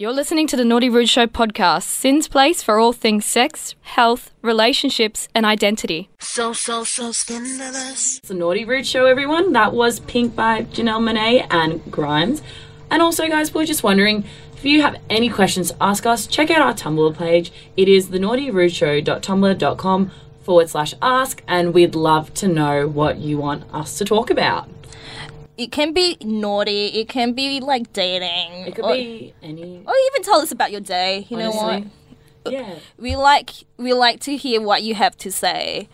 You're 0.00 0.12
listening 0.12 0.46
to 0.46 0.56
the 0.56 0.64
Naughty 0.64 0.88
Rude 0.88 1.08
Show 1.08 1.26
podcast, 1.26 1.82
SYN's 1.82 2.28
place 2.28 2.62
for 2.62 2.78
all 2.78 2.92
things 2.92 3.24
sex, 3.24 3.74
health, 3.80 4.30
relationships, 4.42 5.26
and 5.34 5.44
identity. 5.44 6.08
So, 6.20 6.52
so, 6.52 6.84
so 6.84 7.10
scandalous. 7.10 8.18
It's 8.18 8.28
the 8.28 8.34
Naughty 8.34 8.64
Rude 8.64 8.86
Show, 8.86 9.06
everyone. 9.06 9.52
That 9.54 9.72
was 9.72 9.98
Pynk 9.98 10.36
by 10.36 10.62
Janelle 10.62 11.02
Monáe 11.02 11.48
and 11.50 11.82
Grimes. 11.90 12.42
And 12.92 13.02
also, 13.02 13.26
guys, 13.26 13.52
we're 13.52 13.66
just 13.66 13.82
wondering 13.82 14.24
if 14.54 14.64
you 14.64 14.82
have 14.82 15.00
any 15.10 15.28
questions 15.28 15.72
to 15.72 15.82
ask 15.82 16.06
us, 16.06 16.28
check 16.28 16.48
out 16.48 16.62
our 16.62 16.74
Tumblr 16.74 17.18
page. 17.18 17.50
It 17.76 17.88
is 17.88 18.10
thenaughtyrudeshow.tumblr.com 18.10 20.10
forward 20.44 20.70
slash 20.70 20.94
ask, 21.02 21.42
and 21.48 21.74
we'd 21.74 21.96
love 21.96 22.32
to 22.34 22.46
know 22.46 22.86
what 22.86 23.18
you 23.18 23.38
want 23.38 23.64
us 23.74 23.98
to 23.98 24.04
talk 24.04 24.30
about. 24.30 24.68
It 25.58 25.72
can 25.72 25.92
be 25.92 26.16
naughty. 26.22 26.86
It 26.86 27.08
can 27.08 27.32
be 27.32 27.60
like 27.60 27.92
dating. 27.92 28.68
It 28.68 28.76
could 28.76 28.84
or, 28.84 28.94
be 28.94 29.34
any. 29.42 29.82
or 29.84 29.94
even 30.06 30.22
tell 30.22 30.40
us 30.40 30.52
about 30.52 30.70
your 30.70 30.80
day. 30.80 31.26
You 31.28 31.36
know 31.36 31.50
what? 31.50 31.84
Yeah. 32.46 32.76
We 32.96 33.16
like 33.16 33.50
we 33.76 33.92
like 33.92 34.20
to 34.20 34.36
hear 34.36 34.62
what 34.62 34.82
you 34.84 34.94
have 34.94 35.16
to 35.18 35.32
say. 35.32 35.88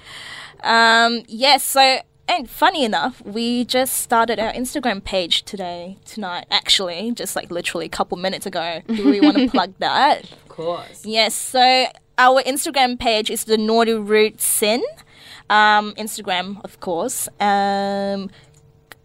Um, 0.62 1.23
yes. 1.27 1.65
so 1.65 1.98
and 2.27 2.48
funny 2.48 2.85
enough, 2.85 3.21
we 3.23 3.65
just 3.65 3.98
started 3.98 4.38
our 4.38 4.52
Instagram 4.52 5.05
page 5.05 5.43
today, 5.45 5.99
tonight. 6.05 6.46
Actually, 6.51 7.12
just 7.12 7.37
like 7.37 7.51
literally 7.51 7.87
a 7.87 7.91
couple 7.91 8.16
minutes 8.16 8.46
ago. 8.46 8.80
Do 8.87 9.10
we 9.10 9.21
want 9.21 9.37
to 9.37 9.49
plug 9.51 9.74
that? 9.79 10.24
Of 10.30 10.49
course. 10.49 11.05
Yes. 11.05 11.35
So 11.35 11.87
our 12.16 12.43
Instagram 12.43 12.99
page 12.99 13.30
is 13.30 13.45
the 13.45 13.59
Naughty 13.59 13.95
Root 13.95 14.41
Sin. 14.41 14.83
Um, 15.51 15.93
Instagram, 15.96 16.65
of 16.65 16.80
course. 16.80 17.29
Um, 17.41 18.30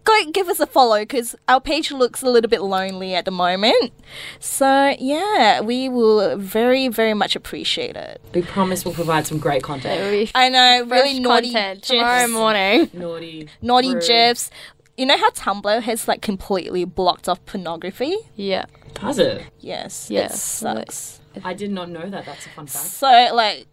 go 0.04 0.18
give 0.32 0.48
us 0.48 0.60
a 0.60 0.66
follow 0.66 1.00
because 1.00 1.34
our 1.48 1.60
page 1.60 1.90
looks 1.92 2.22
a 2.22 2.26
little 2.28 2.48
bit 2.48 2.62
lonely 2.62 3.14
at 3.14 3.24
the 3.24 3.30
moment. 3.30 3.92
So 4.38 4.94
yeah, 4.98 5.60
we 5.60 5.88
will 5.88 6.36
very 6.36 6.88
very 6.88 7.14
much 7.14 7.36
appreciate 7.36 7.96
it. 7.96 8.20
We 8.34 8.42
promise 8.42 8.84
we'll 8.84 8.94
provide 8.94 9.26
some 9.26 9.38
great 9.38 9.62
content. 9.62 10.30
I 10.34 10.48
know, 10.48 10.86
fresh 10.86 11.00
really 11.02 11.20
naughty 11.20 11.52
content 11.52 11.78
gifs. 11.82 11.88
tomorrow 11.88 12.26
morning. 12.28 12.90
Naughty. 12.92 13.48
Naughty 13.62 13.94
rude. 13.94 14.04
gifs. 14.06 14.50
You 14.96 15.06
know 15.06 15.16
how 15.16 15.30
Tumblr 15.30 15.82
has 15.82 16.06
like 16.08 16.20
completely 16.20 16.84
blocked 16.84 17.28
off 17.28 17.44
pornography? 17.46 18.14
Yeah. 18.36 18.66
Does 18.94 19.18
it? 19.18 19.46
Yes, 19.60 20.10
Yeah. 20.10 20.26
it 20.26 20.32
sucks. 20.32 21.20
I 21.44 21.54
did 21.54 21.70
not 21.70 21.88
know 21.88 22.08
that. 22.10 22.26
That's 22.26 22.44
a 22.46 22.48
fun 22.50 22.66
fact. 22.66 22.84
So 22.86 23.06
like 23.34 23.66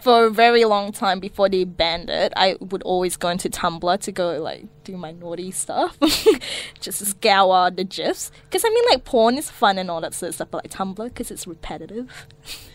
for 0.00 0.26
a 0.26 0.30
very 0.30 0.64
long 0.64 0.92
time 0.92 1.20
before 1.20 1.48
they 1.48 1.64
banned 1.64 2.08
it, 2.08 2.32
I 2.36 2.56
would 2.58 2.82
always 2.84 3.16
go 3.16 3.28
into 3.28 3.50
Tumblr 3.50 4.00
to 4.00 4.12
go 4.12 4.40
like 4.40 4.66
do 4.82 4.96
my 4.96 5.12
naughty 5.12 5.50
stuff, 5.50 5.98
just 6.80 7.04
scour 7.04 7.70
the 7.70 7.84
gifs. 7.84 8.32
Because 8.44 8.64
I 8.64 8.70
mean, 8.70 8.84
like 8.88 9.04
porn 9.04 9.36
is 9.36 9.50
fun 9.50 9.76
and 9.76 9.90
all 9.90 10.00
that 10.00 10.14
sort 10.14 10.28
of 10.30 10.34
stuff, 10.36 10.48
but 10.50 10.64
like 10.64 10.72
Tumblr 10.72 11.04
because 11.04 11.30
it's 11.30 11.46
repetitive. 11.46 12.26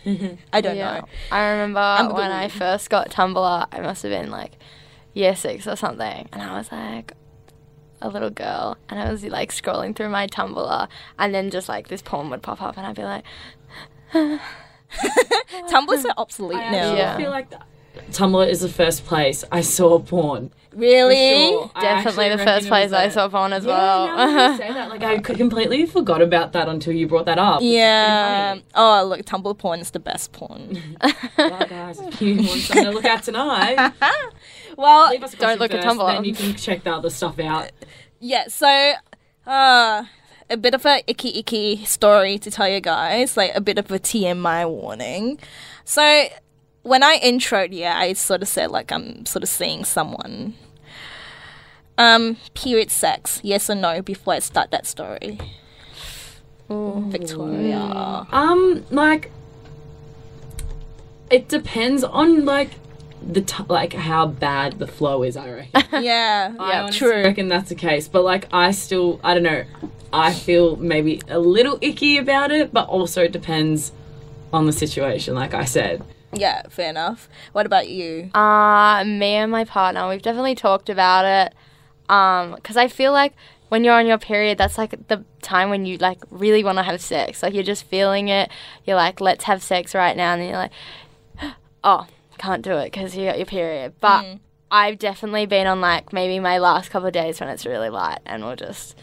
I 0.52 0.60
don't 0.60 0.76
yeah. 0.76 1.00
know. 1.00 1.08
I 1.32 1.48
remember 1.50 1.80
I'm 1.80 2.12
when 2.12 2.30
I 2.30 2.48
first 2.48 2.90
got 2.90 3.10
Tumblr, 3.10 3.66
I 3.72 3.80
must 3.80 4.04
have 4.04 4.10
been 4.10 4.30
like 4.30 4.52
year 5.12 5.34
six 5.34 5.66
or 5.66 5.74
something, 5.74 6.28
and 6.32 6.42
I 6.42 6.56
was 6.56 6.70
like 6.70 7.14
a 8.00 8.08
little 8.08 8.30
girl, 8.30 8.76
and 8.88 9.00
I 9.00 9.10
was 9.10 9.24
like 9.24 9.50
scrolling 9.50 9.96
through 9.96 10.10
my 10.10 10.28
Tumblr, 10.28 10.88
and 11.18 11.34
then 11.34 11.50
just 11.50 11.68
like 11.68 11.88
this 11.88 12.02
porn 12.02 12.30
would 12.30 12.42
pop 12.42 12.62
up, 12.62 12.76
and 12.76 12.86
I'd 12.86 12.94
be 12.94 13.02
like, 13.02 13.24
Tumblr's 15.68 16.02
so 16.02 16.10
obsolete 16.16 16.58
I 16.58 16.70
now. 16.70 16.76
actually 16.78 16.98
Yeah. 16.98 17.16
feel 17.16 17.30
like 17.30 17.50
that. 17.50 17.66
Tumblr 18.12 18.48
is 18.48 18.60
the 18.60 18.68
first 18.68 19.04
place 19.04 19.44
I 19.50 19.60
saw 19.62 19.98
porn. 19.98 20.52
Really? 20.72 21.50
Sure. 21.50 21.70
Definitely 21.80 22.28
the 22.30 22.38
first 22.38 22.68
place 22.68 22.92
I 22.92 23.08
saw 23.08 23.28
porn 23.28 23.52
as 23.52 23.64
Yeah, 23.64 23.76
now 23.76 24.06
that 24.16 24.26
well. 24.26 24.50
you 24.52 24.56
say 24.58 24.72
that, 24.72 24.88
like 24.88 25.02
I 25.02 25.16
c- 25.16 25.34
completely 25.34 25.86
forgot 25.86 26.22
about 26.22 26.52
that 26.52 26.68
until 26.68 26.92
you 26.92 27.08
brought 27.08 27.26
that 27.26 27.38
up. 27.38 27.60
Yeah. 27.62 28.58
Oh, 28.76 29.04
look, 29.04 29.22
Tumblr 29.24 29.58
porn 29.58 29.80
is 29.80 29.90
the 29.90 29.98
best 29.98 30.32
porn. 30.32 30.96
Well, 31.36 31.66
guys, 31.66 31.98
if 32.00 32.20
you 32.22 32.36
want 32.36 32.48
something 32.60 32.84
to 32.84 32.90
look 32.90 33.04
at 33.04 33.22
tonight, 33.24 33.92
well, 34.76 35.10
leave 35.10 35.22
us 35.24 35.32
a 35.34 35.36
Don't 35.36 35.56
question 35.56 35.76
look 35.78 35.84
at 35.86 35.96
Tumblr. 35.96 36.14
Then 36.14 36.24
you 36.24 36.34
can 36.34 36.54
check 36.54 36.84
the 36.84 36.92
other 36.94 37.10
stuff 37.10 37.38
out. 37.40 37.70
yeah. 38.20 38.46
So, 38.48 38.92
uh, 39.46 40.04
a 40.50 40.56
bit 40.56 40.74
of 40.74 40.84
a 40.84 41.02
icky 41.06 41.38
icky 41.38 41.84
story 41.84 42.38
to 42.38 42.50
tell 42.50 42.68
you 42.68 42.80
guys, 42.80 43.36
like 43.36 43.52
a 43.54 43.60
bit 43.60 43.78
of 43.78 43.90
a 43.90 43.98
TMI 43.98 44.68
warning. 44.68 45.38
So, 45.84 46.26
when 46.82 47.02
I 47.02 47.18
introed, 47.20 47.68
yeah, 47.72 47.96
I 47.98 48.12
sort 48.14 48.42
of 48.42 48.48
said 48.48 48.70
like 48.70 48.92
I'm 48.92 49.24
sort 49.26 49.42
of 49.42 49.48
seeing 49.48 49.84
someone. 49.84 50.54
Um, 51.96 52.38
period 52.54 52.90
sex, 52.90 53.40
yes 53.42 53.68
or 53.68 53.74
no, 53.74 54.00
before 54.02 54.34
I 54.34 54.38
start 54.38 54.70
that 54.70 54.86
story. 54.86 55.38
Victoria. 56.68 58.26
Um, 58.30 58.84
like 58.90 59.30
it 61.30 61.48
depends 61.48 62.04
on 62.04 62.44
like 62.44 62.70
the 63.26 63.42
t- 63.42 63.64
like 63.68 63.92
how 63.92 64.26
bad 64.26 64.78
the 64.78 64.86
flow 64.86 65.22
is. 65.22 65.36
I 65.36 65.50
reckon. 65.50 65.82
Yeah, 66.02 66.54
I 66.58 66.70
yeah, 66.70 66.82
honestly 66.84 66.98
true. 66.98 67.22
reckon 67.24 67.48
that's 67.48 67.68
the 67.68 67.74
case. 67.74 68.08
But 68.08 68.24
like, 68.24 68.46
I 68.52 68.70
still, 68.70 69.20
I 69.22 69.34
don't 69.34 69.42
know. 69.42 69.64
I 70.12 70.32
feel 70.32 70.76
maybe 70.76 71.20
a 71.28 71.38
little 71.38 71.78
icky 71.80 72.16
about 72.16 72.50
it, 72.50 72.72
but 72.72 72.88
also 72.88 73.22
it 73.24 73.32
depends 73.32 73.92
on 74.52 74.66
the 74.66 74.72
situation. 74.72 75.34
Like 75.34 75.52
I 75.54 75.64
said, 75.64 76.02
Yeah, 76.32 76.62
fair 76.68 76.90
enough. 76.90 77.28
What 77.52 77.66
about 77.66 77.88
you? 77.88 78.30
Uh, 78.34 79.04
me 79.04 79.34
and 79.34 79.50
my 79.52 79.64
partner, 79.64 80.08
we've 80.08 80.22
definitely 80.22 80.54
talked 80.54 80.88
about 80.88 81.24
it. 81.24 81.54
Um, 82.12 82.54
because 82.56 82.76
I 82.76 82.88
feel 82.88 83.12
like 83.12 83.34
when 83.68 83.84
you're 83.84 83.94
on 83.94 84.06
your 84.06 84.18
period, 84.18 84.58
that's 84.58 84.76
like 84.78 85.06
the 85.08 85.24
time 85.42 85.70
when 85.70 85.86
you 85.86 85.96
like 85.98 86.18
really 86.30 86.64
want 86.64 86.78
to 86.78 86.82
have 86.82 87.00
sex. 87.00 87.42
Like 87.42 87.54
you're 87.54 87.62
just 87.62 87.84
feeling 87.84 88.28
it. 88.28 88.50
You're 88.84 88.96
like, 88.96 89.20
let's 89.20 89.44
have 89.44 89.62
sex 89.62 89.94
right 89.94 90.16
now, 90.16 90.32
and 90.32 90.42
then 90.42 90.48
you're 90.48 90.58
like, 90.58 90.72
oh, 91.84 92.06
can't 92.40 92.62
do 92.62 92.72
it 92.72 92.86
because 92.86 93.16
you 93.16 93.26
got 93.26 93.36
your 93.36 93.46
period. 93.46 93.94
But 94.00 94.22
mm. 94.24 94.40
I've 94.70 94.98
definitely 94.98 95.46
been 95.46 95.66
on 95.66 95.80
like 95.80 96.12
maybe 96.12 96.40
my 96.40 96.58
last 96.58 96.90
couple 96.90 97.06
of 97.06 97.12
days 97.12 97.40
when 97.40 97.48
it's 97.48 97.66
really 97.66 97.90
light, 97.90 98.20
and 98.26 98.44
we'll 98.44 98.56
just 98.56 98.96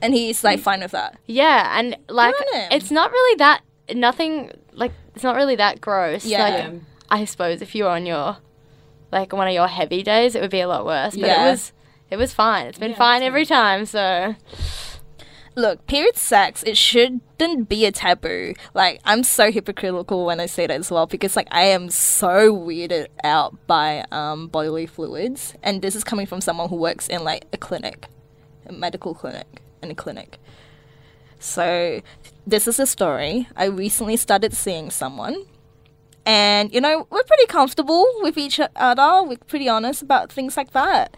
And 0.00 0.14
he's 0.14 0.42
like 0.42 0.60
mm. 0.60 0.62
fine 0.62 0.80
with 0.80 0.92
that. 0.92 1.18
yeah, 1.26 1.78
and 1.78 1.96
like 2.08 2.34
it's 2.70 2.90
not 2.90 3.10
really 3.10 3.36
that 3.38 3.62
nothing 3.94 4.50
like 4.72 4.92
it's 5.14 5.24
not 5.24 5.36
really 5.36 5.56
that 5.56 5.80
gross. 5.80 6.24
Yeah. 6.24 6.42
Like, 6.42 6.82
I 7.10 7.24
suppose 7.24 7.62
if 7.62 7.74
you 7.74 7.84
were 7.84 7.90
on 7.90 8.06
your 8.06 8.38
like 9.10 9.32
one 9.32 9.48
of 9.48 9.54
your 9.54 9.68
heavy 9.68 10.02
days, 10.02 10.34
it 10.34 10.42
would 10.42 10.50
be 10.50 10.60
a 10.60 10.68
lot 10.68 10.84
worse. 10.84 11.14
But 11.14 11.26
Yeah. 11.26 11.46
it 11.46 11.50
was 11.50 11.72
it 12.10 12.16
was 12.16 12.32
fine. 12.32 12.66
It's 12.66 12.78
been 12.78 12.92
Yeah, 12.92 12.96
fine 12.98 13.20
that's 13.20 13.26
every 13.28 13.46
time. 13.46 13.84
So 13.86 14.34
Look, 15.58 15.88
period 15.88 16.16
sex, 16.16 16.62
it 16.62 16.76
shouldn't 16.76 17.68
be 17.68 17.84
a 17.84 17.90
taboo. 17.90 18.54
Like, 18.74 19.00
I'm 19.04 19.24
so 19.24 19.50
hypocritical 19.50 20.24
when 20.24 20.38
I 20.38 20.46
say 20.46 20.68
that 20.68 20.78
as 20.78 20.88
well 20.88 21.08
because, 21.08 21.34
like, 21.34 21.48
I 21.50 21.64
am 21.64 21.90
so 21.90 22.54
weirded 22.54 23.08
out 23.24 23.66
by 23.66 24.04
um, 24.12 24.46
bodily 24.46 24.86
fluids. 24.86 25.54
And 25.60 25.82
this 25.82 25.96
is 25.96 26.04
coming 26.04 26.26
from 26.26 26.40
someone 26.40 26.68
who 26.68 26.76
works 26.76 27.08
in, 27.08 27.24
like, 27.24 27.46
a 27.52 27.56
clinic, 27.56 28.06
a 28.66 28.72
medical 28.72 29.14
clinic, 29.14 29.48
in 29.82 29.90
a 29.90 29.96
clinic. 29.96 30.38
So, 31.40 32.02
this 32.46 32.68
is 32.68 32.78
a 32.78 32.86
story. 32.86 33.48
I 33.56 33.64
recently 33.64 34.16
started 34.16 34.54
seeing 34.54 34.92
someone. 34.92 35.44
And, 36.24 36.72
you 36.72 36.80
know, 36.80 37.08
we're 37.10 37.24
pretty 37.24 37.46
comfortable 37.46 38.06
with 38.20 38.38
each 38.38 38.60
other. 38.76 39.28
We're 39.28 39.38
pretty 39.48 39.68
honest 39.68 40.02
about 40.02 40.30
things 40.30 40.56
like 40.56 40.70
that. 40.70 41.16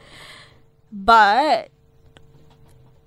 But 0.90 1.68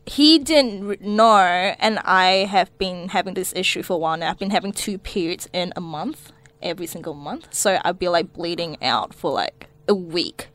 he 0.05 0.39
didn't 0.39 1.01
know, 1.01 1.75
and 1.79 1.99
I 1.99 2.45
have 2.45 2.77
been 2.77 3.09
having 3.09 3.33
this 3.35 3.53
issue 3.55 3.83
for 3.83 3.93
a 3.93 3.97
while 3.97 4.17
now. 4.17 4.31
I've 4.31 4.39
been 4.39 4.49
having 4.51 4.73
two 4.73 4.97
periods 4.97 5.47
in 5.53 5.71
a 5.75 5.81
month, 5.81 6.31
every 6.61 6.87
single 6.87 7.13
month. 7.13 7.53
So 7.53 7.79
I'd 7.83 7.99
be 7.99 8.09
like 8.09 8.33
bleeding 8.33 8.81
out 8.83 9.13
for 9.13 9.31
like 9.31 9.67
a 9.87 9.95
week. 9.95 10.47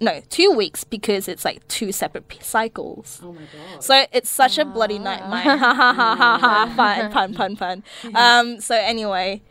No, 0.00 0.20
two 0.30 0.52
weeks 0.52 0.84
because 0.84 1.26
it's 1.26 1.44
like 1.44 1.66
two 1.66 1.90
separate 1.90 2.28
p- 2.28 2.38
cycles. 2.40 3.20
oh 3.22 3.32
my 3.32 3.40
god. 3.40 3.82
So 3.82 4.06
it's 4.12 4.30
such 4.30 4.56
a 4.58 4.64
bloody 4.64 4.98
nightmare. 4.98 5.42
Ha 5.42 5.56
ha 5.56 5.74
ha 5.74 5.92
ha 5.92 6.38
ha. 6.38 6.72
Fun, 6.76 7.10
pun, 7.10 7.56
pun, 7.56 7.56
pun. 7.56 8.14
Um. 8.14 8.60
So 8.60 8.76
anyway, 8.76 9.42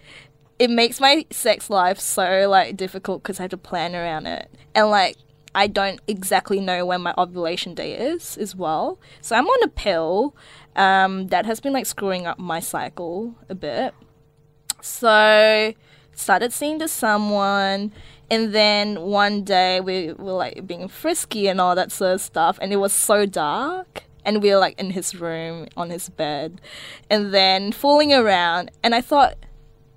it 0.57 0.69
makes 0.69 1.01
my 1.01 1.25
sex 1.31 1.69
life 1.69 1.99
so 1.99 2.47
like 2.49 2.77
difficult 2.77 3.23
because 3.23 3.39
I 3.39 3.43
have 3.43 3.51
to 3.51 3.57
plan 3.57 3.93
around 3.93 4.25
it, 4.27 4.49
and 4.73 4.89
like 4.89 5.17
I 5.57 5.65
don't 5.65 5.99
exactly 6.07 6.59
know 6.59 6.85
when 6.85 7.01
my 7.01 7.15
ovulation 7.17 7.73
day 7.73 7.93
is 7.93 8.37
as 8.37 8.55
well. 8.55 8.99
So 9.21 9.35
I'm 9.35 9.47
on 9.47 9.63
a 9.63 9.67
pill, 9.67 10.35
um, 10.75 11.29
that 11.29 11.47
has 11.47 11.59
been 11.59 11.73
like 11.73 11.87
screwing 11.87 12.27
up 12.27 12.37
my 12.37 12.59
cycle 12.59 13.33
a 13.49 13.55
bit. 13.55 13.95
So 14.83 15.73
started 16.13 16.53
seeing 16.53 16.77
to 16.77 16.87
someone 16.87 17.91
and 18.29 18.53
then 18.53 19.01
one 19.01 19.43
day 19.43 19.81
we 19.81 20.13
were 20.13 20.33
like 20.33 20.67
being 20.67 20.87
frisky 20.87 21.47
and 21.47 21.59
all 21.59 21.73
that 21.73 21.91
sort 21.91 22.13
of 22.13 22.21
stuff 22.21 22.59
and 22.61 22.71
it 22.71 22.75
was 22.75 22.93
so 22.93 23.25
dark 23.25 24.03
and 24.23 24.43
we 24.43 24.51
were 24.51 24.59
like 24.59 24.79
in 24.79 24.91
his 24.91 25.15
room 25.15 25.65
on 25.75 25.89
his 25.89 26.07
bed 26.09 26.61
and 27.09 27.33
then 27.33 27.71
fooling 27.71 28.13
around 28.13 28.69
and 28.83 28.93
I 28.93 29.01
thought, 29.01 29.37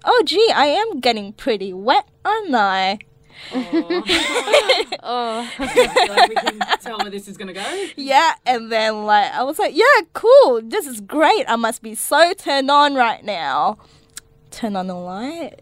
oh 0.06 0.22
gee, 0.24 0.50
I 0.54 0.66
am 0.66 1.00
getting 1.00 1.34
pretty 1.34 1.74
wet, 1.74 2.08
aren't 2.24 2.54
I? 2.54 2.98
Oh, 5.02 5.48
feel 5.56 6.14
like 6.14 6.28
we 6.28 6.34
can 6.36 6.58
tell 6.80 6.98
where 6.98 7.10
this 7.10 7.28
is 7.28 7.36
gonna 7.36 7.52
go. 7.52 7.86
Yeah, 7.96 8.34
and 8.46 8.70
then 8.70 9.04
like 9.04 9.32
I 9.32 9.42
was 9.42 9.58
like, 9.58 9.74
yeah, 9.76 9.84
cool. 10.12 10.60
This 10.62 10.86
is 10.86 11.00
great. 11.00 11.44
I 11.48 11.56
must 11.56 11.82
be 11.82 11.94
so 11.94 12.32
turned 12.34 12.70
on 12.70 12.94
right 12.94 13.24
now. 13.24 13.78
Turn 14.50 14.76
on 14.76 14.86
the 14.86 14.94
light. 14.94 15.60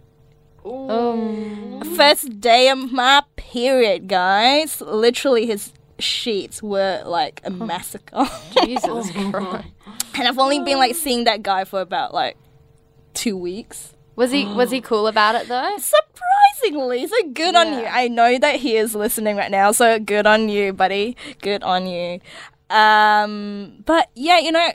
um, 0.65 1.83
First 1.97 2.41
day 2.41 2.69
of 2.69 2.91
my 2.93 3.23
period, 3.37 4.09
guys. 4.09 4.81
Literally, 4.81 5.47
his 5.47 5.73
sheets 5.99 6.63
were 6.63 7.03
like 7.05 7.41
a 7.45 7.51
massacre. 7.51 8.27
Jesus 8.65 9.11
Christ. 9.11 9.69
and 10.15 10.29
I've 10.29 10.39
only 10.39 10.61
been 10.61 10.79
like 10.79 10.95
seeing 10.95 11.25
that 11.25 11.43
guy 11.43 11.65
for 11.65 11.81
about 11.81 12.15
like 12.15 12.37
two 13.15 13.37
weeks. 13.37 13.95
Was 14.19 14.33
he 14.33 14.47
was 14.47 14.73
he 14.73 14.81
cool 14.91 15.07
about 15.07 15.37
it 15.37 15.47
though? 15.47 15.77
Surprisingly, 15.79 17.07
so 17.07 17.17
good 17.33 17.55
on 17.55 17.73
you. 17.73 17.85
I 17.85 18.09
know 18.09 18.37
that 18.37 18.57
he 18.57 18.77
is 18.77 18.97
listening 18.97 19.37
right 19.37 19.51
now, 19.51 19.71
so 19.71 20.01
good 20.01 20.27
on 20.27 20.49
you, 20.49 20.73
buddy. 20.73 21.17
Good 21.41 21.63
on 21.63 21.87
you. 21.87 22.19
Um, 22.69 23.85
but 23.87 24.11
yeah, 24.17 24.41
you 24.41 24.51
know, 24.51 24.73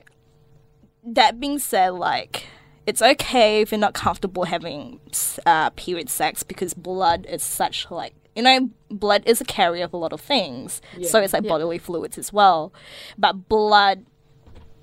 that 1.04 1.42
being 1.42 1.60
said, 1.60 1.90
like, 1.90 2.46
it's 2.88 3.02
okay 3.02 3.62
if 3.62 3.72
you're 3.74 3.80
not 3.80 3.94
comfortable 3.94 4.46
having 4.46 5.02
uh, 5.46 5.72
period 5.72 6.10
sex 6.10 6.44
because 6.44 6.74
blood 6.74 7.26
is 7.28 7.44
such 7.44 7.92
like 7.92 8.14
you 8.38 8.44
know 8.44 8.70
blood 8.90 9.24
is 9.26 9.42
a 9.42 9.46
carrier 9.46 9.84
of 9.84 9.92
a 9.92 9.98
lot 9.98 10.14
of 10.14 10.22
things, 10.22 10.82
so 11.04 11.20
it's 11.20 11.34
like 11.34 11.46
bodily 11.46 11.80
fluids 11.80 12.18
as 12.18 12.32
well. 12.32 12.72
But 13.18 13.50
blood 13.50 14.06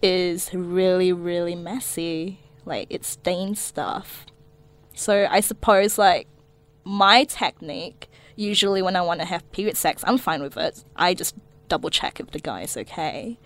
is 0.03 0.53
really 0.53 1.15
really 1.15 1.55
messy. 1.55 2.41
Like 2.67 2.89
it 2.91 3.07
stains 3.07 3.59
stuff. 3.59 4.27
So 5.01 5.27
I 5.31 5.41
suppose 5.41 5.97
like 5.97 6.27
my 6.85 7.25
technique 7.25 8.09
usually 8.37 8.83
when 8.83 8.97
I 8.97 9.01
want 9.01 9.21
to 9.21 9.27
have 9.27 9.51
period 9.53 9.77
sex, 9.77 10.05
I'm 10.07 10.19
fine 10.19 10.43
with 10.43 10.57
it. 10.57 10.85
I 10.95 11.15
just 11.15 11.35
double 11.69 11.89
check 11.91 12.21
if 12.21 12.31
the 12.31 12.39
guy 12.39 12.63
is 12.63 12.77
okay. 12.77 13.39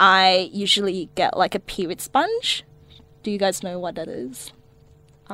I 0.00 0.48
usually 0.52 1.10
get 1.14 1.36
like 1.36 1.54
a 1.54 1.58
period 1.60 2.00
sponge. 2.00 2.64
Do 3.22 3.30
you 3.30 3.38
guys 3.38 3.62
know 3.62 3.78
what 3.78 3.96
that 3.96 4.08
is? 4.08 4.52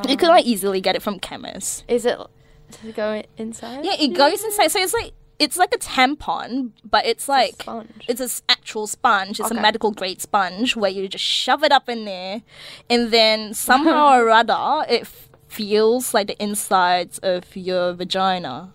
you 0.08 0.16
can 0.16 0.28
um, 0.30 0.34
like 0.36 0.44
easily 0.44 0.80
get 0.80 0.96
it 0.96 1.02
from 1.02 1.20
chemists. 1.20 1.84
Is 1.86 2.04
it 2.04 2.18
does 2.18 2.84
it 2.84 2.96
go 2.96 3.22
inside? 3.36 3.84
Yeah, 3.84 3.94
it 3.98 4.08
goes 4.08 4.42
inside. 4.42 4.68
So 4.72 4.80
it's 4.80 4.92
like 4.94 5.12
it's 5.38 5.56
like 5.56 5.72
a 5.74 5.78
tampon, 5.78 6.70
but 6.84 7.06
it's 7.06 7.28
like 7.28 7.62
sponge. 7.62 8.04
it's 8.08 8.20
an 8.20 8.30
actual 8.48 8.86
sponge. 8.88 9.38
It's 9.38 9.50
Okay. 9.50 9.58
a 9.58 9.62
medical 9.62 9.92
grade 9.92 10.20
sponge 10.20 10.74
where 10.76 10.90
you 10.90 11.06
just 11.08 11.24
shove 11.24 11.62
it 11.62 11.70
up 11.72 11.88
in 11.88 12.04
there, 12.04 12.42
and 12.90 13.10
then 13.12 13.54
somehow 13.54 14.18
or 14.18 14.30
other 14.40 14.84
it 14.88 15.06
feels 15.49 16.14
like 16.14 16.26
the 16.29 16.43
insides 16.43 17.19
of 17.19 17.56
your 17.56 17.93
vagina. 17.93 18.73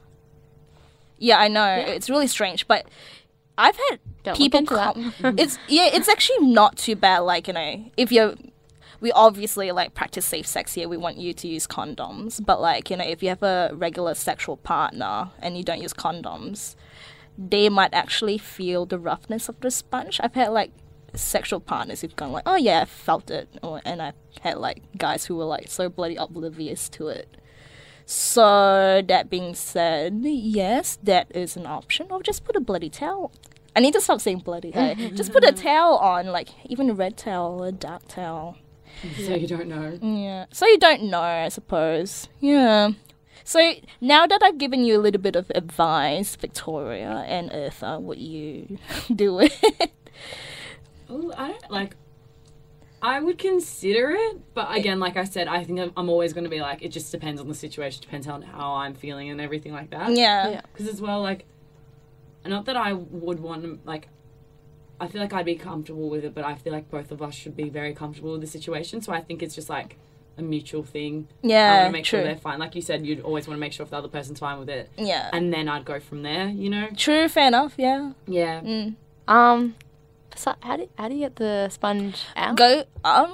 Yeah, 1.17 1.37
I 1.39 1.47
know 1.47 1.75
it's 1.75 2.09
really 2.09 2.27
strange, 2.27 2.67
but 2.67 2.87
I've 3.57 3.77
had 3.89 3.99
Don't 4.23 4.37
people 4.37 4.65
come. 4.65 5.13
it's 5.37 5.57
yeah, 5.67 5.89
it's 5.91 6.07
actually 6.07 6.47
not 6.47 6.77
too 6.77 6.95
bad. 6.95 7.19
Like 7.19 7.47
you 7.47 7.53
know, 7.53 7.91
if 7.97 8.11
you're 8.11 8.35
we 9.01 9.11
obviously 9.11 9.71
like 9.71 9.93
practice 9.93 10.25
safe 10.25 10.47
sex 10.47 10.73
here. 10.73 10.87
We 10.87 10.97
want 10.97 11.17
you 11.17 11.33
to 11.33 11.47
use 11.47 11.67
condoms, 11.67 12.43
but 12.43 12.61
like 12.61 12.89
you 12.89 12.97
know, 12.97 13.05
if 13.05 13.23
you 13.23 13.29
have 13.29 13.43
a 13.43 13.71
regular 13.73 14.13
sexual 14.13 14.57
partner 14.57 15.29
and 15.39 15.57
you 15.57 15.63
don't 15.63 15.81
use 15.81 15.93
condoms, 15.93 16.75
they 17.37 17.69
might 17.69 17.93
actually 17.93 18.37
feel 18.37 18.85
the 18.85 18.99
roughness 18.99 19.49
of 19.49 19.59
the 19.61 19.71
sponge. 19.71 20.19
I've 20.21 20.33
had 20.33 20.49
like 20.49 20.71
sexual 21.15 21.59
partners 21.59 22.01
who've 22.01 22.15
gone 22.15 22.31
like, 22.31 22.43
oh 22.45 22.55
yeah, 22.55 22.81
I 22.81 22.85
felt 22.85 23.29
it, 23.31 23.49
or 23.61 23.81
and 23.85 24.01
I've 24.01 24.15
had 24.41 24.57
like 24.57 24.81
guys 24.97 25.25
who 25.25 25.35
were 25.35 25.45
like 25.45 25.67
so 25.69 25.89
bloody 25.89 26.15
oblivious 26.15 26.89
to 26.89 27.07
it. 27.07 27.37
So 28.05 29.03
that 29.07 29.29
being 29.29 29.53
said, 29.53 30.21
yes, 30.23 30.97
that 31.03 31.27
is 31.29 31.55
an 31.55 31.67
option. 31.67 32.07
Or 32.09 32.23
just 32.23 32.43
put 32.43 32.55
a 32.55 32.59
bloody 32.59 32.89
towel. 32.89 33.31
I 33.75 33.81
need 33.81 33.93
to 33.93 34.01
stop 34.01 34.19
saying 34.19 34.39
bloody. 34.39 34.71
Hey, 34.71 35.11
just 35.13 35.31
put 35.31 35.43
a 35.43 35.51
towel 35.51 35.97
on, 35.97 36.27
like 36.27 36.49
even 36.65 36.89
a 36.89 36.93
red 36.95 37.17
towel, 37.17 37.63
a 37.63 37.71
dark 37.71 38.07
towel. 38.07 38.57
So 39.15 39.35
you 39.35 39.47
don't 39.47 39.67
know. 39.67 39.99
Yeah. 40.01 40.45
So 40.51 40.65
you 40.65 40.79
don't 40.79 41.03
know, 41.03 41.21
I 41.21 41.49
suppose. 41.49 42.29
Yeah. 42.39 42.91
So 43.43 43.73
now 44.01 44.27
that 44.27 44.41
I've 44.43 44.57
given 44.57 44.83
you 44.83 44.97
a 44.97 45.01
little 45.01 45.21
bit 45.21 45.35
of 45.35 45.51
advice, 45.55 46.35
Victoria 46.35 47.23
and 47.27 47.51
Eartha, 47.51 48.01
what 48.01 48.17
you 48.17 48.79
do 49.15 49.39
it? 49.39 49.91
Oh, 51.09 51.33
I 51.37 51.49
don't 51.49 51.71
like. 51.71 51.95
I 53.01 53.21
would 53.21 53.37
consider 53.37 54.11
it, 54.11 54.53
but 54.53 54.75
again, 54.75 54.99
like 54.99 55.15
I 55.15 55.23
said, 55.23 55.47
I 55.47 55.63
think 55.63 55.79
I'm, 55.79 55.93
I'm 55.95 56.09
always 56.09 56.33
going 56.33 56.43
to 56.43 56.49
be 56.49 56.59
like, 56.59 56.81
it 56.81 56.89
just 56.89 57.11
depends 57.13 57.39
on 57.39 57.47
the 57.47 57.53
situation, 57.55 58.01
depends 58.01 58.27
on 58.27 58.41
how 58.41 58.73
I'm 58.73 58.93
feeling 58.93 59.29
and 59.29 59.39
everything 59.39 59.71
like 59.71 59.89
that. 59.91 60.11
Yeah. 60.11 60.49
Yeah. 60.49 60.61
Because 60.73 60.87
as 60.89 60.99
well, 61.01 61.21
like, 61.21 61.45
not 62.45 62.65
that 62.65 62.75
I 62.75 62.91
would 62.91 63.39
want 63.39 63.63
to, 63.63 63.79
like, 63.85 64.09
I 64.99 65.07
feel 65.07 65.21
like 65.21 65.31
I'd 65.31 65.45
be 65.45 65.55
comfortable 65.55 66.09
with 66.09 66.25
it, 66.25 66.33
but 66.35 66.43
I 66.43 66.55
feel 66.55 66.73
like 66.73 66.89
both 66.91 67.09
of 67.11 67.21
us 67.21 67.33
should 67.33 67.55
be 67.55 67.69
very 67.69 67.93
comfortable 67.93 68.33
with 68.33 68.41
the 68.41 68.47
situation. 68.47 69.01
So 69.01 69.13
I 69.13 69.21
think 69.21 69.41
it's 69.41 69.55
just 69.55 69.69
like 69.69 69.95
a 70.37 70.41
mutual 70.41 70.83
thing. 70.83 71.29
Yeah. 71.41 71.55
I 71.55 71.57
Yeah. 71.57 71.75
want 71.83 71.87
to 71.87 71.91
make 71.93 72.03
true. 72.03 72.19
sure 72.19 72.23
they're 72.25 72.35
fine. 72.35 72.59
Like 72.59 72.75
you 72.75 72.81
said, 72.81 73.05
you'd 73.05 73.21
always 73.21 73.47
want 73.47 73.55
to 73.55 73.61
make 73.61 73.71
sure 73.71 73.85
if 73.85 73.91
the 73.91 73.97
other 73.97 74.09
person's 74.09 74.39
fine 74.39 74.59
with 74.59 74.69
it, 74.69 74.89
yeah. 74.97 75.29
and 75.31 75.53
then 75.53 75.69
I'd 75.69 75.85
go 75.85 76.01
from 76.01 76.23
there. 76.23 76.49
You 76.49 76.69
know? 76.69 76.89
True. 76.97 77.29
Fair 77.29 77.47
enough. 77.47 77.75
Yeah. 77.77 78.11
Yeah. 78.27 78.59
Mm. 78.59 78.95
Um, 79.29 79.75
so 80.39 80.53
how 80.61 80.77
do 80.77 80.89
how 80.97 81.09
do 81.09 81.15
you 81.15 81.21
get 81.21 81.35
the 81.35 81.69
sponge 81.69 82.23
out? 82.35 82.55
Go. 82.55 82.83
Um. 83.03 83.31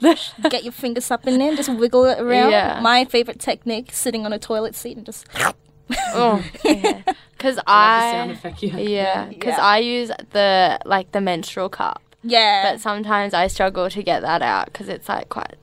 get 0.50 0.62
your 0.62 0.72
fingers 0.72 1.10
up 1.10 1.26
in 1.26 1.38
there, 1.38 1.48
and 1.48 1.56
just 1.56 1.68
wiggle 1.74 2.04
it 2.04 2.20
around. 2.20 2.52
Yeah. 2.52 2.80
My 2.80 3.04
favorite 3.04 3.40
technique: 3.40 3.90
sitting 3.92 4.24
on 4.24 4.32
a 4.32 4.38
toilet 4.38 4.74
seat 4.74 4.96
and 4.96 5.04
just. 5.04 5.26
oh, 6.14 6.44
yeah. 6.64 7.02
Because 7.32 7.56
Love 7.56 7.64
I 7.66 8.26
effect 8.30 8.62
yeah, 8.62 9.24
because 9.26 9.56
Yeah. 9.58 9.64
I 9.64 9.78
use 9.78 10.10
the 10.30 10.78
like 10.84 11.12
the 11.12 11.20
menstrual 11.20 11.68
cup, 11.68 12.00
Yeah. 12.22 12.72
but 12.72 12.80
sometimes 12.80 13.34
I 13.34 13.46
struggle 13.48 13.90
to 13.90 14.02
get 14.02 14.22
that 14.22 14.40
out 14.42 14.66
because 14.66 14.88
it's 14.88 15.08
like 15.08 15.28
quite 15.28 15.56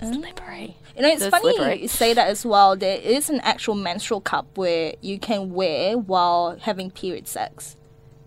slippery. 0.00 0.76
You 0.96 1.02
know, 1.02 1.08
it's 1.08 1.22
So 1.22 1.30
funny 1.30 1.54
slippery. 1.56 1.82
you 1.82 1.88
say 1.88 2.14
that 2.14 2.28
as 2.28 2.44
well. 2.46 2.76
There 2.76 2.98
is 2.98 3.28
an 3.30 3.40
actual 3.40 3.74
menstrual 3.74 4.20
cup 4.20 4.46
where 4.56 4.94
you 5.00 5.18
can 5.18 5.52
wear 5.52 5.98
while 5.98 6.56
having 6.60 6.90
period 6.90 7.26
sex. 7.26 7.76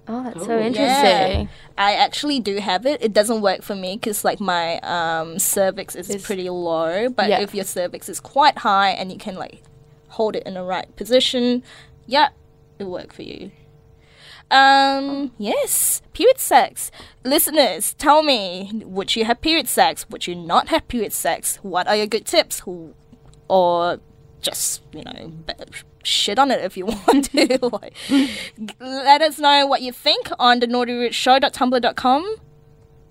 Oh, 0.09 0.23
that's 0.23 0.45
so 0.45 0.57
Yeah. 0.57 0.65
interesting. 0.65 1.49
I 1.77 1.93
actually 1.95 2.39
do 2.39 2.57
have 2.57 2.85
it. 2.85 3.01
It 3.03 3.11
doesn't 3.13 3.41
work 3.41 3.61
for 3.61 3.75
me 3.75 3.95
because 3.95 4.23
like 4.23 4.39
my 4.39 4.79
um, 4.79 5.37
cervix 5.39 5.95
is 5.95 6.09
Is- 6.09 6.23
pretty 6.23 6.49
low. 6.49 7.09
But 7.09 7.29
Yeah. 7.29 7.41
if 7.41 7.53
your 7.53 7.65
cervix 7.65 8.07
is 8.09 8.19
quite 8.19 8.59
high 8.59 8.91
and 8.91 9.11
you 9.11 9.17
can 9.17 9.35
like 9.35 9.61
hold 10.09 10.35
it 10.35 10.43
in 10.45 10.53
the 10.53 10.63
right 10.63 10.93
position, 10.95 11.61
yeah, 12.05 12.29
it'll 12.79 12.91
work 12.91 13.11
for 13.13 13.23
you. 13.23 13.51
Um, 14.49 15.31
yes, 15.37 16.01
period 16.13 16.39
sex. 16.39 16.89
Listeners, 17.25 17.93
tell 17.95 18.23
me, 18.23 18.71
would 18.85 19.13
you 19.15 19.25
have 19.25 19.41
period 19.41 19.67
sex? 19.67 20.05
Would 20.09 20.25
you 20.25 20.35
not 20.35 20.69
have 20.69 20.87
period 20.87 21.11
sex? 21.11 21.57
What 21.63 21.85
are 21.87 21.97
your 21.97 22.07
good 22.07 22.25
tips? 22.25 22.61
Or 23.49 23.99
just, 24.41 24.83
you 24.93 25.03
know, 25.03 25.33
shit 26.03 26.39
on 26.39 26.51
it 26.51 26.63
if 26.63 26.77
you 26.77 26.85
want 27.07 27.31
to. 27.31 27.59
like, 27.71 27.93
let 28.79 29.21
us 29.21 29.39
know 29.39 29.65
what 29.65 29.81
you 29.81 29.91
think 29.91 30.29
on 30.39 30.59
the 30.59 30.67
naughtyrudeshow.tumblr.com 30.67 32.35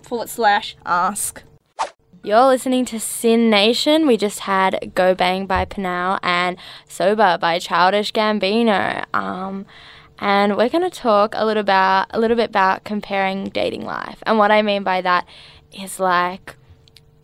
forward 0.03 0.29
slash 0.29 0.77
ask. 0.85 1.43
You're 2.23 2.47
listening 2.47 2.85
to 2.87 2.99
SYN 2.99 3.51
Nation. 3.51 4.07
We 4.07 4.17
just 4.17 4.41
had 4.41 4.93
Go 4.97 5.15
Bang 5.15 5.47
by 5.47 5.65
PNAU 5.65 6.19
and 6.25 6.57
Sober 6.89 7.39
by 7.41 7.61
Childish 7.61 8.13
Gambino. 8.13 9.05
Um, 9.15 9.65
and 10.19 10.57
we're 10.57 10.69
going 10.69 10.89
to 10.89 10.91
talk 10.91 11.35
a 11.37 11.47
little 11.47 11.61
about 11.61 12.09
a 12.11 12.19
little 12.19 12.37
bit 12.37 12.49
about 12.49 12.83
comparing 12.83 13.45
dating 13.45 13.85
life. 13.85 14.25
And 14.27 14.39
what 14.39 14.51
I 14.51 14.63
mean 14.63 14.83
by 14.83 15.03
that 15.03 15.25
is 15.73 16.01
like 16.01 16.57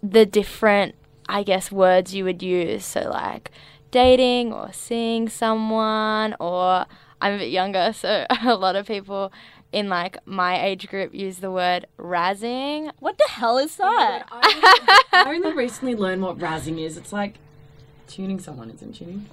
the 0.02 0.24
different, 0.24 0.94
I 1.28 1.42
guess, 1.42 1.72
words 1.72 2.14
you 2.14 2.24
would 2.24 2.40
use. 2.40 2.84
So 2.84 3.10
like 3.10 3.50
dating 3.92 4.52
or 4.52 4.72
seeing 4.72 5.28
someone, 5.28 6.34
or 6.40 6.86
I'm 7.20 7.34
a 7.34 7.38
bit 7.38 7.50
younger, 7.52 7.92
so 7.94 8.26
a 8.44 8.56
lot 8.56 8.74
of 8.74 8.88
people 8.88 9.32
in 9.70 9.88
like 9.88 10.18
my 10.26 10.62
age 10.62 10.88
group 10.88 11.14
use 11.14 11.38
the 11.38 11.50
word 11.50 11.86
razzing. 11.98 12.90
What 12.98 13.16
the 13.18 13.28
hell 13.30 13.58
is 13.58 13.76
that? 13.76 14.26
I 14.30 15.06
only, 15.14 15.42
I 15.42 15.46
only 15.46 15.56
recently 15.56 15.94
learned 15.94 16.22
what 16.22 16.38
razzing 16.38 16.78
is. 16.84 16.96
It's 16.96 17.12
like 17.12 17.36
tuning 18.08 18.40
someone, 18.40 18.70
isn't 18.70 18.94
tuning? 18.94 19.26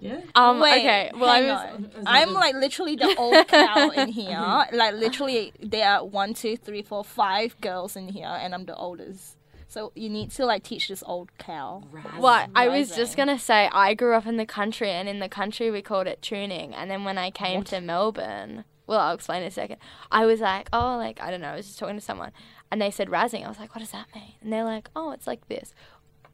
Yeah. 0.00 0.20
Um, 0.34 0.60
Wait, 0.60 0.78
okay, 0.78 1.10
well, 1.14 1.30
I 1.30 1.40
hang 1.40 1.48
was. 1.48 1.90
on. 1.96 2.02
I'm 2.06 2.32
like 2.32 2.54
literally 2.54 2.96
the 2.96 3.14
old 3.16 3.46
cow 3.48 3.90
in 3.90 4.08
here. 4.08 4.38
Like 4.72 4.94
literally, 4.94 5.52
there 5.60 5.88
are 5.88 6.04
one, 6.04 6.34
two, 6.34 6.56
three, 6.56 6.82
four, 6.82 7.02
five 7.02 7.58
girls 7.60 7.96
in 7.96 8.08
here, 8.08 8.26
and 8.28 8.54
I'm 8.54 8.66
the 8.66 8.76
oldest. 8.76 9.35
So 9.76 9.92
you 9.94 10.08
need 10.08 10.30
to 10.30 10.46
like 10.46 10.62
teach 10.62 10.88
this 10.88 11.02
old 11.06 11.36
cow. 11.36 11.82
What 12.16 12.48
I 12.54 12.68
was 12.68 12.96
just 12.96 13.14
gonna 13.14 13.38
say, 13.38 13.68
I 13.70 13.92
grew 13.92 14.14
up 14.14 14.24
in 14.24 14.38
the 14.38 14.46
country, 14.46 14.88
and 14.88 15.06
in 15.06 15.18
the 15.18 15.28
country 15.28 15.70
we 15.70 15.82
called 15.82 16.06
it 16.06 16.22
tuning. 16.22 16.74
And 16.74 16.90
then 16.90 17.04
when 17.04 17.18
I 17.18 17.30
came 17.30 17.62
to 17.64 17.82
Melbourne, 17.82 18.64
well, 18.86 19.00
I'll 19.00 19.14
explain 19.14 19.42
in 19.42 19.48
a 19.48 19.50
second. 19.50 19.76
I 20.10 20.24
was 20.24 20.40
like, 20.40 20.70
oh, 20.72 20.96
like 20.96 21.20
I 21.20 21.30
don't 21.30 21.42
know. 21.42 21.50
I 21.50 21.56
was 21.56 21.66
just 21.66 21.78
talking 21.78 21.94
to 21.94 22.00
someone, 22.00 22.32
and 22.72 22.80
they 22.80 22.90
said 22.90 23.08
razzing. 23.08 23.44
I 23.44 23.48
was 23.48 23.58
like, 23.58 23.74
what 23.74 23.80
does 23.80 23.90
that 23.90 24.06
mean? 24.14 24.32
And 24.40 24.50
they're 24.50 24.64
like, 24.64 24.88
oh, 24.96 25.10
it's 25.10 25.26
like 25.26 25.46
this. 25.48 25.74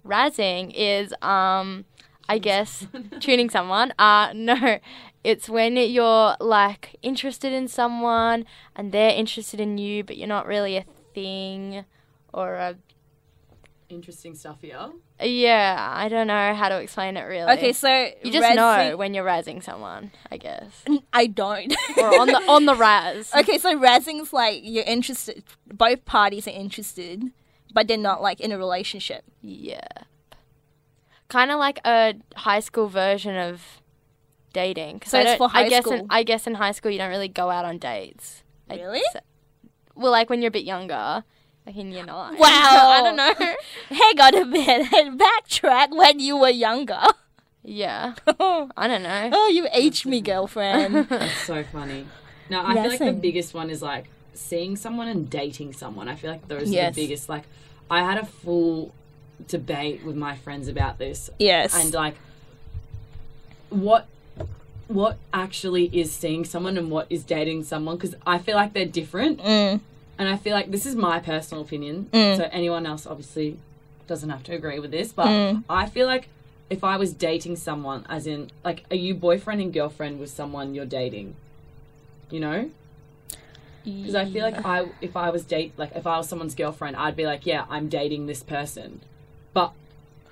Razzing 0.06 0.72
is 0.72 1.12
um 1.20 1.84
I 2.28 2.38
guess 2.38 2.86
tuning 3.18 3.50
someone. 3.50 3.92
Uh 3.98 4.32
no, 4.36 4.78
it's 5.24 5.48
when 5.48 5.76
you're 5.76 6.36
like 6.38 6.94
interested 7.02 7.52
in 7.52 7.66
someone 7.66 8.46
and 8.76 8.92
they're 8.92 9.10
interested 9.10 9.58
in 9.58 9.78
you, 9.78 10.04
but 10.04 10.16
you're 10.16 10.28
not 10.28 10.46
really 10.46 10.76
a 10.76 10.84
thing 11.12 11.84
or 12.32 12.54
a 12.54 12.76
Interesting 13.92 14.34
stuff 14.34 14.60
here. 14.62 14.90
yeah. 15.20 15.92
I 15.94 16.08
don't 16.08 16.26
know 16.26 16.54
how 16.54 16.68
to 16.70 16.80
explain 16.80 17.16
it 17.16 17.22
really. 17.22 17.52
Okay, 17.52 17.72
so 17.72 17.88
you 18.24 18.32
just 18.32 18.44
razzing- 18.44 18.56
know 18.90 18.96
when 18.96 19.12
you're 19.14 19.24
razzing 19.24 19.62
someone, 19.62 20.10
I 20.30 20.36
guess, 20.38 20.82
I 21.12 21.26
don't. 21.26 21.72
or 21.98 22.20
on 22.20 22.26
the 22.28 22.42
on 22.48 22.64
the 22.66 22.74
razz. 22.74 23.32
okay, 23.40 23.58
so 23.58 23.78
razzing's 23.78 24.32
like 24.32 24.60
you're 24.64 24.84
interested. 24.84 25.44
Both 25.66 26.04
parties 26.04 26.48
are 26.48 26.52
interested, 26.52 27.22
but 27.72 27.86
they're 27.86 27.96
not 27.98 28.22
like 28.22 28.40
in 28.40 28.50
a 28.52 28.58
relationship. 28.58 29.24
Yeah. 29.42 29.86
Kind 31.28 31.50
of 31.50 31.58
like 31.58 31.80
a 31.86 32.14
high 32.36 32.60
school 32.60 32.88
version 32.88 33.36
of 33.36 33.62
dating. 34.52 35.00
'Cause 35.00 35.10
So 35.12 35.18
I 35.18 35.22
it's 35.22 35.30
don't- 35.32 35.38
for 35.38 35.48
high 35.48 35.64
I 35.64 35.68
guess 35.68 35.84
school. 35.84 35.94
In, 35.94 36.06
I 36.10 36.22
guess 36.24 36.46
in 36.46 36.54
high 36.54 36.72
school 36.72 36.90
you 36.90 36.98
don't 36.98 37.10
really 37.10 37.28
go 37.28 37.50
out 37.50 37.64
on 37.64 37.78
dates. 37.78 38.42
I'd 38.68 38.80
Really? 38.80 39.02
Well, 39.94 40.12
like 40.12 40.28
when 40.30 40.40
you're 40.42 40.48
a 40.48 40.52
bit 40.52 40.64
younger, 40.64 41.24
like 41.66 41.76
in 41.76 41.92
year 41.92 42.04
nine. 42.04 42.38
Wow. 42.38 42.48
I 42.48 43.00
don't 43.02 43.16
know. 43.16 43.34
Hang 43.96 44.20
on 44.20 44.34
a 44.42 44.44
minute. 44.44 44.90
Backtrack 45.18 45.96
when 45.96 46.18
you 46.20 46.36
were 46.36 46.48
younger. 46.50 47.00
yeah. 47.62 48.14
oh, 48.40 48.70
I 48.76 48.88
don't 48.88 49.02
know. 49.02 49.30
Oh, 49.32 49.48
you 49.48 49.68
aged 49.72 50.06
me, 50.06 50.20
girlfriend. 50.20 51.08
That's 51.08 51.38
so 51.42 51.62
funny. 51.64 52.06
No, 52.50 52.62
I 52.64 52.74
feel 52.74 52.88
like 52.88 52.98
the 52.98 53.04
Razzing. 53.06 53.20
biggest 53.20 53.54
one 53.54 53.70
is 53.70 53.80
like 53.82 54.06
seeing 54.34 54.76
someone 54.76 55.08
and 55.08 55.30
dating 55.30 55.72
someone. 55.72 56.08
I 56.08 56.16
feel 56.16 56.30
like 56.30 56.48
those 56.48 56.68
are 56.68 56.90
the 56.90 56.92
biggest. 56.94 57.28
Like, 57.28 57.44
I 57.90 58.00
had 58.02 58.18
a 58.18 58.26
full 58.26 58.92
debate 59.48 60.04
with 60.04 60.16
my 60.16 60.36
friends 60.36 60.68
about 60.68 60.98
this, 60.98 61.30
yes. 61.38 61.74
and 61.74 61.92
like, 61.94 62.16
what 63.70 64.06
what 64.88 65.16
actually 65.32 65.84
is 65.92 66.12
seeing 66.12 66.44
someone 66.44 66.76
and 66.76 66.90
what 66.90 67.06
is 67.08 67.24
dating 67.24 67.64
someone? 67.64 67.96
Because 67.96 68.14
I 68.26 68.38
feel 68.38 68.56
like 68.56 68.72
they're 68.74 68.84
different, 68.84 69.38
Mm. 69.40 69.80
And 70.18 70.28
I 70.28 70.36
feel 70.36 70.54
like 70.54 70.70
this 70.70 70.86
is 70.86 70.94
my 70.94 71.18
personal 71.20 71.62
opinion. 71.62 72.08
Mm. 72.12 72.36
So 72.36 72.48
anyone 72.52 72.86
else 72.86 73.06
obviously 73.06 73.58
doesn't 74.06 74.30
have 74.30 74.42
to 74.44 74.54
agree 74.54 74.78
with 74.78 74.90
this, 74.90 75.12
but 75.12 75.26
Mm. 75.26 75.64
I 75.68 75.86
feel 75.86 76.06
like 76.06 76.28
if 76.70 76.84
I 76.84 76.96
was 76.96 77.12
dating 77.12 77.56
someone, 77.56 78.04
as 78.08 78.26
in 78.26 78.50
like, 78.64 78.84
are 78.90 78.96
you 78.96 79.14
boyfriend 79.14 79.60
and 79.60 79.72
girlfriend 79.72 80.18
with 80.20 80.30
someone 80.30 80.74
you're 80.74 80.86
dating? 80.86 81.34
You 82.30 82.40
know, 82.40 82.70
because 83.84 84.14
I 84.14 84.24
feel 84.26 84.42
like 84.42 84.64
I, 84.64 84.86
if 85.00 85.16
I 85.16 85.30
was 85.30 85.44
date, 85.44 85.72
like 85.76 85.92
if 85.94 86.06
I 86.06 86.16
was 86.16 86.28
someone's 86.28 86.54
girlfriend, 86.54 86.96
I'd 86.96 87.16
be 87.16 87.26
like, 87.26 87.44
yeah, 87.46 87.64
I'm 87.68 87.88
dating 87.88 88.26
this 88.26 88.42
person. 88.42 89.00
But 89.52 89.72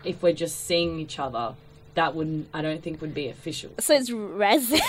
if 0.04 0.22
we're 0.22 0.32
just 0.32 0.58
seeing 0.64 0.98
each 0.98 1.18
other, 1.18 1.54
that 1.94 2.14
wouldn't, 2.14 2.48
I 2.54 2.62
don't 2.62 2.82
think 2.82 3.00
would 3.00 3.14
be 3.14 3.28
official. 3.28 3.70
So 3.80 3.94
it's 3.94 4.10
razzing. 4.10 4.80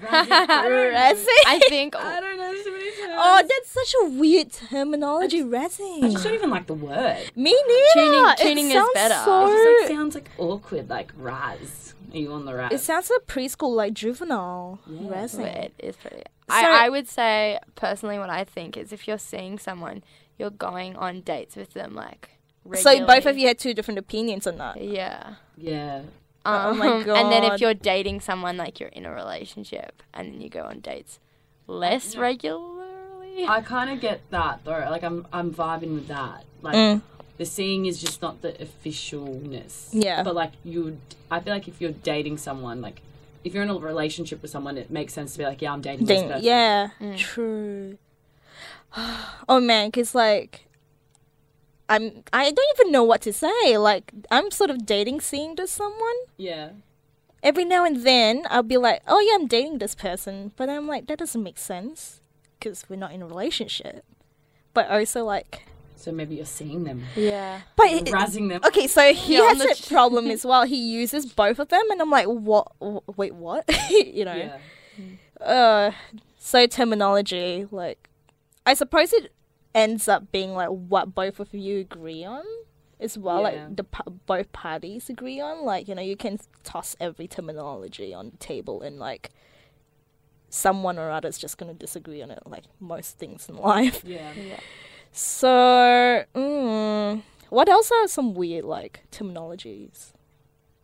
Razzing. 0.00 1.26
I 1.46 1.60
think 1.68 1.94
I 1.96 2.20
don't 2.20 2.36
know 2.38 2.54
so 2.64 2.70
many 2.72 2.90
terms. 2.90 3.14
oh, 3.16 3.42
that's 3.48 3.70
such 3.70 3.94
a 4.02 4.10
weird 4.10 4.52
terminology, 4.52 5.42
razzing. 5.42 6.02
I 6.04 6.08
just 6.10 6.24
don't 6.24 6.34
even 6.34 6.50
like 6.50 6.66
the 6.66 6.74
word. 6.74 7.30
Me 7.36 7.52
neither. 7.66 7.92
Tuning- 7.94 8.30
It 8.30 8.38
tuning 8.38 8.66
is 8.68 8.72
sounds 8.72 8.90
better. 8.94 9.20
So, 9.24 9.46
It 9.46 9.50
just 9.78 9.82
like 9.90 9.96
sounds 9.96 10.14
like 10.14 10.30
awkward, 10.38 10.88
like 10.90 11.12
Raz. 11.16 11.94
Are 12.12 12.16
you 12.18 12.32
on 12.32 12.44
the 12.44 12.54
Raz? 12.54 12.72
it 12.72 12.80
sounds 12.80 13.10
like 13.10 13.26
preschool, 13.26 13.74
like 13.76 13.94
juvenile. 13.94 14.80
Yeah. 14.88 15.08
Razzing. 15.10 15.46
it 15.64 15.74
is 15.78 15.96
pretty. 15.96 16.22
So- 16.48 16.54
I, 16.56 16.86
I 16.86 16.88
would 16.88 17.08
say 17.08 17.58
personally, 17.76 18.18
what 18.18 18.30
I 18.30 18.44
think 18.44 18.76
is 18.76 18.92
if 18.92 19.06
you're 19.06 19.18
seeing 19.18 19.58
someone, 19.58 20.02
you're 20.38 20.50
going 20.50 20.96
on 20.96 21.20
dates 21.20 21.56
with 21.56 21.74
them, 21.74 21.94
like. 21.94 22.30
So 22.74 23.06
both 23.06 23.24
of 23.26 23.38
you 23.38 23.46
had 23.48 23.58
two 23.58 23.72
different 23.74 23.98
opinions 23.98 24.46
on 24.46 24.58
that. 24.58 24.82
Yeah. 24.82 25.34
yeah. 25.56 26.02
Oh 26.46 26.74
my 26.74 26.86
Um, 26.88 27.08
And 27.10 27.30
then 27.32 27.44
if 27.44 27.60
you're 27.60 27.74
dating 27.74 28.20
someone, 28.20 28.56
like 28.56 28.80
you're 28.80 28.88
in 28.90 29.04
a 29.06 29.12
relationship, 29.12 30.02
and 30.14 30.32
then 30.32 30.40
you 30.40 30.48
go 30.48 30.62
on 30.64 30.80
dates 30.80 31.18
less 31.66 32.14
Yeah. 32.14 32.20
regularly. 32.22 33.46
I 33.46 33.60
kind 33.60 33.90
of 33.90 34.00
get 34.00 34.20
that 34.30 34.60
though. 34.64 34.86
Like 34.90 35.02
I'm, 35.04 35.26
I'm 35.32 35.52
vibing 35.54 35.94
with 35.94 36.08
that. 36.08 36.44
Like 36.62 36.74
Mm. 36.74 37.02
the 37.38 37.44
seeing 37.46 37.86
is 37.86 38.00
just 38.00 38.20
not 38.22 38.42
the 38.42 38.52
officialness. 38.52 39.88
Yeah. 39.92 40.22
But 40.22 40.34
like 40.34 40.52
you, 40.64 40.98
I 41.30 41.40
feel 41.40 41.52
like 41.54 41.68
if 41.68 41.80
you're 41.80 41.92
dating 41.92 42.38
someone, 42.38 42.80
like 42.80 43.00
if 43.44 43.54
you're 43.54 43.62
in 43.62 43.70
a 43.70 43.74
relationship 43.78 44.42
with 44.42 44.50
someone, 44.50 44.76
it 44.76 44.90
makes 44.90 45.12
sense 45.14 45.32
to 45.32 45.38
be 45.38 45.44
like, 45.44 45.62
yeah, 45.62 45.72
I'm 45.72 45.80
dating 45.80 46.06
this 46.06 46.22
person. 46.22 46.42
yeah, 46.44 46.90
Mm. 47.00 47.16
true. 47.18 47.98
oh 49.48 49.60
man, 49.60 49.90
cause 49.92 50.14
like, 50.14 50.66
I'm 51.90 52.22
I 52.32 52.50
don't 52.50 52.78
even 52.78 52.92
know 52.92 53.02
what 53.04 53.20
to 53.22 53.32
say. 53.32 53.76
Like, 53.76 54.12
I'm 54.30 54.50
sort 54.50 54.70
of 54.70 54.86
dating 54.86 55.20
seeing 55.20 55.56
to 55.56 55.66
someone. 55.66 56.16
Yeah. 56.38 56.70
Every 57.42 57.64
now 57.64 57.84
and 57.84 58.04
then, 58.04 58.44
I'll 58.48 58.62
be 58.62 58.76
like, 58.76 59.02
oh 59.08 59.18
yeah, 59.20 59.34
I'm 59.34 59.46
dating 59.46 59.78
this 59.78 59.94
person, 59.94 60.52
but 60.56 60.68
I'm 60.68 60.86
like, 60.86 61.06
that 61.08 61.18
doesn't 61.18 61.42
make 61.42 61.58
sense, 61.58 62.20
cause 62.60 62.84
we're 62.88 62.96
not 62.96 63.12
in 63.12 63.22
a 63.22 63.26
relationship. 63.26 64.04
But 64.74 64.90
also 64.90 65.24
like, 65.24 65.64
So 65.96 66.12
maybe 66.12 66.36
you're 66.36 66.44
seeing 66.44 66.84
them, 66.84 67.02
yeah, 67.16 67.62
but 67.76 67.86
it, 67.86 68.04
razzing 68.06 68.50
them. 68.50 68.60
Okay, 68.64 68.86
so 68.86 69.12
he 69.14 69.34
Yeah, 69.38 69.48
has 69.48 69.58
the 69.58 69.70
a 69.72 69.88
problem 69.88 70.26
as 70.30 70.44
well. 70.50 70.64
He 70.64 70.76
uses 70.76 71.24
both 71.26 71.58
of 71.58 71.68
them, 71.68 71.82
and 71.90 72.00
I'm 72.00 72.10
like, 72.10 72.26
what? 72.26 72.72
Wait, 73.16 73.34
what? 73.34 73.64
you 73.90 74.24
know. 74.26 74.34
Yeah. 74.36 74.58
Uh, 75.44 75.92
so 76.38 76.66
terminology, 76.66 77.66
like, 77.70 78.08
I 78.66 78.74
suppose 78.74 79.14
it 79.14 79.32
ends 79.74 80.08
up 80.08 80.32
being 80.32 80.54
like 80.54 80.68
what 80.68 81.14
both 81.14 81.40
of 81.40 81.54
you 81.54 81.78
agree 81.78 82.24
on 82.24 82.42
as 82.98 83.16
well. 83.16 83.38
Yeah. 83.38 83.42
Like 83.42 83.76
the 83.76 83.84
both 84.26 84.52
parties 84.52 85.08
agree 85.08 85.40
on. 85.40 85.64
Like 85.64 85.88
you 85.88 85.94
know, 85.94 86.02
you 86.02 86.16
can 86.16 86.38
toss 86.64 86.96
every 87.00 87.26
terminology 87.26 88.12
on 88.14 88.30
the 88.30 88.36
table, 88.36 88.82
and 88.82 88.98
like 88.98 89.30
someone 90.48 90.98
or 90.98 91.10
other 91.10 91.28
is 91.28 91.38
just 91.38 91.58
gonna 91.58 91.74
disagree 91.74 92.22
on 92.22 92.30
it. 92.30 92.40
Like 92.46 92.64
most 92.78 93.18
things 93.18 93.48
in 93.48 93.56
life. 93.72 94.02
Yeah. 94.04 94.32
So, 95.12 96.24
mm, 96.34 97.22
what 97.48 97.68
else 97.68 97.90
are 97.90 98.06
some 98.06 98.34
weird 98.34 98.64
like 98.64 99.04
terminologies? 99.10 100.12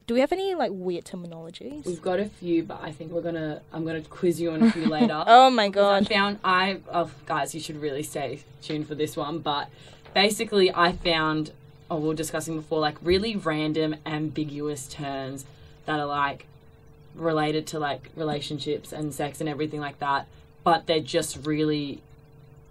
Do 0.07 0.15
we 0.15 0.21
have 0.21 0.31
any 0.33 0.55
like 0.55 0.71
weird 0.73 1.05
terminologies? 1.05 1.85
We've 1.85 2.01
got 2.03 2.21
a 2.21 2.27
few, 2.27 2.63
but 2.63 2.81
I 2.81 2.93
think 2.93 3.11
we're 3.11 3.23
gonna. 3.23 3.61
I'm 3.73 3.85
gonna 3.85 4.03
quiz 4.03 4.41
you 4.41 4.53
on 4.53 4.63
a 4.63 4.71
few 4.71 4.87
later. 4.89 5.25
Oh 5.27 5.51
my 5.51 5.69
god! 5.69 6.03
I 6.07 6.15
found 6.15 6.39
I 6.45 6.79
oh 6.93 7.11
guys, 7.27 7.55
you 7.55 7.61
should 7.61 7.81
really 7.81 8.05
stay 8.05 8.41
tuned 8.63 8.87
for 8.87 8.95
this 8.95 9.17
one. 9.17 9.41
But 9.41 9.69
basically, 10.15 10.73
I 10.73 10.93
found 10.93 11.51
oh 11.91 11.97
we 11.99 12.09
were 12.09 12.15
discussing 12.15 12.55
before 12.57 12.79
like 12.79 12.97
really 13.03 13.35
random, 13.35 13.97
ambiguous 14.07 14.87
terms 14.87 15.45
that 15.87 15.99
are 15.99 16.07
like 16.07 16.47
related 17.17 17.67
to 17.69 17.79
like 17.81 18.11
relationships 18.15 18.93
and 18.93 19.13
sex 19.13 19.41
and 19.41 19.49
everything 19.49 19.81
like 19.81 19.99
that. 19.99 20.29
But 20.63 20.87
they're 20.87 21.01
just 21.01 21.45
really 21.47 22.01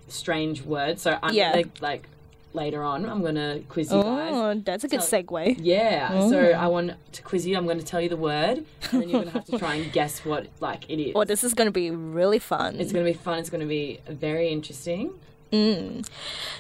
strange 0.08 0.62
words. 0.62 1.02
So 1.02 1.20
I'm 1.22 1.34
Yeah. 1.34 1.52
gonna 1.52 1.68
like 1.82 2.08
later 2.56 2.82
on. 2.84 3.06
I'm 3.06 3.22
gonna 3.22 3.60
quiz 3.70 3.92
you 3.92 4.02
guys. 4.02 4.32
Oh, 4.34 4.54
that's 4.66 4.84
a 4.84 4.88
good 4.88 5.04
So- 5.04 5.22
segue. 5.22 5.58
Yeah, 5.62 6.10
so 6.30 6.36
Mm. 6.36 6.58
I 6.58 6.68
want 6.68 6.92
to 7.14 7.22
quiz 7.22 7.46
you. 7.46 7.56
I'm 7.58 7.66
going 7.66 7.78
to 7.80 7.86
tell 7.86 8.02
you 8.02 8.10
the 8.10 8.18
word, 8.18 8.66
and 8.92 9.02
then 9.02 9.10
you're 9.10 9.22
going 9.22 9.26
to 9.26 9.32
have 9.32 9.46
to 9.46 9.60
try 9.60 9.76
and 9.76 9.92
guess 9.92 10.26
what 10.26 10.48
like 10.60 10.90
it 10.90 11.00
is. 11.00 11.14
Well, 11.16 11.26
this 11.26 11.44
is 11.44 11.54
going 11.54 11.68
to 11.68 11.72
be 11.72 11.92
really 11.92 12.40
fun. 12.40 12.80
It's 12.80 12.92
going 12.92 13.06
to 13.06 13.12
be 13.12 13.18
fun. 13.18 13.40
It's 13.40 13.50
going 13.50 13.62
to 13.62 13.68
be 13.68 14.00
very 14.10 14.50
interesting. 14.50 15.12
Mm. 15.54 16.06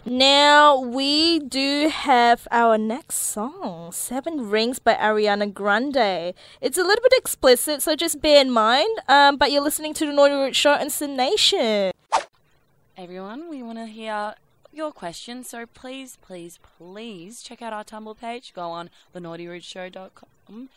Now 0.06 0.80
we 0.80 1.40
do 1.40 1.90
have 1.90 2.48
our 2.52 2.78
next 2.78 3.16
song, 3.18 3.92
Seven 3.92 4.50
Rings 4.50 4.80
by 4.80 4.94
Ariana 4.94 5.52
Grande. 5.54 6.34
It's 6.62 6.78
a 6.78 6.84
little 6.84 7.02
bit 7.04 7.14
explicit, 7.18 7.82
so 7.82 7.96
just 7.96 8.22
bear 8.22 8.42
in 8.42 8.52
mind. 8.52 8.88
Um, 9.10 9.38
but 9.38 9.52
you're 9.52 9.64
listening 9.64 9.94
to 9.96 10.06
the 10.06 10.14
Naughty 10.14 10.36
Rude 10.36 10.56
Show 10.56 10.74
on 10.74 10.90
SYN 10.90 11.18
Nation. 11.18 11.92
Everyone, 12.98 13.50
we 13.50 13.62
want 13.64 13.78
to 13.80 13.88
hear 13.88 14.36
your 14.75 14.91
questions, 14.91 15.50
so 15.50 15.65
please, 15.65 16.17
please, 16.22 16.60
please 16.77 17.41
check 17.41 17.62
out 17.62 17.74
our 17.74 17.84
Tumblr 17.84 18.17
page. 18.20 18.53
Go 18.53 18.70
on 18.72 18.89
thenaughtyrudeshow.com 19.15 20.70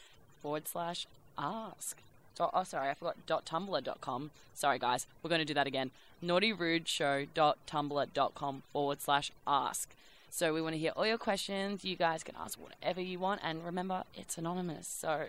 forward 0.43 0.69
slash 0.69 1.07
ask. 1.37 1.99
Dot, 2.37 2.51
oh, 2.55 2.65
sorry, 2.65 2.91
I 2.91 2.95
forgot 2.95 3.17
dot 3.27 3.45
tumblr.com. 3.45 4.31
Sorry, 4.55 4.79
guys, 4.79 5.07
we're 5.23 5.29
going 5.29 5.41
to 5.41 5.45
do 5.45 5.53
that 5.55 5.67
again. 5.67 5.91
naughtyrudeshow.tumblr.com 6.23 8.63
forward 8.73 9.01
slash 9.01 9.33
ask. 9.47 9.91
So 10.31 10.53
we 10.55 10.63
want 10.63 10.75
to 10.75 10.79
hear 10.79 10.93
all 10.95 11.07
your 11.07 11.19
questions. 11.19 11.85
You 11.85 11.97
guys 11.97 12.23
can 12.23 12.37
ask 12.39 12.57
whatever 12.61 13.01
you 13.01 13.19
want, 13.19 13.41
and 13.43 13.65
remember, 13.65 14.05
it's 14.15 14.39
anonymous, 14.39 14.87
so 14.87 15.25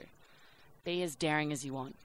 be 0.83 1.01
as 1.01 1.15
daring 1.15 1.51
as 1.51 1.65
you 1.65 1.73
want. 1.73 1.95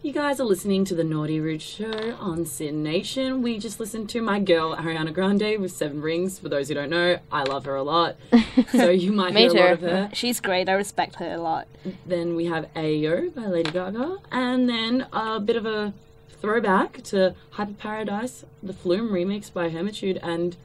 You 0.00 0.12
guys 0.12 0.38
are 0.38 0.44
listening 0.44 0.84
to 0.86 0.94
the 0.94 1.02
Naughty 1.02 1.40
Rude 1.40 1.60
Show 1.60 2.16
on 2.20 2.46
SYN 2.46 2.84
Nation. 2.84 3.42
We 3.42 3.58
just 3.58 3.80
listened 3.80 4.08
to 4.10 4.22
my 4.22 4.38
girl 4.38 4.76
Ariana 4.76 5.12
Grande 5.12 5.60
with 5.60 5.72
Seven 5.72 6.00
Rings. 6.00 6.38
For 6.38 6.48
those 6.48 6.68
who 6.68 6.74
don't 6.74 6.88
know, 6.90 7.18
I 7.32 7.42
love 7.42 7.64
her 7.64 7.74
a 7.74 7.82
lot, 7.82 8.14
so 8.72 8.90
you 8.90 9.10
might 9.10 9.34
hear 9.36 9.50
a 9.50 9.52
lot 9.52 9.66
too. 9.66 9.72
of 9.72 9.80
her. 9.80 10.10
She's 10.12 10.40
great. 10.40 10.68
I 10.68 10.74
respect 10.74 11.16
her 11.16 11.32
a 11.32 11.38
lot. 11.38 11.66
Then 12.06 12.36
we 12.36 12.44
have 12.46 12.72
Ayo 12.74 13.34
by 13.34 13.46
Lady 13.46 13.72
Gaga, 13.72 14.18
and 14.30 14.68
then 14.68 15.06
a 15.12 15.40
bit 15.40 15.56
of 15.56 15.66
a 15.66 15.92
throwback 16.40 17.02
to 17.04 17.34
Hyper 17.50 17.74
Paradise, 17.74 18.44
the 18.62 18.72
Flume 18.72 19.10
remix 19.10 19.52
by 19.52 19.68
Hermitude, 19.68 20.20
and 20.22 20.56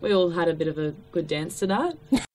we 0.00 0.12
all 0.12 0.30
had 0.30 0.48
a 0.48 0.54
bit 0.54 0.66
of 0.66 0.76
a 0.76 0.94
good 1.12 1.28
dance 1.28 1.60
to 1.60 1.68
that. 1.68 1.96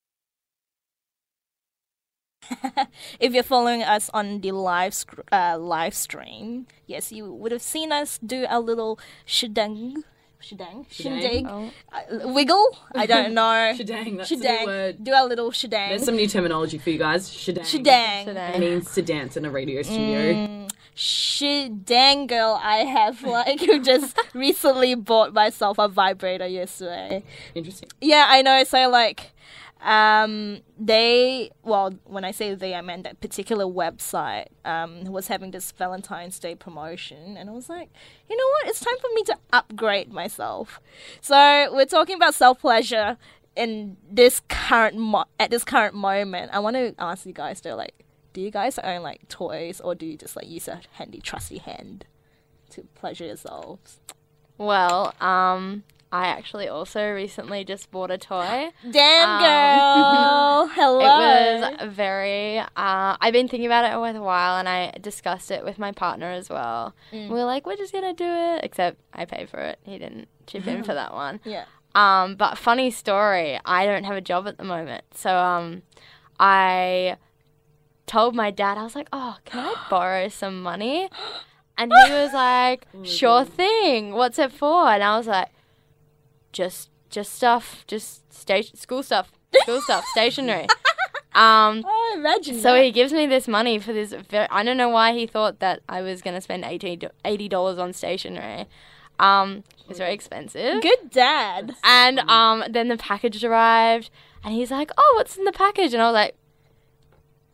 if 3.19 3.33
you're 3.33 3.43
following 3.43 3.83
us 3.83 4.09
on 4.13 4.41
the 4.41 4.51
live 4.51 4.93
sc- 4.93 5.19
uh, 5.31 5.57
live 5.59 5.93
stream, 5.93 6.67
yes, 6.85 7.11
you 7.11 7.31
would 7.31 7.51
have 7.51 7.61
seen 7.61 7.91
us 7.91 8.17
do 8.25 8.45
a 8.49 8.59
little 8.59 8.99
shedang, 9.27 10.03
shedang, 10.41 10.85
shindig, 10.89 11.45
Oh. 11.47 11.69
uh, 11.91 12.29
wiggle. 12.29 12.77
I 12.95 13.05
don't 13.05 13.33
know. 13.41 13.73
Shedang, 13.75 14.17
that's 14.17 14.31
a 14.31 14.35
new 14.37 14.65
word. 14.65 15.03
Do 15.03 15.11
a 15.15 15.25
little 15.25 15.51
shedang. 15.51 15.89
There's 15.89 16.05
some 16.05 16.15
new 16.15 16.27
terminology 16.27 16.77
for 16.77 16.89
you 16.89 16.97
guys. 16.99 17.29
Shedang. 17.29 17.61
shedang. 17.61 18.25
Shedang. 18.25 18.55
It 18.55 18.59
means 18.59 18.93
to 18.93 19.01
dance 19.01 19.35
in 19.37 19.45
a 19.45 19.49
radio 19.51 19.81
studio. 19.81 20.67
Shedang, 20.95 22.27
girl. 22.27 22.59
I 22.61 22.77
have 22.77 23.21
like 23.37 23.59
just 23.83 24.17
recently 24.33 24.95
bought 24.95 25.33
myself 25.33 25.77
a 25.77 25.87
vibrator 25.87 26.47
yesterday. 26.47 27.23
Interesting. 27.53 27.89
Yeah, 28.01 28.25
I 28.27 28.41
know. 28.41 28.63
So 28.63 28.89
like, 28.89 29.31
um, 29.81 30.61
they 30.79 31.51
well, 31.63 31.93
when 32.05 32.23
I 32.23 32.31
say 32.31 32.53
they, 32.55 32.73
I 32.73 32.81
meant 32.81 33.03
that 33.03 33.19
particular 33.19 33.65
website 33.65 34.47
um 34.65 35.03
was 35.05 35.27
having 35.27 35.51
this 35.51 35.71
Valentine's 35.71 36.39
Day 36.39 36.55
promotion, 36.55 37.37
and 37.37 37.49
I 37.49 37.53
was 37.53 37.69
like, 37.69 37.89
you 38.29 38.35
know 38.35 38.47
what? 38.47 38.67
It's 38.67 38.79
time 38.79 38.97
for 38.99 39.09
me 39.13 39.23
to 39.23 39.37
upgrade 39.53 40.11
myself. 40.11 40.79
So 41.21 41.69
we're 41.73 41.85
talking 41.85 42.15
about 42.15 42.33
self 42.33 42.59
pleasure 42.59 43.17
in 43.55 43.97
this 44.09 44.41
current 44.49 44.97
mo- 44.97 45.25
at 45.39 45.49
this 45.51 45.63
current 45.63 45.95
moment. 45.95 46.51
I 46.53 46.59
want 46.59 46.75
to 46.75 46.93
ask 46.99 47.25
you 47.25 47.33
guys 47.33 47.61
though, 47.61 47.75
like, 47.75 48.05
do 48.33 48.41
you 48.41 48.51
guys 48.51 48.77
own 48.79 49.01
like 49.01 49.27
toys, 49.29 49.81
or 49.81 49.95
do 49.95 50.05
you 50.05 50.17
just 50.17 50.35
like 50.35 50.47
use 50.47 50.67
a 50.67 50.81
handy 50.93 51.19
trusty 51.19 51.57
hand 51.57 52.05
to 52.71 52.83
pleasure 52.95 53.25
yourselves? 53.25 53.99
Well, 54.57 55.13
um, 55.21 55.83
I 56.11 56.27
actually 56.27 56.67
also 56.69 57.11
recently 57.11 57.65
just 57.65 57.91
bought 57.91 58.11
a 58.11 58.17
toy. 58.17 58.69
Damn, 58.89 59.29
Um, 59.29 59.41
girl. 59.41 60.67
Hello. 60.73 60.99
It 60.99 61.61
was 61.81 61.93
very. 61.93 62.59
Uh, 62.59 63.17
I've 63.19 63.33
been 63.33 63.47
thinking 63.47 63.65
about 63.65 63.85
it 63.85 63.91
for 63.93 64.17
a 64.17 64.23
while, 64.23 64.57
and 64.57 64.69
I 64.69 64.93
discussed 65.01 65.51
it 65.51 65.65
with 65.65 65.77
my 65.77 65.91
partner 65.91 66.27
as 66.31 66.49
well. 66.49 66.93
Mm. 67.11 67.27
We 67.29 67.33
were 67.35 67.43
like, 67.43 67.65
we're 67.65 67.75
just 67.75 67.91
gonna 67.91 68.13
do 68.13 68.25
it, 68.25 68.61
except 68.63 68.99
I 69.13 69.25
pay 69.25 69.45
for 69.45 69.59
it. 69.59 69.79
He 69.83 69.97
didn't 69.97 70.29
chip 70.45 70.65
in 70.67 70.83
for 70.83 70.93
that 71.01 71.13
one. 71.13 71.41
Yeah. 71.43 71.65
Um, 71.95 72.35
but 72.35 72.57
funny 72.57 72.91
story, 72.91 73.59
I 73.65 73.85
don't 73.85 74.03
have 74.05 74.15
a 74.15 74.21
job 74.21 74.47
at 74.47 74.57
the 74.57 74.63
moment, 74.63 75.03
so 75.13 75.35
um, 75.35 75.81
I 76.39 77.17
told 78.05 78.35
my 78.35 78.51
dad 78.51 78.77
I 78.77 78.83
was 78.83 78.95
like, 78.95 79.07
oh, 79.11 79.37
can 79.45 79.59
I 79.65 79.75
borrow 79.89 80.29
some 80.29 80.61
money? 80.61 81.09
And 81.79 81.91
he 82.07 82.11
was 82.11 82.33
like, 82.33 82.87
sure 83.03 83.45
thing. 83.45 84.13
What's 84.13 84.39
it 84.39 84.51
for? 84.51 84.87
And 84.89 85.03
I 85.03 85.15
was 85.15 85.27
like, 85.27 85.49
just 86.57 86.89
just 87.09 87.31
stuff, 87.33 87.65
just 87.87 88.33
station 88.33 88.75
school 88.75 89.01
stuff, 89.03 89.31
school 89.63 89.79
stuff, 89.81 90.03
stationery. 90.11 90.67
Um, 91.35 91.83
Oh, 91.85 92.13
imagine 92.17 92.55
so 92.59 92.73
that. 92.73 92.83
he 92.83 92.91
gives 92.91 93.13
me 93.13 93.27
this 93.27 93.47
money 93.47 93.77
for 93.79 93.93
this. 93.93 94.11
Very, 94.29 94.47
I 94.49 94.63
don't 94.63 94.75
know 94.77 94.89
why 94.89 95.13
he 95.13 95.27
thought 95.27 95.59
that 95.59 95.81
I 95.87 96.01
was 96.01 96.21
gonna 96.21 96.41
spend 96.41 96.65
80 96.65 97.47
dollars 97.47 97.77
on 97.77 97.93
stationery. 97.93 98.65
Um, 99.19 99.63
it's 99.89 99.99
very 99.99 100.13
expensive. 100.13 100.81
Good 100.81 101.09
dad. 101.11 101.75
And 101.83 102.19
um, 102.37 102.63
then 102.69 102.87
the 102.87 102.97
package 102.97 103.43
arrived, 103.43 104.09
and 104.43 104.53
he's 104.53 104.71
like, 104.71 104.91
"Oh, 104.97 105.13
what's 105.17 105.37
in 105.37 105.43
the 105.45 105.51
package?" 105.51 105.93
And 105.93 106.01
I 106.01 106.07
was 106.09 106.13
like, 106.23 106.35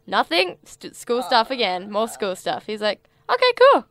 "Nothing. 0.07 0.57
St- 0.65 0.95
school 0.95 1.21
stuff 1.21 1.51
again. 1.51 1.91
More 1.91 2.07
school 2.07 2.35
stuff." 2.35 2.65
He's 2.65 2.81
like, 2.81 2.99
"Okay, 3.29 3.51
cool." 3.61 3.85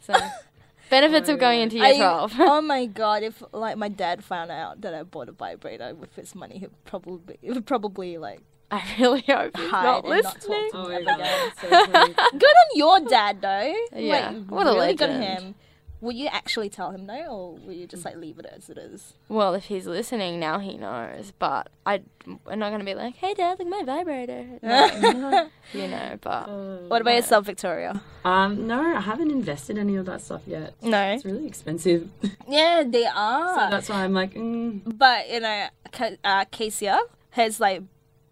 So, 0.00 0.14
benefits 0.90 1.28
of 1.28 1.38
going 1.38 1.60
into 1.60 1.76
year 1.76 1.86
I- 1.86 1.96
twelve. 1.96 2.32
oh 2.38 2.60
my 2.74 2.86
god! 2.86 3.22
If 3.22 3.42
like 3.52 3.76
my 3.76 3.88
dad 3.88 4.24
found 4.24 4.50
out 4.50 4.80
that 4.82 4.94
I 4.94 5.02
bought 5.02 5.28
a 5.28 5.32
vibrator 5.32 5.94
with 5.94 6.14
his 6.14 6.34
money, 6.34 6.58
he'd 6.58 6.84
probably 6.84 7.38
he 7.40 7.50
would 7.50 7.66
probably 7.66 8.18
like 8.18 8.40
I 8.70 8.82
really 8.98 9.22
hope 9.26 9.56
he's 9.56 9.70
not 9.70 10.04
and 10.04 10.08
not 10.22 10.24
listening. 10.24 10.70
Oh 10.74 10.88
my 10.88 11.02
god, 11.02 11.52
so. 11.60 11.68
Good 12.38 12.44
on 12.44 12.68
your 12.74 13.00
dad 13.00 13.40
though. 13.40 13.74
Yeah, 13.94 14.30
like, 14.30 14.46
what 14.50 14.66
a 14.66 14.70
really 14.72 14.94
good 14.94 15.10
legend. 15.10 15.42
him. 15.44 15.54
Will 16.00 16.12
you 16.12 16.26
actually 16.26 16.68
tell 16.68 16.90
him 16.90 17.06
no, 17.06 17.24
or 17.26 17.52
will 17.54 17.72
you 17.72 17.86
just 17.86 18.04
like 18.04 18.16
leave 18.16 18.38
it 18.38 18.46
as 18.54 18.68
it 18.68 18.76
is? 18.76 19.14
Well, 19.28 19.54
if 19.54 19.64
he's 19.64 19.86
listening 19.86 20.38
now, 20.38 20.58
he 20.58 20.76
knows. 20.76 21.32
But 21.38 21.70
I, 21.86 22.02
we're 22.44 22.54
not 22.56 22.70
gonna 22.70 22.84
be 22.84 22.94
like, 22.94 23.16
"Hey, 23.16 23.32
Dad, 23.32 23.58
look 23.58 23.68
my 23.68 23.82
vibrator." 23.82 24.46
No, 24.62 25.48
you 25.72 25.88
know. 25.88 26.18
But 26.20 26.48
What 26.88 27.00
about 27.00 27.14
yourself, 27.14 27.46
Victoria? 27.46 28.02
Um, 28.24 28.66
no, 28.66 28.80
I 28.96 29.00
haven't 29.00 29.30
invested 29.30 29.78
any 29.78 29.96
of 29.96 30.04
that 30.06 30.20
stuff 30.20 30.42
yet. 30.46 30.74
No. 30.82 31.12
It's 31.12 31.24
really 31.24 31.46
expensive. 31.46 32.08
Yeah, 32.48 32.84
they 32.86 33.06
are. 33.06 33.54
so 33.54 33.70
that's 33.70 33.88
why 33.88 34.04
I'm 34.04 34.12
like, 34.12 34.34
mm, 34.34 34.80
but 34.84 35.28
you 35.28 35.40
know, 35.40 35.66
Ka- 35.92 36.10
uh, 36.22 36.44
Cassia 36.52 37.00
has 37.30 37.58
like 37.58 37.82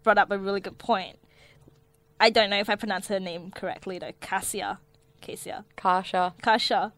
brought 0.03 0.17
up 0.17 0.31
a 0.31 0.37
really 0.37 0.61
good 0.61 0.77
point. 0.77 1.17
I 2.19 2.29
don't 2.29 2.49
know 2.49 2.59
if 2.59 2.69
I 2.69 2.75
pronounce 2.75 3.07
her 3.09 3.19
name 3.19 3.51
correctly 3.51 3.99
though. 3.99 4.13
Cassia, 4.21 4.79
Cassia, 5.19 5.65
Kasha, 5.75 6.33
Kasha. 6.41 6.93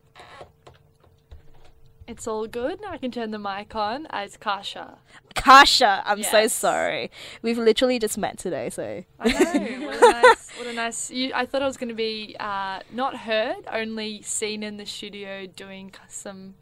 It's 2.08 2.26
all 2.26 2.48
good. 2.48 2.80
I 2.88 2.98
can 2.98 3.12
turn 3.12 3.32
the 3.32 3.40
mic 3.40 3.76
on 3.76 4.08
as 4.12 4.38
Kasha. 4.38 4.98
Kasha. 5.36 6.02
I'm 6.06 6.24
so 6.24 6.48
sorry. 6.48 7.12
We've 7.42 7.58
literally 7.58 8.00
just 8.00 8.18
met 8.18 8.38
today, 8.38 8.70
so 8.70 9.04
I 9.20 9.28
know. 9.28 9.86
What 9.88 9.98
a 9.98 10.00
nice. 10.12 10.50
What 10.58 10.68
a 10.68 10.74
nice. 10.74 11.12
You, 11.12 11.32
I 11.36 11.46
thought 11.46 11.62
it 11.62 11.66
was 11.66 11.76
going 11.76 11.90
to 11.90 11.96
be 11.96 12.38
uh, 12.40 12.80
not 12.94 13.18
heard, 13.18 13.68
only 13.70 14.22
seen 14.22 14.64
in 14.64 14.78
the 14.78 14.86
studio 14.86 15.48
doing 15.48 15.94
some 16.08 16.56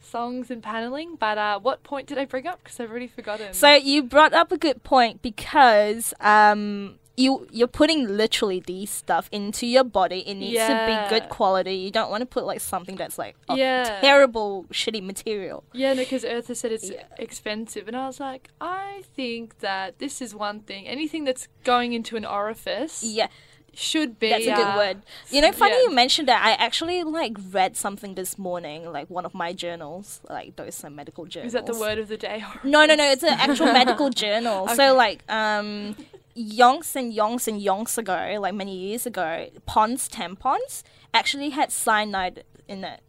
songs 0.00 0.50
and 0.50 0.62
paneling. 0.62 1.16
But 1.16 1.36
uh, 1.36 1.60
what 1.60 1.82
point 1.82 2.06
did 2.06 2.16
I 2.16 2.24
bring 2.24 2.46
up? 2.46 2.60
Because 2.64 2.80
I've 2.80 2.90
already 2.90 3.08
forgotten. 3.08 3.52
So 3.52 3.74
you 3.74 4.02
brought 4.02 4.32
up 4.32 4.50
a 4.52 4.56
good 4.56 4.84
point 4.84 5.20
because 5.20 6.14
um 6.20 6.98
you 7.18 7.46
you're 7.50 7.66
putting 7.82 8.00
literally 8.16 8.60
these 8.60 8.90
stuff 8.90 9.28
into 9.32 9.66
your 9.66 9.84
body. 9.84 10.20
It 10.30 10.34
needs 10.36 10.60
to 10.72 10.76
be 10.86 10.94
good 11.14 11.28
quality. 11.28 11.74
You 11.74 11.90
don't 11.90 12.10
want 12.10 12.22
to 12.22 12.26
put 12.26 12.44
like 12.46 12.60
something 12.60 12.96
that's 12.96 13.18
like 13.18 13.34
of 13.48 13.58
Yeah. 13.58 13.98
terrible 14.00 14.66
shitty 14.72 15.02
material. 15.02 15.64
Yeah, 15.72 15.94
no, 15.94 16.02
because 16.02 16.22
Eartha 16.24 16.54
said 16.56 16.70
it's 16.72 16.88
Yeah. 16.90 17.02
expensive, 17.18 17.88
and 17.88 17.96
I 17.96 18.06
was 18.06 18.20
like, 18.20 18.48
I 18.60 19.02
think 19.16 19.58
that 19.60 19.98
this 19.98 20.22
is 20.22 20.34
one 20.34 20.60
thing. 20.60 20.86
Anything 20.86 21.24
that's 21.24 21.48
going 21.64 21.92
into 21.92 22.16
an 22.16 22.24
orifice 22.24 23.02
Yeah, 23.02 23.28
should 23.74 24.18
be. 24.18 24.28
that's 24.30 24.46
a 24.46 24.54
good 24.54 24.72
uh, 24.74 24.76
word. 24.76 24.96
You 25.30 25.40
know, 25.42 25.52
funny 25.52 25.74
yeah. 25.74 25.82
you 25.88 25.90
mentioned 25.94 26.28
that. 26.28 26.40
I 26.44 26.52
actually 26.66 27.02
like 27.04 27.36
read 27.50 27.76
something 27.76 28.14
this 28.14 28.38
morning, 28.38 28.92
like 28.92 29.08
one 29.10 29.24
of 29.26 29.34
my 29.34 29.52
journals, 29.52 30.20
like 30.30 30.54
those 30.56 30.84
are 30.84 30.90
medical 30.90 31.26
journals. 31.26 31.48
Is 31.48 31.52
that 31.54 31.66
the 31.66 31.78
word 31.78 31.98
of 31.98 32.06
the 32.08 32.16
day? 32.16 32.44
No, 32.62 32.86
no, 32.86 32.94
no. 32.94 33.04
It's 33.10 33.24
an 33.24 33.36
actual 33.46 33.66
medical 33.72 34.10
journal. 34.24 34.64
Okay. 34.66 34.74
So, 34.76 34.94
like, 34.94 35.20
um, 35.30 35.96
yonks 36.38 36.94
and 36.96 37.12
yonks 37.12 37.48
and 37.48 37.60
yonks 37.60 37.98
ago, 37.98 38.38
like 38.40 38.54
many 38.54 38.76
years 38.76 39.06
ago, 39.06 39.48
Pond's 39.66 40.08
tampons 40.08 40.82
actually 41.12 41.50
had 41.50 41.72
cyanide 41.72 42.44
in 42.68 42.84
it. 42.84 43.00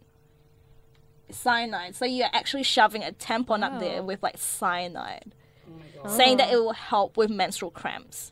Cyanide. 1.32 1.96
So 1.96 2.06
you're 2.06 2.30
actually 2.34 2.64
shoving 2.64 3.04
a 3.04 3.12
tampon 3.12 3.64
up 3.64 3.80
there 3.80 4.02
with 4.02 4.24
like 4.24 4.38
cyanide, 4.38 5.36
saying 6.08 6.38
that 6.38 6.52
it 6.52 6.56
will 6.58 6.74
help 6.74 7.18
with 7.18 7.30
menstrual 7.30 7.70
cramps. 7.72 8.32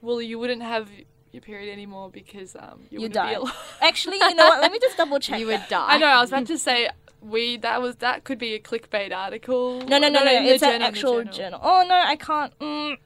Well, 0.00 0.22
you 0.22 0.38
wouldn't 0.38 0.62
have 0.62 0.88
your 1.32 1.40
period 1.42 1.72
anymore 1.72 2.08
because 2.10 2.54
um, 2.56 2.80
you, 2.90 2.98
You 2.98 3.00
wouldn't 3.00 3.14
die. 3.14 3.30
be 3.30 3.34
alive. 3.36 3.54
Actually, 3.80 4.18
you 4.18 4.34
know 4.34 4.46
what? 4.46 4.60
Let 4.60 4.70
me 4.72 4.78
just 4.78 4.96
double 4.96 5.18
check. 5.26 5.40
you 5.40 5.46
that. 5.46 5.60
would 5.62 5.68
die. 5.68 5.86
I 5.94 5.98
know. 5.98 6.06
I 6.06 6.20
was 6.20 6.30
about 6.30 6.46
to 6.46 6.58
say 6.68 6.88
we 7.20 7.56
that 7.58 7.82
was 7.82 7.96
that 7.96 8.22
could 8.24 8.38
be 8.38 8.54
a 8.54 8.60
clickbait 8.60 9.12
article. 9.14 9.80
No, 9.80 9.98
no, 9.98 10.08
no, 10.08 10.08
Not 10.08 10.24
no. 10.26 10.32
in 10.36 10.44
It's 10.46 10.62
an 10.62 10.70
journal, 10.70 10.86
actual 10.88 11.24
journal. 11.24 11.60
Oh 11.62 11.84
no, 11.88 11.94
I 11.96 12.14
can't. 12.16 12.56
Mm. 12.60 12.96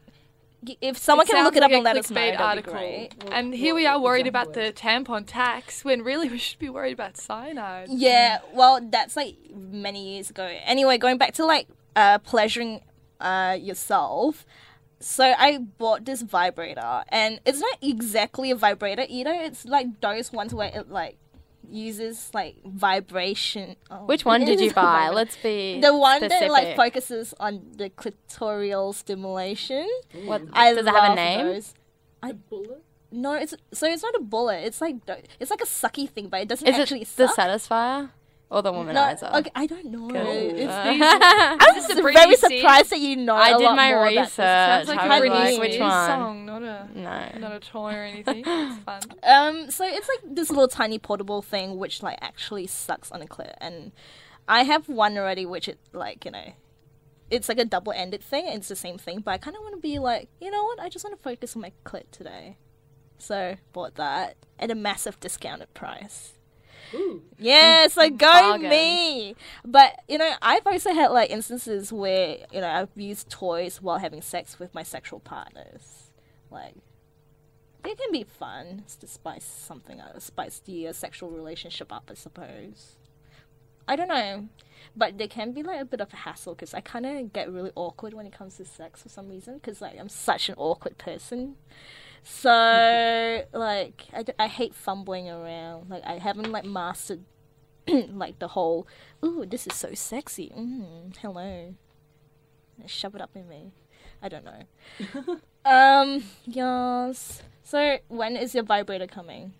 Y- 0.67 0.77
If 0.81 0.99
someone 0.99 1.27
can 1.27 1.37
sounds 1.37 1.45
look 1.47 1.57
it 1.57 1.63
up 1.63 1.71
like 1.71 1.79
and 1.79 1.87
a 1.87 1.91
let 1.91 1.97
us 1.97 2.11
know, 2.11 2.21
clickbait 2.21 2.39
that'd 2.39 2.65
be 2.65 2.71
great. 2.71 3.11
And 3.31 3.55
here 3.55 3.75
we 3.75 3.87
are 3.87 4.01
worried 4.01 4.27
about 4.27 4.55
the 4.55 4.73
tampon 4.73 5.25
tax 5.27 5.85
when 5.85 6.03
really 6.03 6.29
we 6.29 6.39
should 6.39 6.59
be 6.59 6.69
worried 6.69 6.93
about 6.93 7.17
cyanide. 7.17 7.89
Yeah, 7.91 8.39
well, 8.53 8.81
that's 8.83 9.17
like 9.17 9.37
many 9.55 10.15
years 10.15 10.31
ago. 10.31 10.45
Anyway, 10.65 10.99
going 10.99 11.19
back 11.19 11.35
to 11.35 11.45
like 11.45 11.67
uh, 11.97 12.19
pleasuring 12.19 12.81
uh, 13.21 13.57
yourself. 13.61 14.47
So 15.01 15.35
I 15.37 15.59
bought 15.59 16.07
this 16.07 16.23
vibrator, 16.23 17.05
and 17.09 17.39
it's 17.45 17.61
not 17.61 17.77
exactly 17.83 18.51
a 18.51 18.57
vibrator 18.57 19.05
either. 19.07 19.33
It's 19.33 19.67
like 19.67 20.01
those 20.01 20.33
ones 20.33 20.55
where 20.55 20.71
it 20.75 20.89
like 20.91 21.19
uses 21.71 22.31
like 22.35 22.57
vibration. 22.65 23.77
Oh, 23.91 24.07
Which 24.07 24.25
one 24.25 24.45
did 24.51 24.61
you 24.61 24.73
buy? 24.85 25.11
Let's 25.11 25.37
be 25.37 25.81
the 25.81 25.97
one 25.97 26.21
that 26.21 26.51
like 26.51 26.77
focuses 26.77 27.35
on 27.41 27.63
the 27.77 27.91
clitoral 27.91 28.95
stimulation. 28.95 29.89
What 30.25 30.43
I 30.53 30.75
does 30.75 30.87
it 30.87 30.91
have 30.91 31.13
a 31.13 31.15
name? 31.15 31.47
Those. 31.47 31.75
I, 32.23 32.35
No, 33.13 33.35
it's 33.35 33.55
so 33.73 33.87
it's 33.87 34.03
not 34.03 34.15
a 34.15 34.21
bullet. 34.21 34.65
It's 34.65 34.81
like 34.81 34.97
it's 35.39 35.51
like 35.51 35.61
a 35.61 35.67
sucky 35.67 36.09
thing, 36.09 36.29
but 36.29 36.41
it 36.41 36.49
doesn't 36.49 36.67
Is 36.67 36.77
actually 36.77 37.03
it 37.03 37.17
the 37.17 37.27
Satisfyer 37.27 38.11
or 38.55 38.63
the 38.63 38.71
No, 38.73 38.79
womanizer? 38.85 39.35
okay, 39.41 39.51
I 39.55 39.67
don't 39.67 39.85
know. 39.87 40.09
Good. 40.09 40.57
It's, 40.57 40.73
I 40.73 41.57
was 41.75 41.87
this 41.89 41.97
a 41.97 41.99
s- 41.99 42.05
Britney 42.05 42.13
very 42.15 42.37
surprised 42.37 42.91
that 42.91 43.01
you 43.01 43.17
know. 43.17 43.35
I 43.35 43.49
a 43.51 43.59
did 43.59 43.65
lot 43.65 43.77
my 43.77 43.91
more 43.91 44.03
about 44.07 44.09
this. 44.11 44.19
research. 44.19 44.37
Sounds 44.37 44.89
like 44.89 44.99
I 45.01 45.17
a 45.19 45.21
was 45.21 45.31
like, 45.31 45.61
which 45.61 45.81
one? 45.81 46.07
song, 46.07 46.47
not 46.47 46.63
a 46.63 46.89
no. 46.95 47.29
not 47.41 47.53
a 47.53 47.61
toy 47.61 47.93
or 47.95 48.03
anything. 48.13 48.45
It's 48.47 48.79
fun. 48.85 49.03
Um, 49.23 49.71
so 49.71 49.85
it's 49.87 50.09
like 50.09 50.35
this 50.35 50.49
little 50.51 50.69
tiny 50.69 50.99
portable 50.99 51.43
thing 51.43 51.79
which 51.79 52.03
like 52.03 52.19
actually 52.23 52.67
sucks 52.67 53.11
on 53.11 53.21
a 53.21 53.27
clip, 53.27 53.55
and 53.61 53.93
I 54.49 54.63
have 54.65 54.89
one 54.89 55.19
already, 55.19 55.45
which 55.47 55.69
it 55.69 55.79
like 55.93 56.25
you 56.25 56.31
know, 56.31 56.53
it's 57.31 57.49
like 57.49 57.59
a 57.59 57.65
double-ended 57.65 58.23
thing. 58.23 58.47
It's 58.49 58.69
the 58.69 58.77
same 58.77 58.99
thing, 58.99 59.21
but 59.21 59.33
I 59.33 59.39
kind 59.39 59.57
of 59.57 59.63
want 59.63 59.75
to 59.75 59.81
be 59.81 59.99
like, 59.99 60.29
you 60.41 60.51
know 60.51 60.65
what? 60.65 60.79
I 60.81 60.89
just 60.89 61.05
want 61.05 61.17
to 61.17 61.23
focus 61.23 61.57
on 61.57 61.63
my 61.63 61.73
clit 61.85 62.05
today. 62.13 62.57
So 63.19 63.57
bought 63.73 63.95
that 63.97 64.37
at 64.59 64.71
a 64.71 64.75
massive 64.75 65.19
discounted 65.21 65.73
price. 65.75 66.33
Ooh. 66.93 67.23
Yeah, 67.39 67.89
so 67.89 68.09
go 68.11 68.27
Bargain. 68.27 68.71
me. 68.71 69.37
But 69.65 70.01
you 70.09 70.19
know, 70.19 70.31
I've 70.43 70.67
also 70.67 70.93
had 70.93 71.09
like 71.09 71.31
instances 71.31 71.93
where 71.93 72.39
you 72.53 72.61
know 72.61 72.69
I've 72.69 72.89
used 72.97 73.31
toys 73.31 73.81
while 73.81 73.99
having 73.99 74.23
sex 74.23 74.59
with 74.59 74.75
my 74.75 74.83
sexual 74.83 75.21
partners. 75.21 76.11
Like, 76.51 76.75
it 77.85 77.99
can 77.99 78.13
be 78.13 78.25
fun 78.25 78.83
it's 78.85 78.97
to 78.97 79.07
spice 79.07 79.45
something 79.45 80.01
up, 80.01 80.21
spice 80.21 80.61
the 80.65 80.89
uh, 80.89 80.93
sexual 80.93 81.31
relationship 81.31 81.93
up, 81.93 82.09
I 82.11 82.15
suppose. 82.15 82.97
I 83.87 83.97
don't 83.97 84.09
know, 84.09 84.49
but 84.97 85.19
there 85.19 85.29
can 85.29 85.53
be 85.53 85.63
like 85.63 85.81
a 85.81 85.85
bit 85.85 86.01
of 86.01 86.13
a 86.13 86.17
hassle 86.17 86.55
because 86.55 86.73
I 86.73 86.81
kind 86.81 87.05
of 87.05 87.33
get 87.33 87.53
really 87.53 87.73
awkward 87.75 88.15
when 88.15 88.27
it 88.27 88.33
comes 88.33 88.57
to 88.57 88.65
sex 88.65 89.03
for 89.03 89.09
some 89.09 89.29
reason 89.29 89.55
because 89.55 89.81
like 89.83 89.99
I'm 89.99 90.09
such 90.09 90.49
an 90.49 90.55
awkward 90.57 90.97
person. 90.97 91.57
So 92.25 93.43
like 93.53 94.05
I, 94.13 94.25
I 94.39 94.49
hate 94.49 94.75
fumbling 94.75 95.29
around. 95.31 95.91
Like 95.91 96.03
I 96.07 96.19
haven't 96.19 96.51
like 96.51 96.65
mastered 96.65 97.21
like 97.89 98.39
the 98.39 98.49
whole 98.49 98.89
ooh 99.25 99.45
this 99.47 99.67
is 99.67 99.75
so 99.75 99.93
sexy. 99.95 100.51
Mm, 100.57 101.15
hello. 101.19 101.75
Shove 102.87 103.15
it 103.15 103.21
up 103.21 103.31
in 103.37 103.47
me. 103.49 103.73
I 104.23 104.29
don't 104.31 104.45
know. 104.45 105.39
um 105.71 106.25
yes. 106.47 107.43
So 107.63 107.99
when 108.09 108.37
is 108.37 108.55
your 108.55 108.65
vibrator 108.65 109.07
coming? 109.07 109.53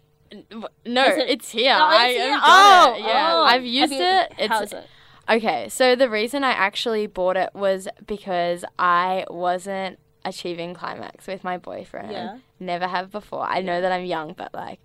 No, 0.87 1.05
it- 1.05 1.29
it's 1.29 1.51
here. 1.51 1.75
Oh, 1.79 1.85
I 1.85 2.09
here? 2.09 2.41
Oh, 2.43 2.95
it. 2.97 3.03
Yeah, 3.03 3.31
oh. 3.35 3.45
I've 3.45 3.65
used 3.65 3.93
Have 3.93 4.01
you- 4.01 4.07
it. 4.09 4.33
It's 4.39 4.49
How 4.53 4.63
is 4.63 4.73
it? 4.73 4.87
okay. 5.29 5.69
So 5.69 5.95
the 5.95 6.09
reason 6.11 6.43
I 6.45 6.51
actually 6.53 7.07
bought 7.07 7.37
it 7.37 7.51
was 7.55 7.89
because 8.07 8.65
I 8.79 9.27
wasn't 9.29 9.99
achieving 10.25 10.75
climax 10.75 11.27
with 11.27 11.45
my 11.45 11.59
boyfriend. 11.59 12.13
Yeah. 12.13 12.39
Never 12.61 12.87
have 12.87 13.11
before. 13.11 13.43
I 13.45 13.61
know 13.61 13.81
that 13.81 13.93
I'm 13.93 14.05
young, 14.05 14.33
but 14.33 14.53
like, 14.55 14.81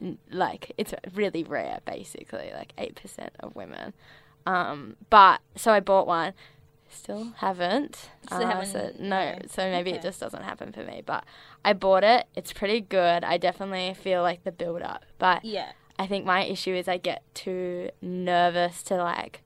n- 0.00 0.18
like 0.30 0.72
it's 0.78 0.94
really 1.14 1.44
rare. 1.44 1.80
Basically, 1.84 2.50
like 2.54 2.72
eight 2.78 2.94
percent 2.94 3.32
of 3.40 3.54
women. 3.54 3.92
Um, 4.46 4.96
but 5.10 5.40
so 5.56 5.72
I 5.72 5.80
bought 5.80 6.06
one. 6.06 6.32
Still 6.90 7.32
haven't. 7.36 8.08
Still 8.24 8.38
Uh, 8.44 8.46
haven't- 8.46 8.66
so 8.66 8.92
no, 8.98 9.38
so 9.46 9.70
maybe 9.70 9.90
Okay. 9.90 9.98
it 9.98 10.02
just 10.02 10.20
doesn't 10.20 10.42
happen 10.42 10.72
for 10.72 10.82
me. 10.84 11.02
But 11.04 11.24
I 11.64 11.74
bought 11.74 12.02
it. 12.04 12.26
It's 12.34 12.52
pretty 12.52 12.80
good. 12.80 13.24
I 13.24 13.36
definitely 13.36 13.92
feel 13.94 14.22
like 14.22 14.44
the 14.44 14.52
build 14.52 14.80
up, 14.80 15.04
but 15.18 15.44
Yeah. 15.44 15.72
I 15.98 16.06
think 16.06 16.24
my 16.24 16.44
issue 16.44 16.74
is 16.74 16.88
I 16.88 16.96
get 16.96 17.22
too 17.34 17.90
nervous 18.00 18.82
to 18.84 18.96
like 18.96 19.42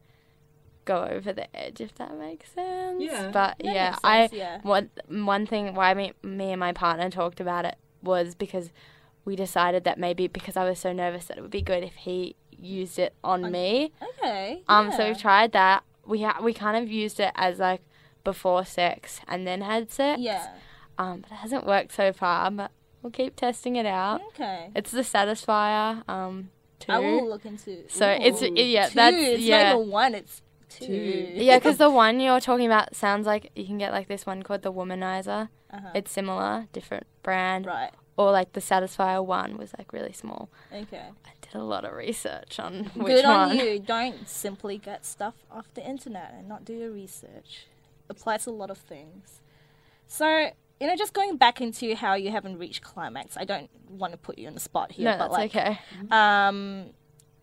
go 0.85 1.05
over 1.05 1.33
the 1.33 1.55
edge, 1.57 1.81
if 1.81 1.95
that 1.97 2.16
makes 2.16 2.51
sense. 2.51 3.03
Yeah. 3.03 3.31
But 3.33 3.57
That 3.59 3.75
yeah, 3.75 3.97
I 4.03 4.29
yeah. 4.33 4.61
one 4.62 4.90
one 5.09 5.47
thing 5.47 5.75
why 5.75 5.95
me 5.95 6.12
me 6.23 6.51
and 6.53 6.61
my 6.61 6.73
partner 6.73 7.11
talked 7.11 7.40
about 7.40 7.64
it 7.64 7.77
was 8.03 8.35
because 8.35 8.71
we 9.25 9.37
decided 9.37 9.85
that 9.85 9.99
maybe 9.99 10.27
because 10.27 10.57
I 10.57 10.64
was 10.64 10.79
so 10.79 10.92
nervous 10.92 11.27
that 11.27 11.38
it 11.38 11.40
would 11.40 11.51
be 11.51 11.62
good 11.62 11.85
if 11.85 11.95
he 11.95 12.35
used 12.51 12.99
it 12.99 13.14
on, 13.23 13.51
me. 13.51 13.92
Okay. 14.18 14.62
Um, 14.68 14.92
so 14.92 15.09
we 15.09 15.14
tried 15.14 15.53
that. 15.53 15.85
We 16.05 16.23
ha- 16.23 16.40
we 16.42 16.53
kind 16.53 16.77
of 16.83 16.90
used 16.90 17.21
it 17.21 17.31
as 17.37 17.59
like 17.59 17.83
before 18.25 18.64
sex 18.64 19.21
and 19.29 19.47
then 19.47 19.61
had 19.61 19.90
sex. 19.90 20.21
Yeah. 20.21 20.49
Um, 20.99 21.21
but 21.23 21.31
it 21.33 21.37
hasn't 21.37 21.66
worked 21.66 21.92
so 21.92 22.12
far. 22.12 22.51
But 22.51 22.71
we'll 23.03 23.11
keep 23.12 23.37
testing 23.37 23.77
it 23.77 23.87
out. 23.87 24.21
Okay. 24.29 24.71
It's 24.75 24.90
the 24.90 25.01
Satisfyer. 25.03 26.09
Um, 26.09 26.51
two. 26.79 26.92
I 26.92 26.99
will 26.99 27.29
look 27.29 27.45
into. 27.45 27.85
So 27.88 28.09
it's 28.09 28.42
Ooh, 28.42 28.53
yeah, 28.55 28.88
two. 28.88 28.95
that's 28.95 29.16
it's 29.16 29.42
yeah, 29.42 29.73
not 29.73 29.81
even 29.81 29.90
one. 29.90 30.14
It's 30.14 30.42
two. 30.78 31.28
Yeah. 31.35 31.58
Because 31.58 31.78
the 31.78 31.90
one 31.90 32.20
you're 32.20 32.40
talking 32.40 32.66
about 32.66 32.94
sounds 32.94 33.26
like 33.26 33.50
you 33.54 33.64
can 33.66 33.78
get 33.78 33.92
like 33.92 34.08
this 34.08 34.26
one 34.26 34.42
called 34.42 34.62
the 34.62 34.72
Womanizer. 34.72 35.48
Uh-huh. 35.72 35.88
It's 35.94 36.11
similar, 36.12 36.66
different 36.72 37.06
brand, 37.22 37.64
right. 37.66 37.90
or 38.16 38.30
like 38.30 38.52
the 38.52 38.61
Satisfyer 38.61 39.24
one 39.24 39.56
was 39.56 39.72
like 39.78 39.92
really 39.92 40.12
small. 40.12 40.50
Okay. 40.72 41.06
I 41.24 41.30
did 41.40 41.54
a 41.54 41.64
lot 41.64 41.85
of 41.85 41.94
research 41.94 42.58
on 42.61 42.85
which 42.94 42.94
one. 42.94 43.06
Good 43.06 43.24
on 43.24 43.48
one. 43.48 43.56
you. 43.58 43.78
Don't 43.87 44.28
simply 44.28 44.76
get 44.78 45.06
stuff 45.06 45.35
off 45.50 45.72
the 45.74 45.85
internet 45.87 46.35
and 46.37 46.48
not 46.48 46.64
do 46.64 46.74
your 46.74 46.90
research. 46.90 47.66
Applies 48.11 48.44
to 48.44 48.50
a 48.50 48.52
lot 48.52 48.70
of 48.70 48.78
things. 48.78 49.40
So, 50.06 50.50
you 50.78 50.87
know, 50.87 50.96
just 50.96 51.14
going 51.14 51.38
back 51.38 51.62
into 51.62 51.94
how 51.94 52.14
you 52.14 52.30
haven't 52.30 52.58
reached 52.58 52.82
climax, 52.82 53.37
I 53.38 53.44
don't 53.46 53.70
want 53.88 54.12
to 54.12 54.18
put 54.18 54.37
you 54.37 54.46
on 54.48 54.52
the 54.54 54.61
spot 54.61 54.92
here, 54.92 55.06
No, 55.06 55.12
but 55.12 55.18
that's 55.28 55.32
like, 55.32 55.56
okay. 55.56 55.78
um, 56.11 56.90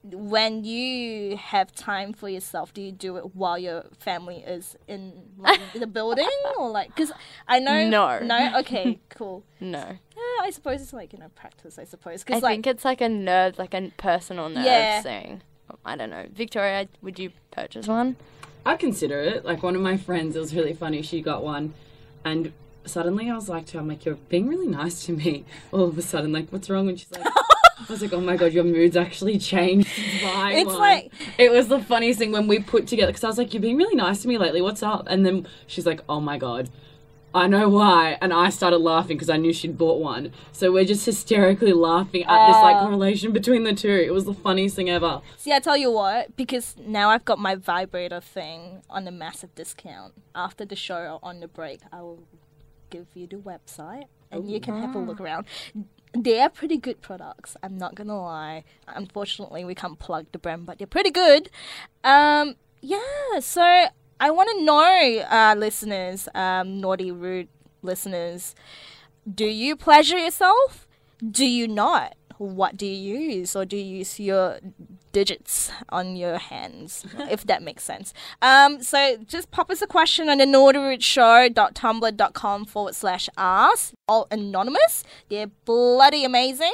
when 0.04 0.64
you 0.64 1.36
have 1.38 1.74
time 1.74 2.14
for 2.14 2.30
yourself, 2.30 2.74
do 2.74 2.82
you 2.82 2.92
do 2.92 3.18
it 3.18 3.36
while 3.36 3.58
your 3.58 3.84
family 4.00 4.38
is 4.38 4.78
in 4.88 5.12
like, 5.38 5.60
the 5.74 5.88
building, 5.88 6.30
or 6.58 6.70
like? 6.70 6.88
Because 6.96 7.12
I 7.48 7.60
know 7.60 7.90
No. 7.90 8.20
no. 8.20 8.60
Okay, 8.60 9.00
cool. 9.10 9.44
No, 9.62 9.80
Yeah, 10.16 10.44
I 10.44 10.52
suppose 10.52 10.82
it's 10.82 10.94
like 10.94 11.12
you 11.12 11.20
know 11.20 11.28
practice. 11.36 11.78
I 11.78 11.84
suppose 11.84 12.22
I 12.22 12.24
because 12.26 12.44
like 12.44 12.52
think 12.54 12.68
it's 12.68 12.86
like 12.86 13.02
a 13.02 13.10
nerve, 13.10 13.60
like 13.60 13.74
a 13.74 13.92
personal 13.98 14.48
nerve 14.48 14.64
Yeah. 14.66 15.02
thing. 15.02 15.42
I 15.86 15.96
don't 15.98 16.10
know. 16.10 16.26
Victoria, 16.34 16.88
would 17.02 17.20
you 17.20 17.32
purchase 17.52 17.88
one? 17.88 18.16
I 18.66 18.76
consider 18.78 19.20
it. 19.20 19.44
Like 19.46 19.62
one 19.64 19.76
of 19.76 19.82
my 19.82 19.98
friends, 19.98 20.36
it 20.36 20.40
was 20.40 20.56
really 20.56 20.74
funny. 20.74 21.02
She 21.02 21.22
got 21.22 21.44
one, 21.44 21.74
and 22.24 22.54
suddenly 22.86 23.30
I 23.30 23.36
was 23.36 23.50
like 23.50 23.66
to 23.68 23.74
her, 23.74 23.80
I'm 23.82 23.88
like, 23.90 24.06
you're 24.06 24.16
being 24.16 24.48
really 24.48 24.68
nice 24.68 25.06
to 25.06 25.12
me. 25.14 25.44
All 25.72 25.84
of 25.84 25.98
a 25.98 26.02
sudden, 26.02 26.32
like, 26.32 26.50
what's 26.52 26.70
wrong? 26.70 26.88
And 26.90 26.98
she's 27.00 27.12
like, 27.12 27.24
I 27.88 27.92
was 27.92 28.02
like, 28.02 28.14
oh 28.14 28.22
my 28.22 28.36
god, 28.36 28.52
your 28.54 28.64
mood's 28.64 28.98
actually 28.98 29.38
changed. 29.38 29.88
It's 29.98 30.66
one." 30.68 30.78
like- 30.80 31.12
it 31.38 31.52
was 31.52 31.68
the 31.70 31.80
funniest 31.80 32.20
thing 32.20 32.32
when 32.32 32.48
we 32.48 32.60
put 32.60 32.88
together 32.88 33.12
because 33.12 33.24
I 33.24 33.28
was 33.28 33.38
like, 33.38 33.54
you've 33.54 33.62
been 33.64 33.78
really 33.78 33.96
nice 33.96 34.22
to 34.24 34.28
me 34.28 34.38
lately. 34.38 34.62
What's 34.62 34.84
up? 34.84 35.06
And 35.08 35.26
then 35.26 35.48
she's 35.68 35.86
like, 35.86 36.02
oh 36.10 36.20
my 36.20 36.38
god. 36.38 36.70
I 37.32 37.46
know 37.46 37.70
why, 37.70 38.18
and 38.22 38.34
I 38.34 38.50
started 38.50 38.78
laughing 38.80 39.16
because 39.16 39.30
I 39.30 39.38
knew 39.38 39.54
she'd 39.54 39.78
bought 39.78 40.00
one. 40.02 40.32
So 40.52 40.72
we're 40.72 40.84
just 40.84 41.06
hysterically 41.06 41.74
laughing 41.74 42.24
at 42.24 42.48
this 42.48 42.56
like 42.56 42.78
Uh. 42.78 42.82
correlation 42.86 43.32
between 43.32 43.64
the 43.66 43.74
two. 43.74 43.88
It 43.92 44.12
was 44.12 44.26
the 44.26 44.34
funniest 44.34 44.76
thing 44.76 44.90
ever. 44.90 45.22
See, 45.38 45.54
I 45.54 45.60
tell 45.60 45.78
you 45.78 45.92
what, 45.92 46.36
because 46.36 46.76
now 46.84 47.10
I've 47.12 47.26
got 47.26 47.38
my 47.38 47.54
vibrator 47.54 48.20
thing 48.20 48.82
on 48.90 49.08
a 49.08 49.12
massive 49.12 49.54
discount. 49.54 50.14
After 50.34 50.66
the 50.66 50.76
show 50.76 50.98
or 50.98 51.20
on 51.22 51.40
the 51.40 51.48
break, 51.48 51.82
I 51.94 52.02
will 52.02 52.24
give 52.90 53.06
you 53.14 53.28
the 53.28 53.36
website 53.38 54.06
and 54.32 54.50
you 54.50 54.60
can 54.60 54.82
have 54.82 54.96
a 54.96 55.00
look 55.00 55.22
around. 55.22 55.46
They 56.18 56.40
are 56.42 56.50
pretty 56.50 56.78
good 56.78 57.02
products. 57.02 57.56
I'm 57.62 57.78
not 57.78 57.96
gonna 57.96 58.20
lie. 58.20 58.64
Unfortunately, 58.88 59.64
we 59.64 59.76
can't 59.76 60.00
plug 60.00 60.26
the 60.32 60.40
brand, 60.40 60.66
but 60.66 60.78
they're 60.78 60.88
pretty 60.88 61.12
good. 61.12 61.50
Um, 62.04 62.56
yeah. 62.82 63.40
So 63.40 63.62
I 64.20 64.32
want 64.32 64.50
to 64.58 64.64
know, 64.64 65.26
uh, 65.30 65.56
listeners, 65.58 66.28
um, 66.34 66.82
naughty 66.82 67.12
rude 67.12 67.48
listeners, 67.82 68.56
do 69.34 69.46
you 69.46 69.76
pleasure 69.76 70.18
yourself? 70.18 70.88
Do 71.30 71.46
you 71.46 71.68
not? 71.68 72.16
What 72.38 72.78
do 72.78 72.86
you 72.86 73.18
use, 73.18 73.56
or 73.56 73.66
do 73.66 73.78
you 73.78 73.98
use 73.98 74.20
your 74.20 74.60
digits 75.12 75.72
on 75.90 76.16
your 76.16 76.38
hands, 76.38 77.06
if 77.30 77.44
that 77.46 77.62
makes 77.64 77.84
sense? 77.84 78.14
Um, 78.42 78.82
so 78.82 79.18
just 79.26 79.52
pop 79.52 79.70
us 79.70 79.82
a 79.82 79.88
question 79.88 80.30
on 80.30 80.38
the 80.40 80.46
naughtyrudeshow.tumblr.com 80.46 82.66
forward 82.66 82.96
slash 82.96 83.28
ask. 83.38 83.94
All 84.08 84.28
anonymous. 84.32 85.04
They're 85.30 85.48
bloody 85.66 86.24
amazing. 86.26 86.74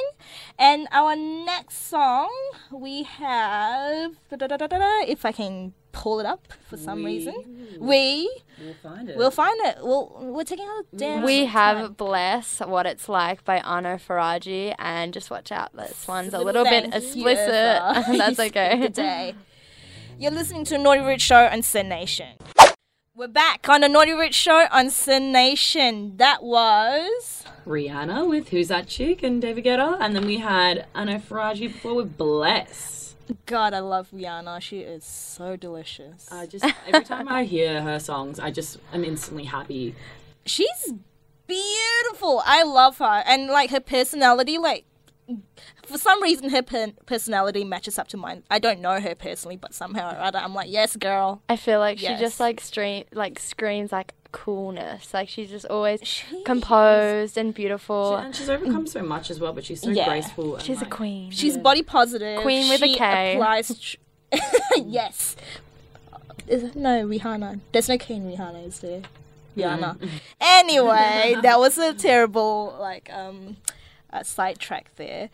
And 0.58 0.86
our 0.90 1.14
next 1.16 1.88
song, 1.88 2.30
we 2.72 3.02
have. 3.04 4.12
If 4.30 5.24
I 5.24 5.32
can 5.32 5.72
pull 5.92 6.20
it 6.20 6.26
up 6.26 6.46
for 6.68 6.76
some 6.76 6.98
We- 7.02 7.16
reason. 7.16 7.76
We. 7.80 8.30
We'll 8.62 8.74
find 8.82 9.08
it. 9.10 9.16
We'll 9.18 9.30
find 9.30 9.60
it. 9.66 9.76
We'll, 9.82 10.14
we're 10.20 10.44
taking 10.44 10.66
our 10.66 10.82
damn 10.94 11.22
We 11.22 11.40
time. 11.44 11.48
have 11.48 11.96
Bless 11.98 12.60
What 12.60 12.86
It's 12.86 13.06
Like 13.08 13.44
by 13.44 13.60
Arno 13.60 13.96
Faraji, 13.96 14.74
and 14.78 15.12
just 15.12 15.30
watch 15.30 15.52
out, 15.52 15.76
this 15.76 16.08
one's 16.08 16.32
a 16.32 16.38
little 16.38 16.64
bit 16.64 16.90
Thank 16.90 16.94
you, 17.16 17.28
explicit. 17.28 17.48
Eva. 18.30 18.36
That's 18.36 18.38
You 18.38 18.52
saved 18.52 18.80
the 18.80 18.86
okay. 18.86 19.32
day. 19.32 19.34
You're 20.18 20.30
listening 20.32 20.64
to 20.66 20.78
Naughty 20.78 21.00
Roots 21.00 21.22
Show 21.22 21.46
on 21.46 21.62
SYN 21.62 21.88
Nation. 21.88 22.36
We're 23.14 23.28
back 23.28 23.68
on 23.68 23.82
the 23.82 23.88
Naughty 23.88 24.12
Roots 24.12 24.36
Show 24.36 24.66
on 24.70 24.90
SYN 24.90 25.32
Nation. 25.32 26.16
That 26.16 26.42
was 26.42 27.44
Rihanna 27.66 28.28
with 28.28 28.48
Who's 28.48 28.68
That 28.68 28.88
Chick 28.88 29.22
and 29.22 29.40
David 29.40 29.64
Guetta. 29.64 29.98
And 30.00 30.14
then 30.14 30.26
we 30.26 30.38
had 30.38 30.86
Anna 30.94 31.18
Faraji 31.18 31.72
before 31.72 31.94
with 31.94 32.16
Bless. 32.16 33.14
God. 33.46 33.74
I 33.74 33.80
love 33.80 34.08
Rihanna. 34.12 34.60
She 34.60 34.80
is 34.80 35.04
so 35.04 35.56
delicious. 35.56 36.28
I 36.30 36.46
just, 36.46 36.64
every 36.86 37.04
time 37.04 37.28
I 37.28 37.44
hear 37.44 37.82
her 37.82 37.98
songs, 37.98 38.38
I 38.40 38.50
just 38.50 38.78
am 38.92 39.04
instantly 39.04 39.44
happy. 39.44 39.94
She's 40.44 40.92
beautiful. 41.46 42.42
I 42.44 42.62
love 42.64 42.98
her, 42.98 43.22
and 43.26 43.48
like 43.48 43.70
her 43.70 43.80
personality, 43.80 44.58
like. 44.58 44.84
For 45.86 45.98
some 45.98 46.22
reason, 46.22 46.50
her 46.50 46.62
per- 46.62 46.92
personality 47.06 47.64
matches 47.64 47.98
up 47.98 48.08
to 48.08 48.16
mine. 48.16 48.42
I 48.50 48.58
don't 48.58 48.80
know 48.80 49.00
her 49.00 49.14
personally, 49.14 49.56
but 49.56 49.74
somehow 49.74 50.14
or 50.14 50.18
other, 50.20 50.38
I'm 50.38 50.54
like, 50.54 50.70
yes, 50.70 50.96
girl. 50.96 51.42
I 51.48 51.56
feel 51.56 51.78
like 51.80 51.98
she 51.98 52.14
just 52.16 52.38
like 52.40 52.60
stream 52.60 53.04
like 53.12 53.38
screams 53.38 53.92
like 53.92 54.12
coolness. 54.32 55.12
Like 55.14 55.28
she's 55.28 55.48
just 55.50 55.66
always 55.66 56.00
She 56.02 56.42
composed 56.44 57.36
and 57.38 57.54
beautiful. 57.54 58.16
And 58.16 58.34
she's 58.34 58.48
overcome 58.50 58.86
so 58.86 59.02
much 59.02 59.30
as 59.30 59.40
well, 59.40 59.52
but 59.52 59.64
she's 59.64 59.80
so 59.80 59.90
Yeah. 59.90 60.06
graceful. 60.08 60.56
And 60.56 60.64
she's 60.64 60.82
a 60.82 60.86
queen. 60.86 61.30
She's 61.30 61.56
body 61.56 61.82
positive. 61.82 62.42
Queen 62.42 62.68
with 62.68 62.82
a 62.82 62.86
she 62.86 62.94
K. 62.96 63.34
Applies 63.34 63.78
tr- 63.80 63.96
yes. 64.76 65.36
Is 66.46 66.62
it, 66.64 66.76
no, 66.76 67.06
Rihanna. 67.06 67.60
There's 67.72 67.88
no 67.88 67.98
K 67.98 68.14
in 68.14 68.30
Rihanna, 68.30 68.66
is 68.66 68.78
there? 68.80 69.02
Rihanna. 69.56 69.96
Anyway, 70.40 71.36
that 71.42 71.58
was 71.58 71.78
a 71.78 71.94
terrible 71.94 72.76
like 72.78 73.10
um 73.12 73.56
uh, 74.16 74.22
sidetrack 74.22 74.94
there. 74.96 75.28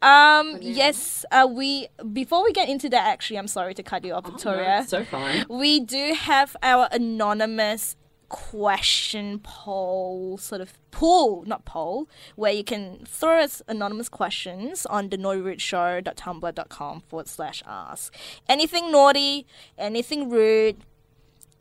Um, 0.00 0.58
yes, 0.60 1.24
uh, 1.30 1.46
we 1.48 1.86
before 2.12 2.42
we 2.42 2.52
get 2.52 2.68
into 2.68 2.88
that, 2.88 3.06
actually, 3.06 3.38
I'm 3.38 3.46
sorry 3.48 3.74
to 3.74 3.82
cut 3.84 4.04
you 4.04 4.14
off, 4.14 4.24
Oh, 4.26 4.30
no, 4.30 4.34
Victoria. 4.34 4.84
so 4.88 5.04
fine. 5.04 5.44
we 5.48 5.78
do 5.78 6.14
have 6.14 6.56
our 6.62 6.88
anonymous 6.90 7.96
question 8.28 9.38
poll 9.40 10.38
sort 10.38 10.62
of 10.62 10.72
pool 10.90 11.44
not 11.46 11.66
poll 11.66 12.08
where 12.34 12.50
you 12.50 12.64
can 12.64 13.04
throw 13.06 13.38
us 13.42 13.60
anonymous 13.68 14.08
questions 14.08 14.86
on 14.86 15.10
the 15.10 15.18
naughtyrudeshow.tumblr.com 15.18 17.02
forward 17.08 17.28
slash 17.28 17.62
ask 17.66 18.14
anything 18.48 18.90
naughty 18.90 19.46
anything 19.76 20.30
rude 20.30 20.78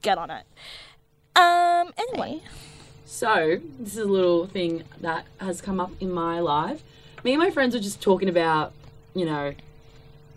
get 0.02 0.18
on 0.18 0.30
it 0.32 0.46
um 1.36 1.92
anyway 1.98 2.42
So, 3.12 3.60
this 3.78 3.92
is 3.92 4.00
a 4.00 4.06
little 4.06 4.48
thing 4.48 4.86
that 5.02 5.26
has 5.42 5.60
come 5.60 5.82
up 5.82 5.92
in 6.00 6.14
my 6.14 6.40
life. 6.40 6.82
Me 7.26 7.34
and 7.34 7.42
my 7.42 7.52
friends 7.52 7.76
were 7.76 7.82
just 7.82 8.02
talking 8.02 8.30
about, 8.30 8.72
you 9.14 9.26
know, 9.26 9.54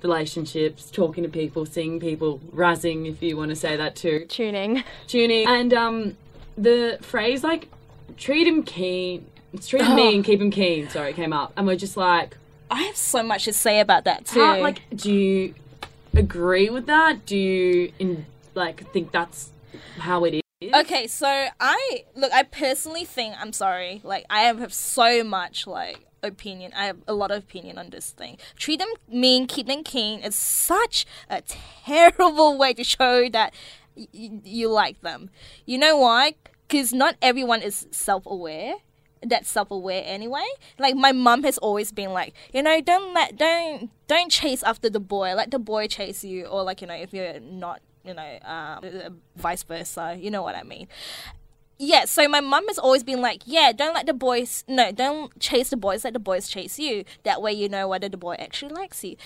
relationships, 0.03 0.91
talking 0.91 1.23
to 1.23 1.31
people, 1.31 1.67
seeing 1.67 2.01
people, 2.01 2.41
razzing, 2.53 3.09
if 3.09 3.23
you 3.23 3.37
want 3.37 3.51
to 3.51 3.57
say 3.57 3.77
that 3.77 3.95
too, 3.95 4.27
Tuning. 4.29 4.83
tuning. 5.07 5.47
And 5.47 5.73
um, 5.73 6.17
the 6.59 6.99
phrase, 7.01 7.45
like, 7.45 7.69
treat 8.17 8.45
him 8.45 8.65
keen, 8.65 9.25
treat 9.65 9.83
him 9.83 9.95
mean, 9.97 10.25
keep 10.25 10.41
him 10.41 10.51
keen, 10.51 10.89
sorry, 10.89 11.13
came 11.13 11.33
up. 11.33 11.53
And 11.57 11.69
we're 11.69 11.77
just 11.77 11.97
like, 11.97 12.37
i 12.73 12.83
have 12.83 12.97
so 12.97 13.23
much 13.23 13.45
to 13.45 13.53
say 13.53 13.79
about 13.79 14.03
that 14.05 14.27
too 14.27 14.41
how, 14.41 14.61
like, 14.61 14.83
do 14.93 15.13
you 15.13 15.55
agree 16.13 16.71
with 16.71 16.87
that? 16.87 17.25
Do 17.25 17.39
you, 17.39 17.93
in, 18.01 18.27
like, 18.55 18.91
think 18.93 19.13
that's 19.13 19.53
how 19.99 20.25
it 20.25 20.35
is? 20.35 20.44
Okay, 20.73 21.07
so 21.07 21.47
I 21.61 22.05
look. 22.15 22.33
I 22.33 22.43
personally 22.45 23.05
think 23.05 23.35
I'm 23.39 23.53
sorry. 23.53 24.01
Like 24.05 24.25
I 24.31 24.43
have 24.43 24.73
so 24.73 25.25
much 25.25 25.67
like 25.67 26.07
opinion. 26.23 26.73
I 26.75 26.87
have 26.87 26.99
a 27.07 27.15
lot 27.15 27.31
of 27.31 27.39
opinion 27.45 27.79
on 27.79 27.91
this 27.91 28.11
thing. 28.11 28.39
Treat 28.57 28.79
them 28.79 28.89
mean, 29.09 29.47
keep 29.47 29.67
them 29.67 29.85
keen. 29.85 30.21
Is 30.21 30.35
such 30.37 31.07
a 31.29 31.43
terrible 31.43 32.57
way 32.59 32.75
to 32.75 32.85
show 32.85 33.29
that 33.31 33.53
y- 33.97 34.09
you 34.45 34.69
like 34.69 35.01
them. 35.03 35.31
You 35.67 35.79
know 35.79 35.97
why? 35.97 36.35
Because 36.67 36.93
not 36.93 37.17
everyone 37.21 37.63
is 37.63 37.87
self-aware. 37.91 38.75
That's 39.23 39.49
self-aware 39.49 40.03
anyway. 40.05 40.45
Like 40.79 40.97
my 40.97 41.13
mum 41.13 41.45
has 41.45 41.57
always 41.59 41.93
been 41.93 42.13
like, 42.13 42.35
you 42.53 42.63
know, 42.63 42.81
don't 42.81 43.15
let 43.15 43.37
don't 43.37 43.91
don't 44.07 44.31
chase 44.31 44.63
after 44.63 44.91
the 44.91 45.01
boy. 45.01 45.35
Let 45.35 45.51
the 45.51 45.59
boy 45.59 45.87
chase 45.87 46.25
you, 46.25 46.45
or 46.47 46.63
like 46.63 46.81
you 46.83 46.87
know, 46.87 46.95
if 46.95 47.13
you're 47.15 47.41
not, 47.41 47.81
you 48.05 48.15
know, 48.15 48.39
um, 48.45 48.81
uh, 48.85 49.11
vice 49.37 49.63
versa. 49.63 50.17
You 50.19 50.31
know 50.31 50.43
what 50.43 50.57
I 50.57 50.63
mean? 50.63 50.89
Yeah, 51.79 52.05
so 52.05 52.29
my 52.29 52.41
mum 52.41 52.69
has 52.69 52.79
always 52.79 53.03
been 53.03 53.21
like, 53.21 53.43
yeah, 53.47 53.73
don't 53.73 53.95
let 53.95 54.07
the 54.07 54.15
boys, 54.15 54.63
no, 54.69 54.93
don't 54.93 55.37
chase 55.41 55.71
the 55.71 55.77
boys, 55.77 56.05
let 56.05 56.13
the 56.13 56.21
boys 56.21 56.47
chase 56.47 56.79
you. 56.79 57.05
That 57.25 57.43
way 57.43 57.53
you 57.53 57.69
know 57.69 57.89
whether 57.89 58.09
the 58.09 58.17
boy 58.17 58.37
actually 58.39 58.73
likes 58.73 59.03
you. 59.03 59.17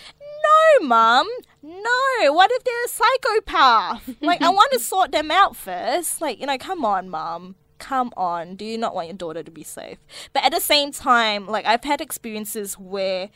No, 0.81 0.87
mum, 0.87 1.29
no. 1.63 2.33
What 2.33 2.51
if 2.51 2.65
they're 2.65 2.85
a 2.85 2.89
psychopath? 2.89 4.17
like, 4.23 4.41
I 4.41 4.49
want 4.49 4.73
to 4.73 4.79
sort 4.79 5.13
them 5.13 5.31
out 5.31 5.57
first. 5.57 6.23
Like, 6.23 6.41
you 6.41 6.47
know, 6.47 6.57
come 6.57 6.87
on, 6.87 7.11
mum. 7.11 7.57
Come 7.79 8.13
on. 8.17 8.57
Do 8.57 8.65
you 8.65 8.79
not 8.79 8.95
want 8.95 9.09
your 9.09 9.17
daughter 9.17 9.43
to 9.43 9.51
be 9.51 9.63
safe? 9.63 9.99
But 10.33 10.45
at 10.45 10.53
the 10.53 10.61
same 10.61 10.91
time, 10.91 11.47
like, 11.47 11.67
I've 11.67 11.85
had 11.85 12.01
experiences 12.01 12.79
where, 12.79 13.29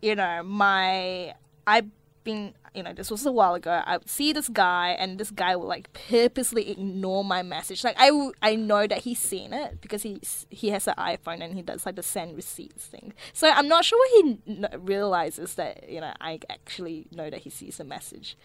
you 0.00 0.14
know, 0.14 0.42
my, 0.42 1.34
I've 1.66 1.90
been, 2.26 2.52
you 2.74 2.82
know, 2.82 2.92
this 2.92 3.10
was 3.10 3.24
a 3.24 3.32
while 3.32 3.54
ago. 3.54 3.82
I 3.86 3.96
would 3.96 4.10
see 4.10 4.34
this 4.34 4.50
guy, 4.50 4.90
and 4.98 5.18
this 5.18 5.30
guy 5.30 5.56
would 5.56 5.64
like 5.66 5.90
purposely 6.10 6.70
ignore 6.70 7.24
my 7.24 7.42
message. 7.42 7.82
Like 7.82 7.98
I, 7.98 8.08
w- 8.08 8.32
I 8.42 8.56
know 8.56 8.86
that 8.86 8.98
he's 8.98 9.18
seen 9.18 9.54
it 9.54 9.80
because 9.80 10.02
he's 10.02 10.46
he 10.50 10.68
has 10.70 10.86
an 10.86 10.94
iPhone 10.98 11.42
and 11.42 11.54
he 11.54 11.62
does 11.62 11.86
like 11.86 11.96
the 11.96 12.02
send 12.02 12.36
receipts 12.36 12.84
thing. 12.84 13.14
So 13.32 13.48
I'm 13.48 13.68
not 13.68 13.86
sure 13.86 13.98
he 14.20 14.38
n- 14.46 14.68
realizes 14.78 15.54
that 15.54 15.88
you 15.88 16.02
know 16.02 16.12
I 16.20 16.40
actually 16.50 17.06
know 17.10 17.30
that 17.30 17.40
he 17.40 17.50
sees 17.50 17.78
the 17.78 17.84
message. 17.84 18.36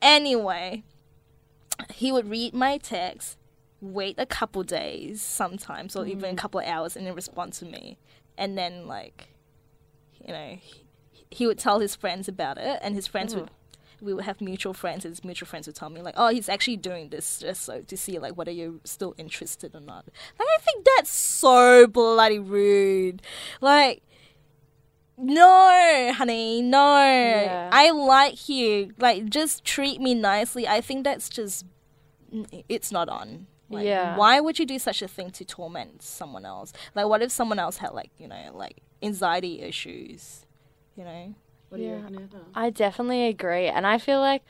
Anyway, 0.00 0.84
he 1.92 2.12
would 2.12 2.28
read 2.30 2.54
my 2.54 2.78
text, 2.78 3.38
wait 3.80 4.14
a 4.18 4.26
couple 4.26 4.62
days 4.62 5.22
sometimes, 5.22 5.96
or 5.96 6.06
even 6.06 6.30
a 6.30 6.34
mm. 6.34 6.38
couple 6.38 6.60
of 6.60 6.66
hours, 6.66 6.94
and 6.94 7.06
then 7.06 7.14
respond 7.14 7.54
to 7.54 7.64
me, 7.64 7.98
and 8.38 8.56
then 8.56 8.86
like, 8.86 9.28
you 10.24 10.32
know, 10.32 10.58
he, 10.60 10.83
he 11.30 11.46
would 11.46 11.58
tell 11.58 11.80
his 11.80 11.94
friends 11.94 12.28
about 12.28 12.58
it, 12.58 12.78
and 12.82 12.94
his 12.94 13.06
friends 13.06 13.34
would. 13.34 13.50
We 14.00 14.12
would 14.12 14.24
have 14.24 14.40
mutual 14.40 14.74
friends, 14.74 15.04
and 15.04 15.12
his 15.12 15.24
mutual 15.24 15.46
friends 15.46 15.66
would 15.66 15.76
tell 15.76 15.88
me 15.88 16.02
like, 16.02 16.14
"Oh, 16.18 16.28
he's 16.28 16.48
actually 16.48 16.76
doing 16.76 17.08
this 17.08 17.38
just 17.38 17.62
so 17.62 17.80
to 17.82 17.96
see 17.96 18.18
like 18.18 18.36
whether 18.36 18.50
you're 18.50 18.74
still 18.84 19.14
interested 19.16 19.74
or 19.74 19.80
not." 19.80 20.04
Like, 20.38 20.48
I 20.58 20.60
think 20.62 20.84
that's 20.96 21.10
so 21.10 21.86
bloody 21.86 22.38
rude. 22.38 23.22
Like, 23.62 24.02
no, 25.16 26.12
honey, 26.14 26.60
no. 26.60 26.96
Yeah. 26.96 27.70
I 27.72 27.90
like 27.90 28.48
you. 28.48 28.92
Like, 28.98 29.26
just 29.26 29.64
treat 29.64 30.00
me 30.00 30.14
nicely. 30.14 30.66
I 30.66 30.80
think 30.80 31.04
that's 31.04 31.28
just, 31.28 31.64
it's 32.68 32.90
not 32.90 33.08
on. 33.08 33.46
Like, 33.70 33.86
Yeah. 33.86 34.16
Why 34.16 34.40
would 34.40 34.58
you 34.58 34.66
do 34.66 34.78
such 34.78 35.02
a 35.02 35.08
thing 35.08 35.30
to 35.30 35.44
torment 35.44 36.02
someone 36.02 36.44
else? 36.44 36.72
Like, 36.94 37.06
what 37.06 37.22
if 37.22 37.30
someone 37.30 37.58
else 37.58 37.78
had, 37.78 37.92
like, 37.92 38.10
you 38.18 38.26
know, 38.28 38.50
like 38.54 38.80
anxiety 39.02 39.60
issues? 39.62 40.43
You 40.96 41.04
know? 41.04 41.34
What 41.68 41.78
do 41.78 41.84
you 41.84 41.94
reckon, 41.94 42.16
Eartha? 42.32 42.40
I 42.54 42.70
definitely 42.70 43.26
agree. 43.26 43.66
And 43.66 43.86
I 43.86 43.98
feel 43.98 44.20
like 44.20 44.42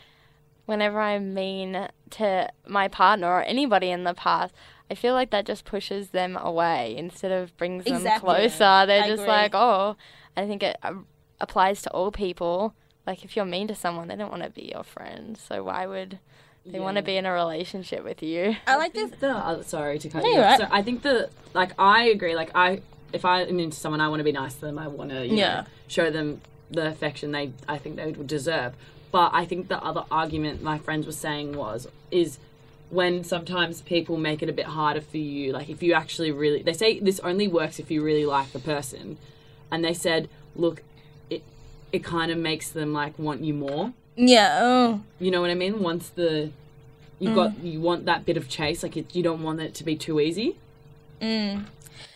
whenever 0.67 1.01
I'm 1.01 1.33
mean 1.35 1.89
to 2.11 2.49
my 2.67 2.89
partner 2.89 3.29
or 3.29 3.43
anybody 3.43 3.91
in 3.91 4.05
the 4.05 4.15
past, 4.15 4.55
I 4.91 4.95
feel 4.95 5.15
like 5.15 5.31
that 5.31 5.47
just 5.47 5.65
pushes 5.65 6.11
them 6.11 6.37
away 6.37 6.95
instead 6.97 7.33
of 7.33 7.57
brings 7.57 7.85
them 7.85 7.95
Exactly. 7.95 8.21
closer. 8.35 8.85
They're 8.87 9.03
I 9.05 9.09
just 9.09 9.23
agree. 9.23 9.27
like, 9.33 9.55
oh, 9.55 9.97
I 10.37 10.47
think 10.47 10.63
it 10.63 10.77
uh, 10.83 10.95
applies 11.41 11.81
to 11.83 11.91
all 11.93 12.11
people. 12.13 12.75
Like, 13.07 13.25
if 13.25 13.37
you're 13.37 13.45
mean 13.47 13.69
to 13.69 13.75
someone, 13.75 14.09
they 14.09 14.17
don't 14.17 14.31
want 14.31 14.43
to 14.43 14.51
be 14.51 14.71
your 14.75 14.85
friend. 14.85 15.39
So 15.39 15.65
why 15.65 15.87
would 15.87 16.19
they 16.67 16.81
want 16.81 16.97
to 16.97 17.03
be 17.03 17.17
in 17.17 17.27
a 17.27 17.33
relationship 17.33 18.05
with 18.05 18.23
you? 18.23 18.57
I 18.67 18.77
like 18.77 18.93
this. 18.95 19.11
think 19.11 19.21
the 19.21 19.31
uh, 19.31 19.63
sorry 19.63 19.99
to 19.99 20.09
cut 20.09 20.23
No, 20.23 20.29
you 20.31 20.39
off. 20.41 20.45
right. 20.45 20.61
So 20.61 20.69
I 20.71 20.83
think 20.83 21.03
the 21.03 21.31
like 21.55 21.73
I 21.79 22.05
agree. 22.05 22.35
Like 22.35 22.51
I, 22.55 22.81
if 23.15 23.25
I'm 23.25 23.59
into 23.61 23.77
someone, 23.77 24.01
I 24.01 24.09
want 24.09 24.21
to 24.21 24.25
be 24.25 24.33
nice 24.33 24.55
to 24.55 24.63
them. 24.63 24.79
I 24.79 24.89
want 24.89 25.11
to 25.11 25.27
you 25.27 25.37
Yeah. 25.37 25.61
know, 25.61 25.67
show 25.87 26.11
them 26.11 26.41
the 26.71 26.87
affection 26.89 27.33
they 27.33 27.53
I 27.69 27.79
think 27.79 27.97
they 27.97 28.13
would 28.13 28.27
deserve. 28.27 28.75
But 29.13 29.31
I 29.33 29.45
think 29.45 29.69
the 29.69 29.83
other 29.83 30.05
argument 30.11 30.63
my 30.63 30.79
friends 30.79 31.07
were 31.07 31.13
saying 31.13 31.57
was 31.57 31.87
is 32.11 32.39
when 32.91 33.25
sometimes 33.25 33.81
people 33.83 34.17
make 34.17 34.43
it 34.43 34.49
a 34.49 34.53
bit 34.53 34.67
harder 34.67 35.01
for 35.01 35.19
you. 35.19 35.53
Like 35.53 35.69
if 35.69 35.83
you 35.83 35.93
actually 35.95 36.33
really, 36.33 36.63
they 36.63 36.73
say 36.73 37.01
this 37.01 37.21
only 37.21 37.49
works 37.49 37.79
if 37.79 37.91
you 37.91 38.03
really 38.03 38.27
like 38.27 38.53
the 38.53 38.59
person, 38.59 39.17
and 39.71 39.85
they 39.85 39.95
said, 39.95 40.29
look, 40.57 40.83
it 41.31 41.43
it 41.93 42.03
kind 42.05 42.31
of 42.31 42.39
makes 42.39 42.71
them 42.71 42.93
like 42.93 43.19
want 43.19 43.43
you 43.43 43.55
more. 43.55 43.93
Yeah. 44.17 44.59
Oh. 44.61 45.01
You 45.19 45.31
know 45.31 45.41
what 45.41 45.51
I 45.51 45.55
mean? 45.55 45.81
Once 45.81 46.09
the 46.09 46.51
you've 47.19 47.35
got 47.35 47.53
mm. 47.53 47.73
you 47.73 47.81
want 47.81 48.07
that 48.07 48.27
bit 48.27 48.37
of 48.37 48.49
chase, 48.49 48.83
like 48.83 48.97
it, 48.97 49.15
you 49.15 49.23
don't 49.23 49.43
want 49.43 49.61
it 49.61 49.75
to 49.75 49.85
be 49.85 49.97
too 49.97 50.21
easy. 50.21 50.57
Mm. 51.21 51.67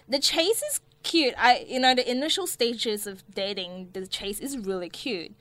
the 0.08 0.18
chase 0.18 0.62
is 0.62 0.80
cute. 1.09 1.35
I 1.37 1.64
you 1.66 1.81
know 1.81 1.94
the 1.94 2.09
initial 2.09 2.47
stages 2.47 3.07
of 3.07 3.25
dating, 3.35 3.90
the 3.94 4.07
chase 4.07 4.38
is 4.38 4.57
really 4.59 4.90
cute, 4.90 5.33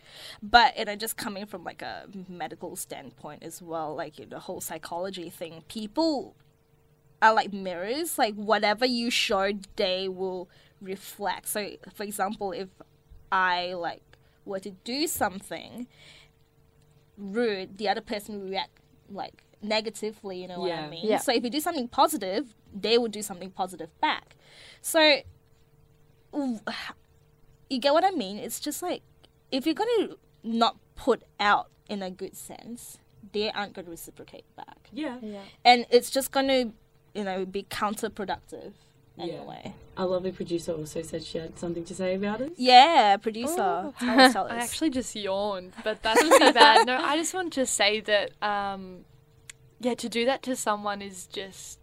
but 0.42 0.76
you 0.76 0.82
uh, 0.82 0.86
know 0.86 0.96
just 0.96 1.18
coming 1.18 1.46
from 1.46 1.64
like 1.64 1.82
a 1.82 2.08
medical 2.28 2.76
standpoint 2.76 3.44
as 3.44 3.62
well, 3.62 3.96
like 3.96 4.18
you 4.18 4.26
know, 4.26 4.30
the 4.30 4.40
whole 4.40 4.62
psychology 4.62 5.30
thing, 5.30 5.64
people 5.68 6.36
are 7.22 7.34
like 7.34 7.54
mirrors. 7.54 8.18
Like 8.18 8.36
whatever 8.36 8.86
you 8.86 9.12
show, 9.12 9.52
they 9.76 10.08
will 10.08 10.50
reflect. 10.82 11.50
So 11.50 11.72
for 11.94 12.04
example, 12.04 12.54
if 12.54 12.70
I 13.32 13.74
like 13.74 14.04
were 14.46 14.60
to 14.60 14.72
do 14.72 15.06
something 15.08 15.88
rude, 17.18 17.78
the 17.78 17.90
other 17.90 18.02
person 18.02 18.40
will 18.40 18.50
react 18.50 18.80
like 19.10 19.44
negatively, 19.62 20.42
you 20.42 20.48
know 20.48 20.60
what 20.60 20.72
I 20.72 20.90
mean? 20.90 21.06
Yeah. 21.06 21.18
So 21.18 21.34
if 21.34 21.44
you 21.44 21.50
do 21.50 21.60
something 21.60 21.88
positive, 21.88 22.54
they 22.74 22.98
will 22.98 23.10
do 23.10 23.22
something 23.22 23.52
positive 23.52 23.90
back. 24.00 24.36
So 24.82 25.22
you 27.70 27.80
get 27.80 27.94
what 27.94 28.04
I 28.04 28.12
mean? 28.12 28.38
It's 28.38 28.60
just 28.60 28.82
like 28.82 29.02
if 29.52 29.66
you're 29.66 29.76
gonna 29.76 30.16
not 30.44 30.78
put 30.96 31.24
out 31.40 31.70
in 31.90 32.02
a 32.02 32.12
good 32.12 32.36
sense, 32.36 32.98
they 33.34 33.50
aren't 33.52 33.74
gonna 33.74 33.90
reciprocate 33.90 34.46
back. 34.56 34.90
Yeah. 34.92 35.18
yeah. 35.22 35.42
And 35.64 35.86
it's 35.90 36.10
just 36.10 36.32
gonna, 36.32 36.72
you 37.14 37.24
know, 37.24 37.46
be 37.46 37.64
counterproductive 37.64 38.74
anyway. 39.20 39.74
Our 39.98 40.06
lovely 40.06 40.32
producer 40.32 40.74
also 40.74 41.02
said 41.02 41.24
she 41.24 41.40
had 41.40 41.58
something 41.58 41.84
to 41.86 41.96
say 41.96 42.16
about 42.16 42.42
it. 42.42 42.54
Yeah, 42.56 43.18
producer. 43.18 43.56
Tell 43.56 43.94
us, 44.20 44.34
tell 44.34 44.46
us. 44.46 44.52
I 44.52 44.58
actually 44.58 44.92
just 44.92 45.16
yawned, 45.16 45.74
but 45.84 46.04
that's 46.04 46.22
pretty 46.22 46.52
bad. 46.52 46.86
No, 46.86 46.98
I 46.98 47.18
just 47.18 47.34
want 47.34 47.54
to 47.54 47.66
say 47.66 48.00
that, 48.02 48.32
um, 48.42 49.06
yeah, 49.80 49.96
to 49.96 50.08
do 50.10 50.26
that 50.26 50.44
to 50.44 50.56
someone 50.56 51.02
is 51.02 51.26
just, 51.28 51.80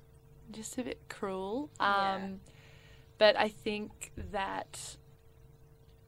just 0.52 0.78
a 0.78 0.82
bit 0.84 0.98
cruel. 1.08 1.70
Um, 1.80 1.88
Yeah. 1.90 2.28
But 3.18 3.36
I 3.38 3.48
think 3.48 4.10
that 4.32 4.96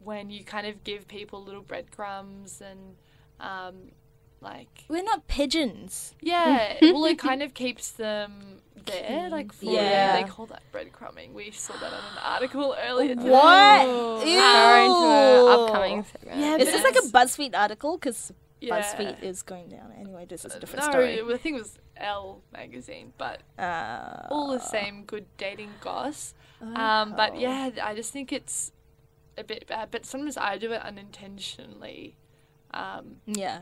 when 0.00 0.30
you 0.30 0.44
kind 0.44 0.66
of 0.66 0.84
give 0.84 1.08
people 1.08 1.42
little 1.42 1.62
breadcrumbs 1.62 2.60
and, 2.60 2.96
um, 3.40 3.92
like 4.40 4.84
We're 4.88 5.02
not 5.02 5.26
pigeons. 5.28 6.14
yeah. 6.20 6.76
well, 6.82 7.04
it 7.06 7.18
kind 7.18 7.42
of 7.42 7.54
keeps 7.54 7.90
them 7.92 8.60
there, 8.84 9.28
like 9.30 9.52
for 9.52 9.64
Yeah. 9.66 10.20
they 10.22 10.28
call 10.28 10.46
that 10.46 10.62
breadcrumbing. 10.72 11.32
We 11.32 11.50
saw 11.50 11.74
that 11.74 11.92
on 11.92 11.98
an 12.12 12.18
article 12.22 12.76
earlier. 12.86 13.14
today. 13.16 13.30
What? 13.30 14.26
Ew. 14.26 14.34
Going 14.36 14.90
to 14.90 15.46
upcoming 15.48 16.04
segment. 16.04 16.38
Yeah, 16.40 16.56
Is 16.56 16.66
this 16.70 16.84
like 16.84 16.96
a 16.96 17.08
BuzzFeed 17.08 17.54
article? 17.56 17.96
Because 17.98 18.32
Yeah. 18.60 18.80
BuzzFeed 18.80 19.22
is 19.22 19.42
going 19.42 19.68
down. 19.68 19.92
Anyway, 19.98 20.24
this 20.26 20.44
is 20.44 20.54
a 20.54 20.60
different 20.60 20.86
no, 20.86 20.90
story. 20.90 21.20
I 21.20 21.36
think 21.36 21.56
it 21.56 21.62
was 21.62 21.78
Elle 21.96 22.42
magazine, 22.52 23.12
but 23.18 23.42
Uh, 23.58 24.28
all 24.30 24.50
the 24.52 24.60
same 24.60 25.04
good 25.04 25.26
dating 25.36 25.74
goss. 25.80 26.34
Um, 26.60 27.12
Oh. 27.12 27.14
but 27.16 27.38
yeah, 27.38 27.70
I 27.82 27.94
just 27.94 28.12
think 28.12 28.32
it's 28.32 28.72
a 29.36 29.44
bit 29.44 29.66
bad. 29.66 29.90
But 29.90 30.06
sometimes 30.06 30.36
I 30.38 30.56
do 30.56 30.72
it 30.72 30.80
unintentionally 30.82 32.16
um, 32.72 33.16
yeah. 33.26 33.60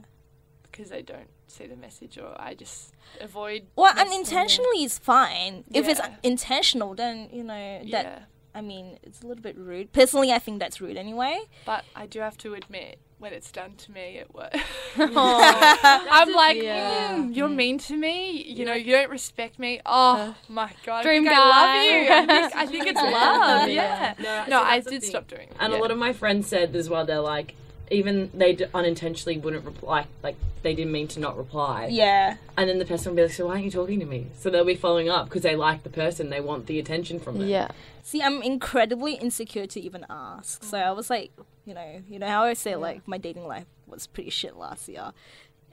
because 0.62 0.92
I 0.92 1.00
don't 1.00 1.30
see 1.48 1.66
the 1.66 1.76
message 1.76 2.18
or 2.18 2.34
I 2.40 2.54
just 2.54 2.92
avoid. 3.20 3.66
Well, 3.76 3.92
unintentionally 3.98 4.84
is 4.84 4.98
fine. 4.98 5.64
If 5.72 5.88
it's 5.88 6.00
intentional, 6.22 6.94
then 6.94 7.28
you 7.32 7.42
know 7.44 7.80
that. 7.80 7.86
Yeah, 7.86 8.18
I 8.54 8.60
mean, 8.60 8.98
it's 9.02 9.20
a 9.22 9.26
little 9.26 9.42
bit 9.42 9.56
rude. 9.58 9.92
Personally, 9.92 10.32
I 10.32 10.38
think 10.38 10.60
that's 10.60 10.80
rude 10.80 10.96
anyway. 10.96 11.40
but 11.66 11.84
I 11.96 12.06
do 12.06 12.20
have 12.20 12.38
to 12.38 12.54
admit 12.54 12.98
when 13.18 13.32
it's 13.32 13.50
done 13.50 13.74
to 13.76 13.90
me 13.92 14.18
it 14.18 14.32
work. 14.34 14.54
I'm 14.96 16.32
like, 16.32 16.62
Yeah. 16.62 17.16
"Mm, 17.16 17.34
you're 17.34 17.48
mean 17.48 17.78
to 17.78 17.96
me. 17.96 18.42
You 18.42 18.64
know, 18.64 18.74
you 18.74 18.92
don't 18.92 19.10
respect 19.10 19.58
me. 19.58 19.80
Oh 19.86 20.34
my 20.48 20.70
god, 20.84 21.02
Dream 21.02 21.26
I 21.26 21.30
think 21.30 21.38
I 21.38 21.48
love 21.48 21.84
you. 21.90 22.12
I 22.12 22.26
think, 22.40 22.56
I 22.56 22.66
think 22.66 22.86
it's 22.86 23.00
love. 23.00 23.68
Yeah. 23.68 24.14
No, 24.18 24.44
No, 24.48 24.58
so 24.60 24.64
I 24.64 24.80
did 24.80 25.00
thing. 25.02 25.10
stop 25.10 25.26
doing 25.26 25.48
it. 25.48 25.56
And 25.58 25.72
yeah. 25.72 25.78
a 25.78 25.80
lot 25.80 25.90
of 25.90 25.98
my 25.98 26.12
friends 26.12 26.46
said 26.48 26.74
as 26.76 26.88
well, 26.88 27.04
they're 27.04 27.20
like, 27.20 27.54
even 27.90 28.30
they 28.32 28.54
d- 28.54 28.66
unintentionally 28.72 29.38
wouldn't 29.38 29.64
reply, 29.64 30.06
like 30.22 30.36
they 30.62 30.74
didn't 30.74 30.92
mean 30.92 31.08
to 31.08 31.20
not 31.20 31.36
reply. 31.36 31.88
Yeah. 31.90 32.36
And 32.56 32.68
then 32.68 32.78
the 32.78 32.84
person 32.84 33.10
will 33.10 33.16
be 33.16 33.22
like, 33.22 33.32
so 33.32 33.46
why 33.46 33.52
aren't 33.52 33.64
you 33.64 33.70
talking 33.70 34.00
to 34.00 34.06
me? 34.06 34.28
So 34.38 34.50
they'll 34.50 34.64
be 34.64 34.74
following 34.74 35.08
up 35.08 35.26
because 35.26 35.42
they 35.42 35.56
like 35.56 35.82
the 35.82 35.90
person, 35.90 36.30
they 36.30 36.40
want 36.40 36.66
the 36.66 36.78
attention 36.78 37.20
from 37.20 37.38
them. 37.38 37.48
Yeah. 37.48 37.68
See, 38.02 38.22
I'm 38.22 38.42
incredibly 38.42 39.14
insecure 39.14 39.66
to 39.66 39.80
even 39.80 40.06
ask. 40.08 40.64
So 40.64 40.78
I 40.78 40.92
was 40.92 41.10
like, 41.10 41.32
you 41.64 41.74
know, 41.74 42.02
you 42.08 42.18
know 42.18 42.26
how 42.26 42.40
I 42.40 42.42
always 42.42 42.58
say 42.58 42.76
like 42.76 43.06
my 43.06 43.18
dating 43.18 43.46
life 43.46 43.66
was 43.86 44.06
pretty 44.06 44.30
shit 44.30 44.56
last 44.56 44.88
year. 44.88 45.12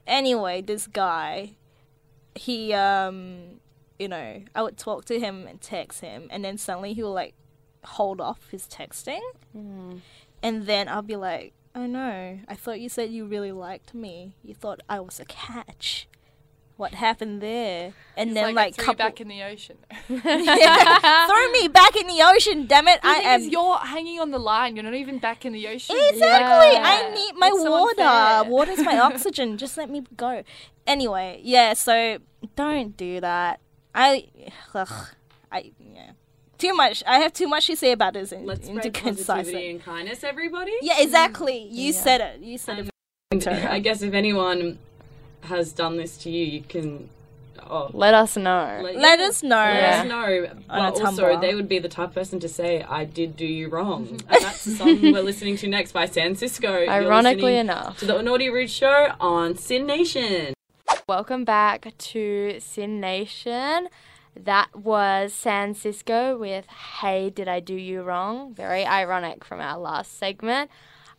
Anyway, 0.06 0.62
this 0.62 0.86
guy, 0.86 1.52
he 2.34 2.72
um, 2.72 3.60
you 3.98 4.08
know, 4.08 4.42
I 4.54 4.62
would 4.62 4.76
talk 4.76 5.04
to 5.06 5.20
him 5.20 5.46
and 5.46 5.60
text 5.60 6.00
him, 6.00 6.28
and 6.30 6.44
then 6.44 6.58
suddenly 6.58 6.92
he 6.92 7.02
will 7.02 7.12
like 7.12 7.34
hold 7.84 8.20
off 8.20 8.48
his 8.50 8.66
texting, 8.66 9.20
and 10.42 10.66
then 10.66 10.88
I'll 10.88 11.02
be 11.02 11.16
like, 11.16 11.52
oh 11.74 11.86
no, 11.86 12.38
I 12.48 12.54
thought 12.54 12.80
you 12.80 12.88
said 12.88 13.10
you 13.10 13.24
really 13.26 13.52
liked 13.52 13.94
me. 13.94 14.34
You 14.42 14.54
thought 14.54 14.80
I 14.88 15.00
was 15.00 15.18
a 15.20 15.24
catch. 15.24 16.08
What 16.78 16.94
happened 16.94 17.40
there? 17.42 17.92
And 18.16 18.30
It's 18.30 18.34
then 18.34 18.54
like, 18.54 18.76
like, 18.76 18.76
couple 18.76 18.94
back 18.94 19.20
in 19.20 19.28
the 19.28 19.42
ocean. 19.42 19.76
throw 20.06 21.50
me 21.52 21.68
back 21.68 21.94
in 21.96 22.06
the 22.08 22.22
ocean, 22.24 22.66
damn 22.66 22.88
it! 22.88 22.98
I 23.02 23.20
I 23.20 23.34
am 23.34 23.42
you're 23.42 23.76
hanging 23.78 24.18
on 24.18 24.30
the 24.30 24.38
line. 24.38 24.74
You're 24.74 24.84
not 24.84 24.94
even 24.94 25.18
back 25.18 25.44
in 25.44 25.52
the 25.52 25.68
ocean. 25.68 25.96
Exactly. 25.96 26.72
Yeah. 26.72 26.82
I 26.84 27.14
need 27.14 27.34
my 27.36 27.48
It's 27.54 27.68
water. 27.68 28.00
unfair. 28.02 28.44
Water's 28.50 28.80
my 28.84 28.98
oxygen. 29.08 29.58
Just 29.58 29.76
let 29.76 29.90
me 29.90 30.02
go. 30.16 30.42
Anyway, 30.86 31.40
yeah. 31.44 31.74
So 31.74 32.18
don't 32.56 32.96
do 32.96 33.20
that. 33.20 33.60
I, 33.94 34.28
ugh, 34.74 34.88
I 35.52 35.72
yeah. 35.78 36.12
Too 36.62 36.74
much. 36.74 37.02
I 37.08 37.18
have 37.18 37.32
too 37.32 37.48
much 37.48 37.66
to 37.66 37.74
say 37.74 37.90
about 37.90 38.12
this. 38.14 38.30
In, 38.30 38.46
Let's 38.46 38.68
into 38.68 38.82
spread 38.96 39.16
positivity 39.16 39.70
and 39.70 39.82
kindness, 39.84 40.22
everybody. 40.22 40.72
Yeah, 40.80 41.00
exactly. 41.00 41.58
You 41.58 41.92
said 41.92 42.20
it. 42.20 42.40
You 42.40 42.56
said 42.56 42.88
it. 43.32 43.48
I 43.48 43.80
guess 43.80 44.00
if 44.02 44.14
anyone 44.14 44.78
has 45.40 45.72
done 45.72 45.96
this 45.96 46.16
to 46.18 46.30
you, 46.30 46.44
you 46.44 46.62
can. 46.62 47.08
Oh, 47.68 47.90
Let 47.92 48.14
us 48.14 48.36
know. 48.36 48.80
let, 48.80 48.94
Let 48.94 49.18
yeah, 49.18 49.26
us 49.26 49.42
know. 49.42 49.56
Let 49.56 49.74
Yeah. 49.74 50.00
us 50.02 50.08
know. 50.08 50.46
On 50.70 50.92
But 50.92 51.04
also, 51.04 51.40
they 51.40 51.56
would 51.56 51.68
be 51.68 51.80
the 51.80 51.88
type 51.88 52.10
of 52.10 52.14
person 52.14 52.38
to 52.38 52.48
say, 52.48 52.84
I 52.88 53.06
did 53.06 53.36
do 53.36 53.44
you 53.44 53.68
wrong. 53.68 54.06
Mm-hmm. 54.06 54.32
and 54.32 54.44
that's 54.44 54.64
the 54.64 54.70
song 54.76 55.02
we're 55.02 55.20
listening 55.20 55.56
to 55.58 55.68
next 55.68 55.90
by 55.90 56.06
San 56.06 56.36
Cisco. 56.36 56.86
Ironically 56.88 57.56
enough. 57.56 57.98
To 57.98 58.06
the 58.06 58.22
Naughty 58.22 58.48
Rude 58.48 58.70
Show 58.70 59.14
on 59.18 59.56
SYN 59.56 59.84
Nation. 59.86 60.54
Welcome 61.08 61.44
back 61.44 61.92
to 61.98 62.60
SYN 62.60 63.00
Nation. 63.00 63.88
That 64.34 64.74
was 64.74 65.32
San 65.32 65.74
Cisco 65.74 66.38
with 66.38 66.66
Hey 66.66 67.30
Did 67.30 67.48
I 67.48 67.60
Do 67.60 67.74
You 67.74 68.02
Wrong? 68.02 68.54
Very 68.54 68.84
ironic 68.84 69.44
from 69.44 69.60
our 69.60 69.78
last 69.78 70.18
segment. 70.18 70.70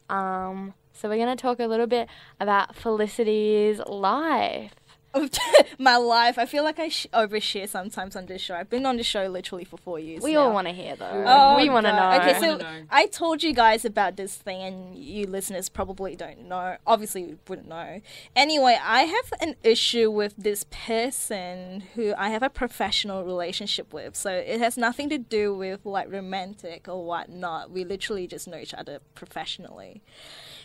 Um, 0.10 0.74
so 0.94 1.10
we're 1.10 1.18
going 1.18 1.36
to 1.36 1.42
talk 1.42 1.60
a 1.60 1.68
little 1.68 1.88
bit 1.88 2.08
about 2.40 2.76
Felicity's 2.76 3.80
life. 3.88 4.74
my 5.80 5.98
life. 5.98 6.38
I 6.38 6.46
feel 6.46 6.64
like 6.64 6.80
I 6.80 6.90
sh- 6.90 7.08
overshare 7.14 7.68
sometimes 7.68 8.16
on 8.16 8.26
this 8.26 8.42
show. 8.42 8.56
I've 8.56 8.70
been 8.70 8.86
on 8.86 8.98
the 8.98 9.04
show 9.04 9.28
literally 9.28 9.64
for 9.64 9.78
four 9.78 10.00
years. 10.00 10.24
We 10.24 10.34
now. 10.34 10.42
all 10.42 10.54
want 10.54 10.68
to 10.68 10.74
hear 10.74 10.96
though. 10.96 11.24
Oh, 11.26 11.58
we 11.58 11.70
want 11.70 11.86
to 11.86 11.92
know. 11.92 12.12
Okay, 12.14 12.34
Wanna 12.34 12.40
so 12.40 12.58
know. 12.58 12.84
I 12.90 13.08
told 13.08 13.44
you 13.44 13.54
guys 13.54 13.86
about 13.86 14.16
this 14.18 14.36
thing, 14.36 14.62
and 14.62 14.96
you 14.96 15.28
listeners 15.28 15.70
probably 15.70 16.16
don't 16.16 16.48
know. 16.48 16.78
Obviously, 16.88 17.24
you 17.24 17.40
wouldn't 17.48 17.68
know. 17.68 18.02
Anyway, 18.36 18.78
I 18.82 19.04
have 19.04 19.34
an 19.40 19.56
issue 19.64 20.10
with 20.10 20.36
this 20.38 20.66
person 20.70 21.84
who 21.96 22.14
I 22.18 22.30
have 22.30 22.44
a 22.44 22.50
professional 22.50 23.24
relationship 23.24 23.94
with. 23.94 24.16
So 24.16 24.32
it 24.32 24.60
has 24.60 24.78
nothing 24.78 25.10
to 25.10 25.18
do 25.18 25.54
with 25.54 25.86
like 25.86 26.12
romantic 26.12 26.88
or 26.88 27.06
whatnot. 27.06 27.72
We 27.72 27.84
literally 27.84 28.28
just 28.28 28.48
know 28.48 28.58
each 28.58 28.74
other 28.74 29.00
professionally. 29.16 30.02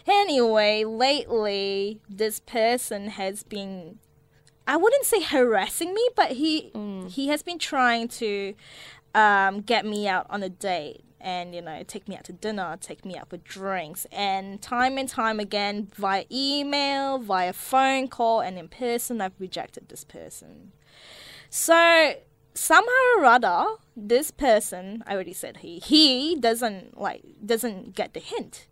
Anyway, 0.06 0.84
lately, 0.84 2.00
this 2.08 2.40
person 2.40 3.08
has 3.08 3.42
been 3.42 3.98
I 4.68 4.76
wouldn't 4.76 5.06
say 5.06 5.22
harassing 5.22 5.94
me, 5.94 6.08
but 6.14 6.32
he 6.32 6.70
he 7.08 7.28
has 7.28 7.42
been 7.42 7.58
trying 7.58 8.06
to 8.08 8.54
um, 9.14 9.62
get 9.62 9.86
me 9.86 10.06
out 10.06 10.26
on 10.28 10.42
a 10.42 10.50
date 10.50 11.04
and 11.20 11.54
you 11.54 11.62
know 11.62 11.82
take 11.84 12.06
me 12.06 12.16
out 12.16 12.24
to 12.24 12.34
dinner, 12.34 12.76
take 12.78 13.04
me 13.04 13.16
out 13.16 13.30
for 13.30 13.38
drinks, 13.38 14.06
and 14.12 14.60
time 14.60 14.98
and 14.98 15.08
time 15.08 15.40
again 15.40 15.88
via 15.96 16.24
email, 16.30 17.18
via 17.18 17.54
phone 17.54 18.08
call, 18.08 18.40
and 18.40 18.58
in 18.58 18.68
person, 18.68 19.22
I've 19.22 19.40
rejected 19.40 19.88
this 19.88 20.04
person. 20.04 20.72
So 21.48 22.16
somehow 22.52 22.90
or 23.16 23.24
other, 23.24 23.66
this 23.96 24.30
person 24.30 25.02
I 25.06 25.14
already 25.14 25.32
said 25.32 25.58
he 25.58 25.78
he 25.78 26.36
doesn't 26.36 27.00
like 27.00 27.22
doesn't 27.44 27.94
get 27.94 28.12
the 28.12 28.20
hint 28.20 28.67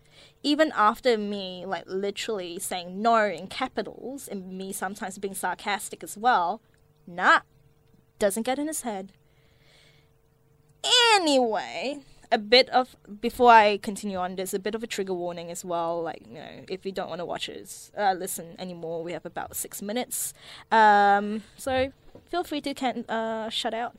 even 0.46 0.72
after 0.76 1.18
me 1.18 1.64
like 1.66 1.82
literally 1.88 2.56
saying 2.60 3.02
no 3.02 3.26
in 3.26 3.48
capitals 3.48 4.28
and 4.28 4.56
me 4.56 4.72
sometimes 4.72 5.18
being 5.18 5.34
sarcastic 5.34 6.04
as 6.04 6.16
well, 6.16 6.62
nah, 7.04 7.40
doesn't 8.20 8.44
get 8.44 8.56
in 8.56 8.68
his 8.68 8.82
head. 8.82 9.10
Anyway, 11.14 11.98
a 12.30 12.38
bit 12.38 12.68
of 12.68 12.94
before 13.20 13.50
I 13.50 13.78
continue 13.78 14.18
on, 14.18 14.36
there's 14.36 14.54
a 14.54 14.60
bit 14.60 14.76
of 14.76 14.84
a 14.84 14.86
trigger 14.86 15.14
warning 15.14 15.50
as 15.50 15.64
well. 15.64 16.00
Like 16.00 16.22
you 16.28 16.34
know, 16.34 16.64
if 16.68 16.86
you 16.86 16.92
don't 16.92 17.08
want 17.08 17.18
to 17.18 17.24
watch 17.24 17.48
us, 17.48 17.90
uh, 17.98 18.12
listen 18.12 18.54
anymore, 18.56 19.02
we 19.02 19.14
have 19.14 19.26
about 19.26 19.56
six 19.56 19.82
minutes. 19.82 20.32
Um, 20.70 21.42
so 21.56 21.92
feel 22.30 22.44
free 22.44 22.60
to 22.60 22.72
can 22.72 23.04
uh 23.08 23.48
shut 23.48 23.74
out. 23.74 23.96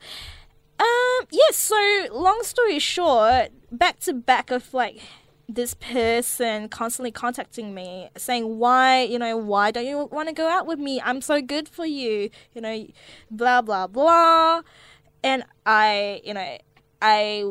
Um, 0.80 1.26
yes. 1.30 1.56
so 1.56 2.06
long 2.10 2.40
story 2.42 2.78
short, 2.78 3.50
back 3.70 3.98
to 4.00 4.14
back 4.14 4.50
of 4.50 4.72
like 4.72 5.02
this 5.48 5.72
person 5.74 6.68
constantly 6.68 7.10
contacting 7.10 7.74
me 7.74 8.10
saying 8.16 8.58
why 8.58 9.02
you 9.02 9.18
know 9.18 9.34
why 9.36 9.70
don't 9.70 9.86
you 9.86 10.04
want 10.12 10.28
to 10.28 10.34
go 10.34 10.46
out 10.48 10.66
with 10.66 10.78
me? 10.78 11.00
I'm 11.02 11.20
so 11.22 11.40
good 11.40 11.68
for 11.68 11.86
you 11.86 12.30
you 12.54 12.60
know 12.60 12.86
blah 13.30 13.62
blah 13.62 13.86
blah. 13.86 14.62
And 15.24 15.44
i 15.66 16.20
you 16.24 16.34
know 16.34 16.58
i 17.00 17.44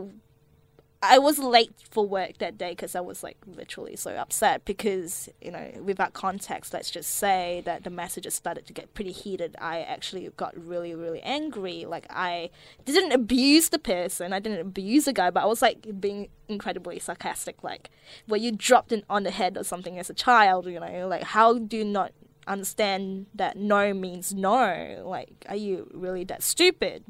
i 1.02 1.18
was 1.18 1.38
late 1.38 1.72
for 1.90 2.06
work 2.06 2.38
that 2.40 2.58
day 2.58 2.72
because 2.72 2.96
i 2.96 3.00
was 3.00 3.24
like 3.24 3.38
literally 3.46 3.96
so 3.96 4.12
upset 4.16 4.66
because 4.66 5.30
you 5.42 5.52
know 5.52 5.72
without 5.82 6.14
context 6.14 6.74
let's 6.74 6.90
just 6.90 7.10
say 7.12 7.62
that 7.66 7.84
the 7.84 7.90
messages 7.90 8.34
started 8.34 8.66
to 8.66 8.74
get 8.74 8.94
pretty 8.94 9.12
heated. 9.12 9.56
I 9.60 9.82
actually 9.82 10.30
got 10.38 10.54
really 10.58 10.96
really 10.96 11.22
angry. 11.22 11.86
Like 11.86 12.06
i 12.10 12.50
didn't 12.86 13.12
abuse 13.12 13.70
the 13.70 13.80
person. 13.80 14.34
I 14.34 14.40
didn't 14.40 14.60
abuse 14.60 15.06
the 15.06 15.14
guy 15.14 15.30
but 15.30 15.44
i 15.44 15.46
was 15.46 15.62
like 15.62 16.00
being 16.00 16.30
incredibly 16.48 16.98
sarcastic 17.00 17.64
like 17.64 17.90
where 18.26 18.40
you 18.40 18.52
dropped 18.52 18.92
it 18.92 19.04
on 19.10 19.24
the 19.24 19.32
head 19.32 19.58
or 19.58 19.64
something 19.64 20.00
as 20.00 20.10
a 20.10 20.14
child 20.14 20.66
you 20.66 20.80
know? 20.80 21.08
Like 21.08 21.24
how 21.24 21.58
do 21.58 21.78
you 21.78 21.86
not 21.86 22.12
understand 22.48 23.28
that 23.36 23.58
no 23.58 23.94
means 23.94 24.34
no? 24.34 25.04
Like 25.06 25.46
are 25.48 25.56
you 25.56 25.90
really 25.94 26.24
that 26.26 26.44
stupid? 26.44 27.04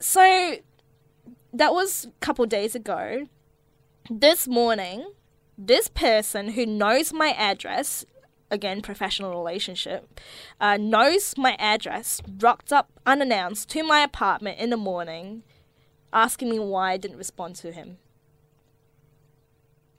So 0.00 0.56
that 1.54 1.72
was 1.72 2.06
a 2.06 2.10
couple 2.20 2.44
days 2.46 2.74
ago 2.74 3.28
this 4.10 4.46
morning 4.46 5.12
this 5.56 5.88
person 5.88 6.50
who 6.50 6.66
knows 6.66 7.12
my 7.12 7.30
address 7.38 8.04
again 8.50 8.82
professional 8.82 9.30
relationship 9.30 10.20
uh, 10.60 10.76
knows 10.76 11.34
my 11.38 11.56
address 11.58 12.20
rocked 12.40 12.72
up 12.72 12.90
unannounced 13.06 13.68
to 13.68 13.82
my 13.82 14.00
apartment 14.00 14.58
in 14.58 14.70
the 14.70 14.76
morning 14.76 15.42
asking 16.14 16.48
me 16.48 16.58
why 16.58 16.92
I 16.92 16.96
didn't 16.96 17.18
respond 17.18 17.56
to 17.56 17.72
him. 17.72 17.98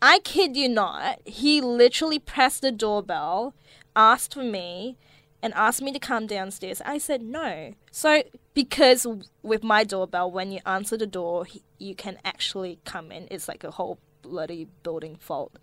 I 0.01 0.19
kid 0.19 0.55
you 0.55 0.69
not, 0.69 1.19
he 1.25 1.61
literally 1.61 2.19
pressed 2.19 2.61
the 2.61 2.71
doorbell, 2.71 3.53
asked 3.95 4.33
for 4.33 4.43
me 4.43 4.97
and 5.45 5.53
asked 5.53 5.79
me 5.79 5.91
to 5.91 5.99
come 5.99 6.25
downstairs. 6.25 6.81
I 6.83 6.97
said 6.97 7.21
no. 7.21 7.75
So 7.91 8.23
because 8.55 9.05
with 9.43 9.63
my 9.63 9.83
doorbell, 9.83 10.31
when 10.31 10.51
you 10.51 10.59
answer 10.65 10.97
the 10.97 11.05
door, 11.05 11.45
you 11.77 11.93
can 11.93 12.17
actually 12.25 12.79
come 12.83 13.11
in. 13.11 13.27
It's 13.29 13.47
like 13.47 13.63
a 13.63 13.69
whole 13.69 13.99
bloody 14.23 14.67
building 14.81 15.17
fault. 15.17 15.59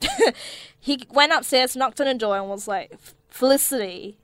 he 0.80 1.04
went 1.10 1.34
upstairs, 1.34 1.76
knocked 1.76 2.00
on 2.00 2.06
the 2.06 2.14
door, 2.14 2.38
and 2.38 2.48
was 2.48 2.66
like, 2.66 2.98
"Felicity, 3.28 4.16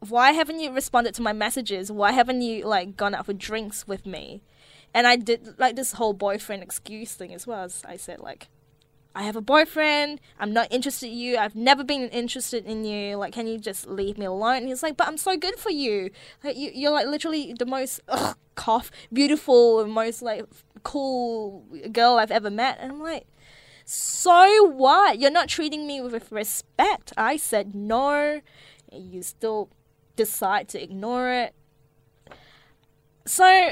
why 0.00 0.32
haven't 0.32 0.58
you 0.58 0.72
responded 0.72 1.14
to 1.14 1.22
my 1.22 1.32
messages? 1.32 1.92
Why 1.92 2.10
haven't 2.10 2.42
you 2.42 2.66
like 2.66 2.96
gone 2.96 3.14
out 3.14 3.26
for 3.26 3.32
drinks 3.32 3.86
with 3.86 4.06
me?" 4.06 4.42
And 4.92 5.06
I 5.06 5.14
did 5.14 5.56
like 5.56 5.76
this 5.76 5.92
whole 5.92 6.14
boyfriend 6.14 6.64
excuse 6.64 7.14
thing 7.14 7.32
as 7.32 7.46
well. 7.46 7.62
As 7.62 7.84
I 7.86 7.96
said 7.96 8.18
like, 8.18 8.48
I 9.16 9.22
have 9.22 9.34
a 9.34 9.40
boyfriend. 9.40 10.20
I'm 10.38 10.52
not 10.52 10.70
interested 10.70 11.06
in 11.06 11.16
you. 11.16 11.38
I've 11.38 11.56
never 11.56 11.82
been 11.82 12.10
interested 12.10 12.66
in 12.66 12.84
you. 12.84 13.16
Like, 13.16 13.32
can 13.32 13.46
you 13.46 13.58
just 13.58 13.86
leave 13.86 14.18
me 14.18 14.26
alone? 14.26 14.58
And 14.58 14.68
he's 14.68 14.82
like, 14.82 14.98
but 14.98 15.08
I'm 15.08 15.16
so 15.16 15.38
good 15.38 15.58
for 15.58 15.70
you. 15.70 16.10
Like, 16.44 16.54
you 16.58 16.70
you're 16.74 16.92
like 16.92 17.06
literally 17.06 17.54
the 17.58 17.64
most 17.64 18.00
ugh, 18.08 18.36
cough 18.56 18.90
beautiful, 19.10 19.86
most 19.86 20.20
like 20.20 20.44
cool 20.82 21.64
girl 21.92 22.18
I've 22.18 22.30
ever 22.30 22.50
met. 22.50 22.76
And 22.78 22.92
I'm 22.92 23.00
like, 23.02 23.26
so 23.86 24.68
what? 24.68 25.18
You're 25.18 25.30
not 25.30 25.48
treating 25.48 25.86
me 25.86 26.02
with 26.02 26.30
respect. 26.30 27.14
I 27.16 27.38
said 27.38 27.74
no. 27.74 28.42
You 28.92 29.22
still 29.22 29.70
decide 30.14 30.68
to 30.68 30.82
ignore 30.82 31.30
it. 31.30 31.54
So, 33.24 33.70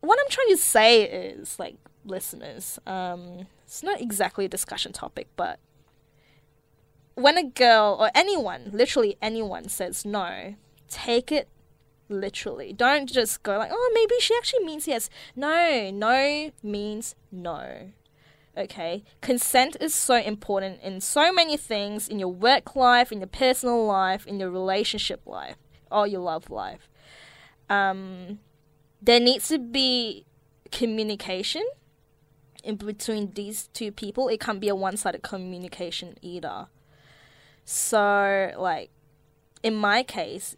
what 0.00 0.18
I'm 0.20 0.30
trying 0.30 0.48
to 0.50 0.56
say 0.58 1.04
is, 1.04 1.58
like, 1.58 1.76
listeners, 2.04 2.78
um, 2.86 3.46
it's 3.74 3.82
not 3.82 4.00
exactly 4.00 4.44
a 4.44 4.48
discussion 4.48 4.92
topic, 4.92 5.26
but 5.34 5.58
when 7.14 7.36
a 7.36 7.42
girl 7.42 7.96
or 7.98 8.08
anyone, 8.14 8.70
literally 8.72 9.16
anyone, 9.20 9.68
says 9.68 10.04
no, 10.04 10.54
take 10.88 11.32
it 11.32 11.48
literally. 12.08 12.72
Don't 12.72 13.10
just 13.10 13.42
go 13.42 13.58
like, 13.58 13.70
oh, 13.72 13.90
maybe 13.92 14.14
she 14.20 14.32
actually 14.36 14.64
means 14.64 14.86
yes. 14.86 15.10
No, 15.34 15.90
no 15.92 16.52
means 16.62 17.16
no. 17.32 17.90
Okay, 18.56 19.02
consent 19.20 19.76
is 19.80 19.92
so 19.92 20.18
important 20.18 20.80
in 20.80 21.00
so 21.00 21.32
many 21.32 21.56
things 21.56 22.06
in 22.06 22.20
your 22.20 22.28
work 22.28 22.76
life, 22.76 23.10
in 23.10 23.18
your 23.18 23.26
personal 23.26 23.84
life, 23.84 24.24
in 24.24 24.38
your 24.38 24.50
relationship 24.50 25.20
life, 25.26 25.56
or 25.90 26.06
your 26.06 26.20
love 26.20 26.48
life. 26.48 26.88
Um, 27.68 28.38
there 29.02 29.18
needs 29.18 29.48
to 29.48 29.58
be 29.58 30.26
communication 30.70 31.66
in 32.64 32.76
between 32.76 33.32
these 33.34 33.68
two 33.68 33.92
people. 33.92 34.28
It 34.28 34.40
can't 34.40 34.60
be 34.60 34.68
a 34.68 34.74
one 34.74 34.96
sided 34.96 35.22
communication 35.22 36.16
either. 36.22 36.66
So, 37.64 38.52
like, 38.58 38.90
in 39.62 39.74
my 39.74 40.02
case, 40.02 40.56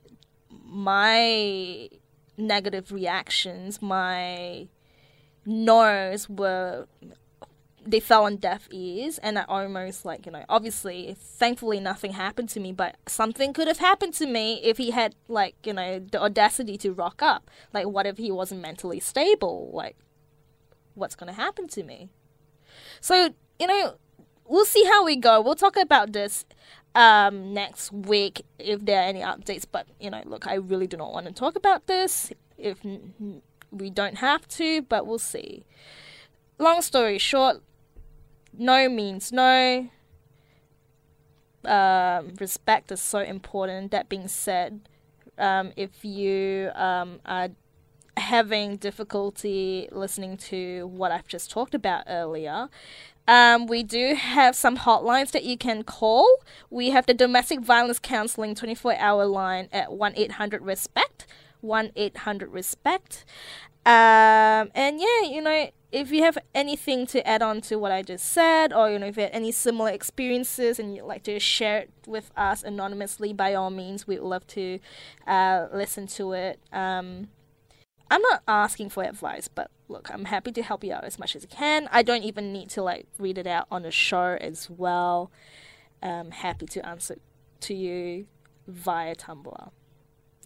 my 0.50 1.88
negative 2.36 2.92
reactions, 2.92 3.80
my 3.80 4.68
no's 5.44 6.28
were 6.28 6.86
they 7.86 8.00
fell 8.00 8.24
on 8.24 8.36
deaf 8.36 8.66
ears 8.72 9.18
and 9.18 9.38
I 9.38 9.44
almost 9.44 10.04
like, 10.04 10.26
you 10.26 10.32
know, 10.32 10.44
obviously 10.48 11.16
thankfully 11.18 11.78
nothing 11.78 12.14
happened 12.14 12.48
to 12.50 12.60
me, 12.60 12.72
but 12.72 12.96
something 13.06 13.52
could 13.52 13.68
have 13.68 13.78
happened 13.78 14.12
to 14.14 14.26
me 14.26 14.60
if 14.64 14.76
he 14.76 14.90
had 14.90 15.14
like, 15.28 15.54
you 15.64 15.72
know, 15.72 16.00
the 16.00 16.20
audacity 16.20 16.76
to 16.78 16.92
rock 16.92 17.22
up. 17.22 17.48
Like 17.72 17.86
what 17.86 18.06
if 18.06 18.18
he 18.18 18.32
wasn't 18.32 18.60
mentally 18.60 18.98
stable? 18.98 19.70
Like 19.72 19.96
what's 20.96 21.14
gonna 21.14 21.32
happen 21.32 21.68
to 21.68 21.82
me? 21.82 22.10
So, 23.00 23.34
you 23.58 23.66
know, 23.66 23.96
we'll 24.46 24.64
see 24.64 24.84
how 24.84 25.04
we 25.04 25.16
go. 25.16 25.40
We'll 25.40 25.54
talk 25.54 25.76
about 25.76 26.12
this 26.12 26.44
um, 26.94 27.52
next 27.52 27.92
week 27.92 28.42
if 28.58 28.84
there 28.84 29.00
are 29.00 29.04
any 29.04 29.20
updates. 29.20 29.64
But 29.70 29.86
you 30.00 30.10
know, 30.10 30.22
look, 30.24 30.46
I 30.46 30.54
really 30.54 30.86
do 30.86 30.96
not 30.96 31.12
want 31.12 31.26
to 31.26 31.32
talk 31.32 31.56
about 31.56 31.86
this 31.86 32.32
if 32.58 32.78
we 33.70 33.90
don't 33.90 34.16
have 34.16 34.48
to, 34.48 34.82
but 34.82 35.06
we'll 35.06 35.18
see. 35.18 35.64
Long 36.58 36.80
story 36.82 37.18
short, 37.18 37.62
no 38.56 38.88
means 38.88 39.30
no. 39.30 39.88
Um, 41.64 42.34
respect 42.40 42.92
is 42.92 43.02
so 43.02 43.18
important. 43.18 43.90
That 43.90 44.08
being 44.08 44.28
said, 44.28 44.88
um, 45.36 45.72
if 45.76 46.04
you 46.04 46.70
um, 46.74 47.20
are 47.26 47.50
having 48.16 48.76
difficulty 48.76 49.88
listening 49.92 50.36
to 50.36 50.86
what 50.86 51.12
I've 51.12 51.28
just 51.28 51.50
talked 51.50 51.74
about 51.74 52.04
earlier, 52.08 52.68
um, 53.28 53.66
we 53.66 53.82
do 53.82 54.14
have 54.14 54.54
some 54.54 54.78
hotlines 54.78 55.32
that 55.32 55.44
you 55.44 55.56
can 55.58 55.82
call. 55.82 56.26
We 56.70 56.90
have 56.90 57.06
the 57.06 57.14
domestic 57.14 57.60
violence 57.60 57.98
counseling 57.98 58.54
24 58.54 58.96
hour 58.96 59.26
line 59.26 59.68
at 59.72 59.92
1 59.92 60.12
800 60.16 60.62
RESPECT. 60.62 61.26
1 61.60 61.92
800 61.96 62.52
RESPECT. 62.52 63.24
Um, 63.84 64.70
and 64.74 65.00
yeah, 65.00 65.22
you 65.28 65.40
know, 65.40 65.70
if 65.92 66.10
you 66.10 66.22
have 66.22 66.38
anything 66.54 67.06
to 67.06 67.26
add 67.26 67.40
on 67.40 67.60
to 67.62 67.76
what 67.78 67.92
I 67.92 68.02
just 68.02 68.32
said, 68.32 68.72
or 68.72 68.90
you 68.90 68.98
know, 68.98 69.06
if 69.06 69.16
you 69.16 69.22
had 69.22 69.32
any 69.32 69.52
similar 69.52 69.90
experiences 69.90 70.78
and 70.78 70.94
you'd 70.94 71.04
like 71.04 71.22
to 71.24 71.38
share 71.38 71.78
it 71.78 71.90
with 72.06 72.30
us 72.36 72.62
anonymously, 72.62 73.32
by 73.32 73.54
all 73.54 73.70
means, 73.70 74.06
we'd 74.06 74.20
love 74.20 74.46
to 74.48 74.78
uh, 75.26 75.68
listen 75.72 76.06
to 76.08 76.32
it. 76.32 76.60
Um, 76.72 77.28
I'm 78.10 78.22
not 78.22 78.42
asking 78.46 78.90
for 78.90 79.02
advice, 79.02 79.48
but 79.48 79.70
look, 79.88 80.10
I'm 80.12 80.26
happy 80.26 80.52
to 80.52 80.62
help 80.62 80.84
you 80.84 80.92
out 80.92 81.04
as 81.04 81.18
much 81.18 81.34
as 81.34 81.44
I 81.44 81.48
can. 81.54 81.88
I 81.90 82.02
don't 82.02 82.22
even 82.22 82.52
need 82.52 82.70
to 82.70 82.82
like 82.82 83.06
read 83.18 83.38
it 83.38 83.46
out 83.46 83.66
on 83.70 83.82
the 83.82 83.90
show 83.90 84.36
as 84.40 84.70
well. 84.70 85.30
I'm 86.02 86.30
happy 86.30 86.66
to 86.66 86.86
answer 86.86 87.16
to 87.62 87.74
you 87.74 88.26
via 88.68 89.14
Tumblr. 89.16 89.70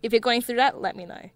If 0.02 0.12
you're 0.12 0.20
going 0.20 0.40
through 0.40 0.56
that, 0.56 0.80
let 0.80 0.96
me 0.96 1.04
know. 1.04 1.30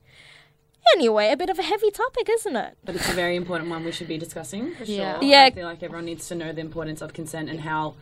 Anyway, 0.94 1.30
a 1.30 1.36
bit 1.36 1.48
of 1.50 1.58
a 1.58 1.62
heavy 1.62 1.90
topic, 1.90 2.28
isn't 2.30 2.56
it? 2.56 2.76
But 2.84 2.94
it's 2.96 3.08
a 3.08 3.14
very 3.14 3.36
important 3.36 3.70
one 3.70 3.84
we 3.84 3.92
should 3.92 4.08
be 4.08 4.18
discussing 4.18 4.74
for 4.74 4.84
Yeah. 4.84 5.14
sure. 5.14 5.24
Yeah. 5.28 5.44
I 5.44 5.50
feel 5.50 5.66
like 5.66 5.82
everyone 5.82 6.04
needs 6.04 6.28
to 6.28 6.34
know 6.34 6.52
the 6.52 6.60
importance 6.60 7.00
of 7.02 7.12
consent 7.12 7.48
and 7.48 7.60
how 7.60 7.94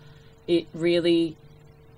it 0.48 0.66
really 0.74 1.36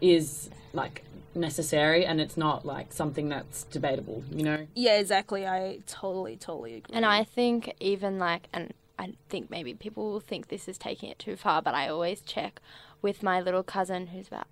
is 0.01 0.51
like 0.75 1.03
necessary 1.37 2.05
and 2.07 2.21
it's 2.21 2.37
not 2.37 2.65
like 2.65 2.93
something 2.93 3.29
that's 3.29 3.65
debatable, 3.65 4.25
you 4.31 4.43
know? 4.45 4.67
Yeah, 4.75 4.99
exactly. 4.99 5.47
I 5.47 5.81
totally, 5.87 6.37
totally 6.37 6.75
agree. 6.77 6.95
And 6.97 7.05
I 7.05 7.25
think 7.25 7.75
even 7.81 8.19
like, 8.19 8.49
and 8.53 8.73
I 8.99 9.15
think 9.29 9.51
maybe 9.51 9.75
people 9.75 10.11
will 10.13 10.21
think 10.21 10.49
this 10.49 10.69
is 10.69 10.79
taking 10.79 11.11
it 11.11 11.19
too 11.19 11.37
far, 11.37 11.63
but 11.63 11.75
I 11.75 11.89
always 11.89 12.21
check 12.21 12.61
with 13.03 13.23
my 13.23 13.41
little 13.41 13.63
cousin 13.63 14.09
who's 14.09 14.29
about 14.29 14.47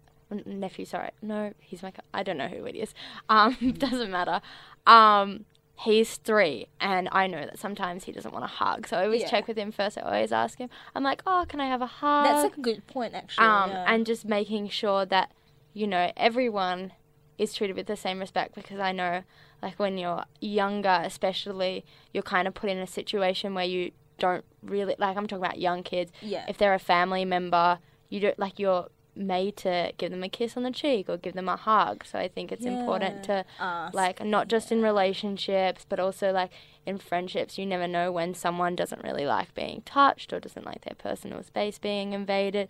nephew. 0.45 0.85
Sorry, 0.85 1.11
no, 1.20 1.53
he's 1.59 1.83
my. 1.83 1.91
cou- 1.91 2.01
I 2.12 2.22
don't 2.22 2.37
know 2.39 2.49
who 2.49 2.64
it 2.64 2.74
is. 2.74 2.95
Um, 3.28 3.57
doesn't 3.78 4.11
matter. 4.11 4.41
Um, 4.87 5.45
he's 5.76 6.16
three, 6.16 6.66
and 6.80 7.09
I 7.12 7.26
know 7.26 7.45
that 7.45 7.59
sometimes 7.59 8.05
he 8.05 8.12
doesn't 8.12 8.33
want 8.33 8.45
a 8.45 8.49
hug, 8.49 8.87
so 8.89 8.97
I 8.99 9.05
always 9.05 9.22
Yeah. 9.22 9.30
check 9.30 9.47
with 9.49 9.57
him 9.57 9.72
first. 9.72 9.97
I 9.99 10.03
always 10.03 10.33
ask 10.33 10.59
him. 10.59 10.70
I'm 10.95 11.03
like, 11.03 11.22
oh, 11.26 11.45
can 11.49 11.61
I 11.61 11.66
have 11.66 11.83
a 11.83 11.87
hug? 11.87 12.24
That's 12.26 12.57
a 12.57 12.61
good 12.61 12.87
point, 12.87 13.14
actually. 13.14 13.47
um, 13.47 13.70
yeah. 13.70 13.85
and 13.87 14.05
just 14.07 14.24
making 14.24 14.68
sure 14.70 15.05
that 15.07 15.30
you 15.73 15.87
know 15.87 16.12
everyone 16.16 16.93
is 17.39 17.55
treated 17.55 17.77
with 17.77 17.87
the 17.87 17.97
same 17.97 18.20
respect 18.20 18.55
because 18.55 18.79
I 18.79 18.93
know 18.93 19.23
like 19.62 19.79
when 19.79 19.97
you're 19.99 20.25
younger 20.41 21.01
especially 21.05 21.85
you're 22.12 22.23
kind 22.23 22.47
of 22.47 22.55
put 22.55 22.70
in 22.70 22.79
a 22.79 22.87
situation 22.87 23.55
where 23.55 23.64
you 23.64 23.91
don't 24.18 24.45
really 24.62 24.95
like 24.99 25.16
I'm 25.16 25.27
talking 25.27 25.45
about 25.45 25.59
young 25.59 25.83
kids. 25.83 26.12
Yeah, 26.20 26.45
if 26.49 26.59
they're 26.59 26.75
a 26.75 26.79
family 26.79 27.25
member 27.25 27.79
you 28.09 28.20
don't 28.20 28.39
like 28.39 28.59
you're 28.59 28.89
made 29.14 29.57
to 29.59 29.93
give 29.99 30.11
them 30.11 30.23
a 30.23 30.29
kiss 30.29 30.57
on 30.57 30.62
the 30.62 30.70
cheek 30.70 31.07
or 31.09 31.16
give 31.18 31.35
them 31.35 31.49
a 31.49 31.57
hug. 31.57 32.03
So 32.05 32.18
I 32.18 32.29
think 32.29 32.51
it's 32.51 32.64
important 32.64 33.23
to 33.25 33.45
Ask. 33.61 33.95
like 33.95 34.25
not 34.25 34.49
just 34.49 34.73
in 34.73 34.81
relationships 34.83 35.85
but 35.89 35.99
also 36.01 36.33
like 36.33 36.51
in 36.87 36.99
friendships. 36.99 37.59
You 37.59 37.66
never 37.66 37.87
know 37.89 38.12
when 38.12 38.35
someone 38.35 38.75
doesn't 38.77 39.03
really 39.03 39.27
like 39.27 39.55
being 39.55 39.83
touched 39.85 40.33
or 40.33 40.41
doesn't 40.41 40.64
like 40.66 40.83
their 40.83 40.95
personal 40.97 41.43
space 41.43 41.79
being 41.79 42.12
invaded 42.12 42.68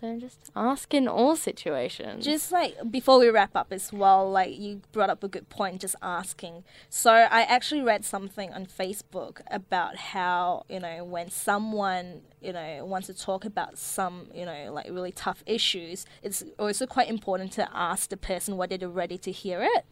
so 0.00 0.18
just 0.18 0.50
ask 0.56 0.92
in 0.94 1.06
all 1.06 1.36
situations 1.36 2.24
Just 2.24 2.50
like 2.50 2.76
before 2.90 3.18
we 3.20 3.28
wrap 3.28 3.54
up 3.54 3.68
as 3.72 3.92
well, 3.92 4.28
like 4.28 4.58
you 4.58 4.80
brought 4.90 5.10
up 5.10 5.22
a 5.22 5.28
good 5.28 5.48
point, 5.48 5.80
just 5.80 5.96
asking. 6.02 6.64
So 6.88 7.12
I 7.12 7.42
actually 7.42 7.82
read 7.82 8.04
something 8.04 8.52
on 8.52 8.66
Facebook 8.66 9.40
about 9.50 9.96
how, 9.96 10.64
you 10.68 10.80
know, 10.80 11.04
when 11.04 11.30
someone, 11.30 12.22
you 12.40 12.52
know, 12.52 12.84
wants 12.84 13.06
to 13.08 13.14
talk 13.14 13.44
about 13.44 13.78
some, 13.78 14.28
you 14.34 14.46
know, 14.46 14.72
like 14.72 14.86
really 14.90 15.12
tough 15.12 15.44
issues, 15.46 16.06
it's 16.22 16.42
also 16.58 16.86
quite 16.86 17.08
important 17.08 17.52
to 17.52 17.68
ask 17.76 18.10
the 18.10 18.16
person 18.16 18.56
whether 18.56 18.76
they're 18.76 18.88
ready 18.88 19.18
to 19.18 19.30
hear 19.30 19.62
it. 19.62 19.84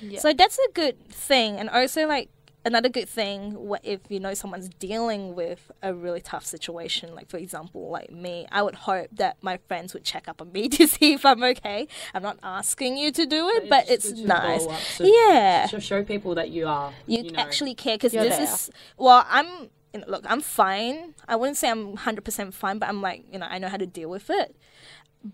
Yeah. 0.00 0.20
So 0.20 0.32
that's 0.32 0.58
a 0.58 0.72
good 0.72 1.08
thing. 1.08 1.56
And 1.56 1.70
also 1.70 2.06
like 2.06 2.28
another 2.66 2.88
good 2.88 3.08
thing 3.08 3.56
if 3.84 4.00
you 4.08 4.18
know 4.18 4.34
someone's 4.34 4.68
dealing 4.68 5.36
with 5.36 5.70
a 5.82 5.94
really 5.94 6.20
tough 6.20 6.44
situation 6.44 7.14
like 7.14 7.30
for 7.30 7.36
example 7.36 7.88
like 7.88 8.10
me 8.10 8.44
i 8.50 8.60
would 8.60 8.74
hope 8.74 9.06
that 9.12 9.36
my 9.40 9.56
friends 9.68 9.94
would 9.94 10.02
check 10.02 10.26
up 10.26 10.42
on 10.42 10.50
me 10.50 10.68
to 10.76 10.86
see 10.86 11.12
if 11.12 11.24
i'm 11.24 11.42
okay. 11.44 11.86
I'm 12.12 12.22
not 12.22 12.38
asking 12.42 12.96
you 12.98 13.12
to 13.12 13.24
do 13.24 13.48
it 13.50 13.70
but 13.70 13.88
it's 13.88 14.10
good 14.10 14.22
to 14.22 14.26
nice. 14.26 15.00
yeah. 15.00 15.66
To 15.70 15.80
show 15.80 16.02
people 16.02 16.34
that 16.34 16.50
you 16.50 16.66
are, 16.66 16.92
you, 17.06 17.22
you, 17.22 17.30
know, 17.30 17.38
actually 17.38 17.74
care 17.74 17.96
because 17.96 18.12
this 18.12 18.36
there. 18.36 18.42
is 18.42 18.70
well 18.98 19.24
i'm 19.30 19.70
you 19.94 20.00
know, 20.00 20.06
look 20.08 20.24
i'm 20.28 20.40
fine. 20.40 21.14
I 21.28 21.36
wouldn't 21.36 21.56
say 21.56 21.70
i'm 21.70 21.96
100% 21.96 22.52
fine 22.52 22.78
but 22.78 22.88
i'm 22.88 23.00
like 23.00 23.24
you 23.32 23.38
know 23.38 23.46
i 23.48 23.58
know 23.58 23.68
how 23.68 23.76
to 23.76 23.86
deal 23.86 24.10
with 24.10 24.28
it 24.28 24.56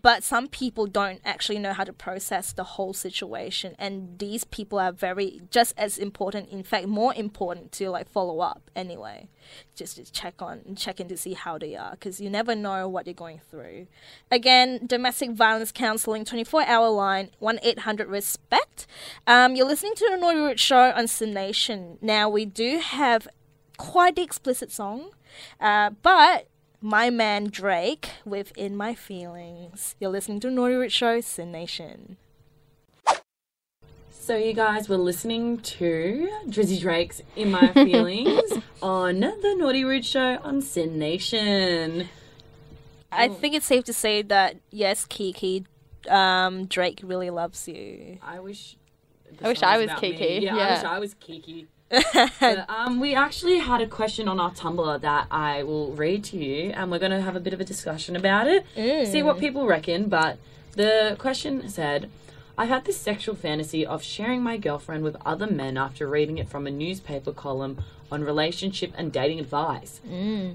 but 0.00 0.24
some 0.24 0.48
people 0.48 0.86
don't 0.86 1.20
actually 1.24 1.58
know 1.58 1.72
how 1.72 1.84
to 1.84 1.92
process 1.92 2.52
the 2.52 2.64
whole 2.64 2.94
situation. 2.94 3.74
And 3.78 4.18
these 4.18 4.44
people 4.44 4.78
are 4.78 4.92
very 4.92 5.42
just 5.50 5.74
as 5.76 5.98
important 5.98 6.48
in 6.48 6.62
fact 6.62 6.86
more 6.86 7.12
important 7.14 7.72
to 7.72 7.90
like 7.90 8.08
follow 8.08 8.40
up 8.40 8.70
anyway. 8.74 9.28
Just 9.74 9.96
to 9.96 10.10
check 10.10 10.40
on 10.40 10.74
check 10.76 11.00
in 11.00 11.08
to 11.08 11.16
see 11.16 11.34
how 11.34 11.58
they 11.58 11.76
are 11.76 11.92
because 11.92 12.20
you 12.20 12.30
never 12.30 12.54
know 12.54 12.88
what 12.88 13.06
you're 13.06 13.14
going 13.14 13.40
through. 13.50 13.86
Again 14.30 14.86
domestic 14.86 15.32
violence 15.32 15.72
counseling 15.72 16.24
24 16.24 16.62
hour 16.62 16.88
line 16.88 17.30
1-800 17.40 18.08
respect. 18.08 18.86
Um, 19.26 19.56
you're 19.56 19.66
listening 19.66 19.94
to 19.96 20.08
the 20.10 20.16
Naughty 20.16 20.38
Rude 20.38 20.60
Show 20.60 20.92
on 20.92 21.06
SYN 21.08 21.98
now 22.00 22.28
we 22.28 22.44
do 22.44 22.78
have 22.78 23.28
quite 23.76 24.16
the 24.16 24.22
explicit 24.22 24.70
song 24.70 25.10
uh, 25.60 25.90
but 26.02 26.46
my 26.82 27.10
man 27.10 27.44
Drake 27.44 28.10
with 28.24 28.52
In 28.56 28.76
My 28.76 28.94
Feelings. 28.94 29.94
You're 30.00 30.10
listening 30.10 30.40
to 30.40 30.50
Naughty 30.50 30.74
Rude 30.74 30.92
Show, 30.92 31.20
SYN 31.20 31.52
Nation. 31.52 32.16
So 34.10 34.36
you 34.36 34.52
guys 34.52 34.88
were 34.88 34.96
listening 34.96 35.58
to 35.58 36.28
Drizzy 36.48 36.80
Drake's 36.80 37.22
In 37.36 37.52
My 37.52 37.68
Feelings 37.72 38.52
on 38.82 39.20
the 39.20 39.54
Naughty 39.56 39.84
Rude 39.84 40.04
Show 40.04 40.38
on 40.42 40.60
SYN 40.60 40.98
Nation. 40.98 42.08
I 43.12 43.28
think 43.28 43.54
it's 43.54 43.66
safe 43.66 43.84
to 43.84 43.92
say 43.92 44.22
that, 44.22 44.56
yes, 44.70 45.04
Kiki, 45.04 45.66
um, 46.08 46.66
Drake 46.66 47.00
really 47.04 47.30
loves 47.30 47.68
you. 47.68 48.18
I 48.22 48.40
wish. 48.40 48.76
I 49.40 49.48
wish 49.48 49.62
I 49.62 49.78
was 49.78 49.90
Kiki, 49.98 50.40
Yeah, 50.42 50.56
I 50.56 50.74
wish 50.74 50.84
I 50.84 50.98
was 50.98 51.14
Kiki. 51.14 51.68
But, 51.92 52.64
um, 52.70 52.98
we 53.00 53.14
actually 53.14 53.58
had 53.58 53.80
a 53.82 53.86
question 53.86 54.26
on 54.26 54.40
our 54.40 54.50
Tumblr 54.52 55.00
that 55.02 55.26
I 55.30 55.62
will 55.62 55.92
read 55.92 56.24
to 56.24 56.38
you, 56.38 56.70
and 56.70 56.90
we're 56.90 56.98
going 56.98 57.12
to 57.12 57.20
have 57.20 57.36
a 57.36 57.40
bit 57.40 57.52
of 57.52 57.60
a 57.60 57.64
discussion 57.64 58.16
about 58.16 58.46
it. 58.48 58.64
See 59.06 59.22
what 59.22 59.38
people 59.38 59.66
reckon. 59.66 60.08
But 60.08 60.38
the 60.72 61.16
question 61.18 61.68
said, 61.68 62.08
"I've 62.56 62.70
had 62.70 62.86
this 62.86 62.96
sexual 62.96 63.34
fantasy 63.34 63.84
of 63.84 64.02
sharing 64.02 64.42
my 64.42 64.56
girlfriend 64.56 65.04
with 65.04 65.16
other 65.26 65.46
men 65.46 65.76
after 65.76 66.08
reading 66.08 66.38
it 66.38 66.48
from 66.48 66.66
a 66.66 66.70
newspaper 66.70 67.32
column 67.32 67.82
on 68.10 68.24
relationship 68.24 68.92
and 68.96 69.12
dating 69.12 69.38
advice. 69.40 70.00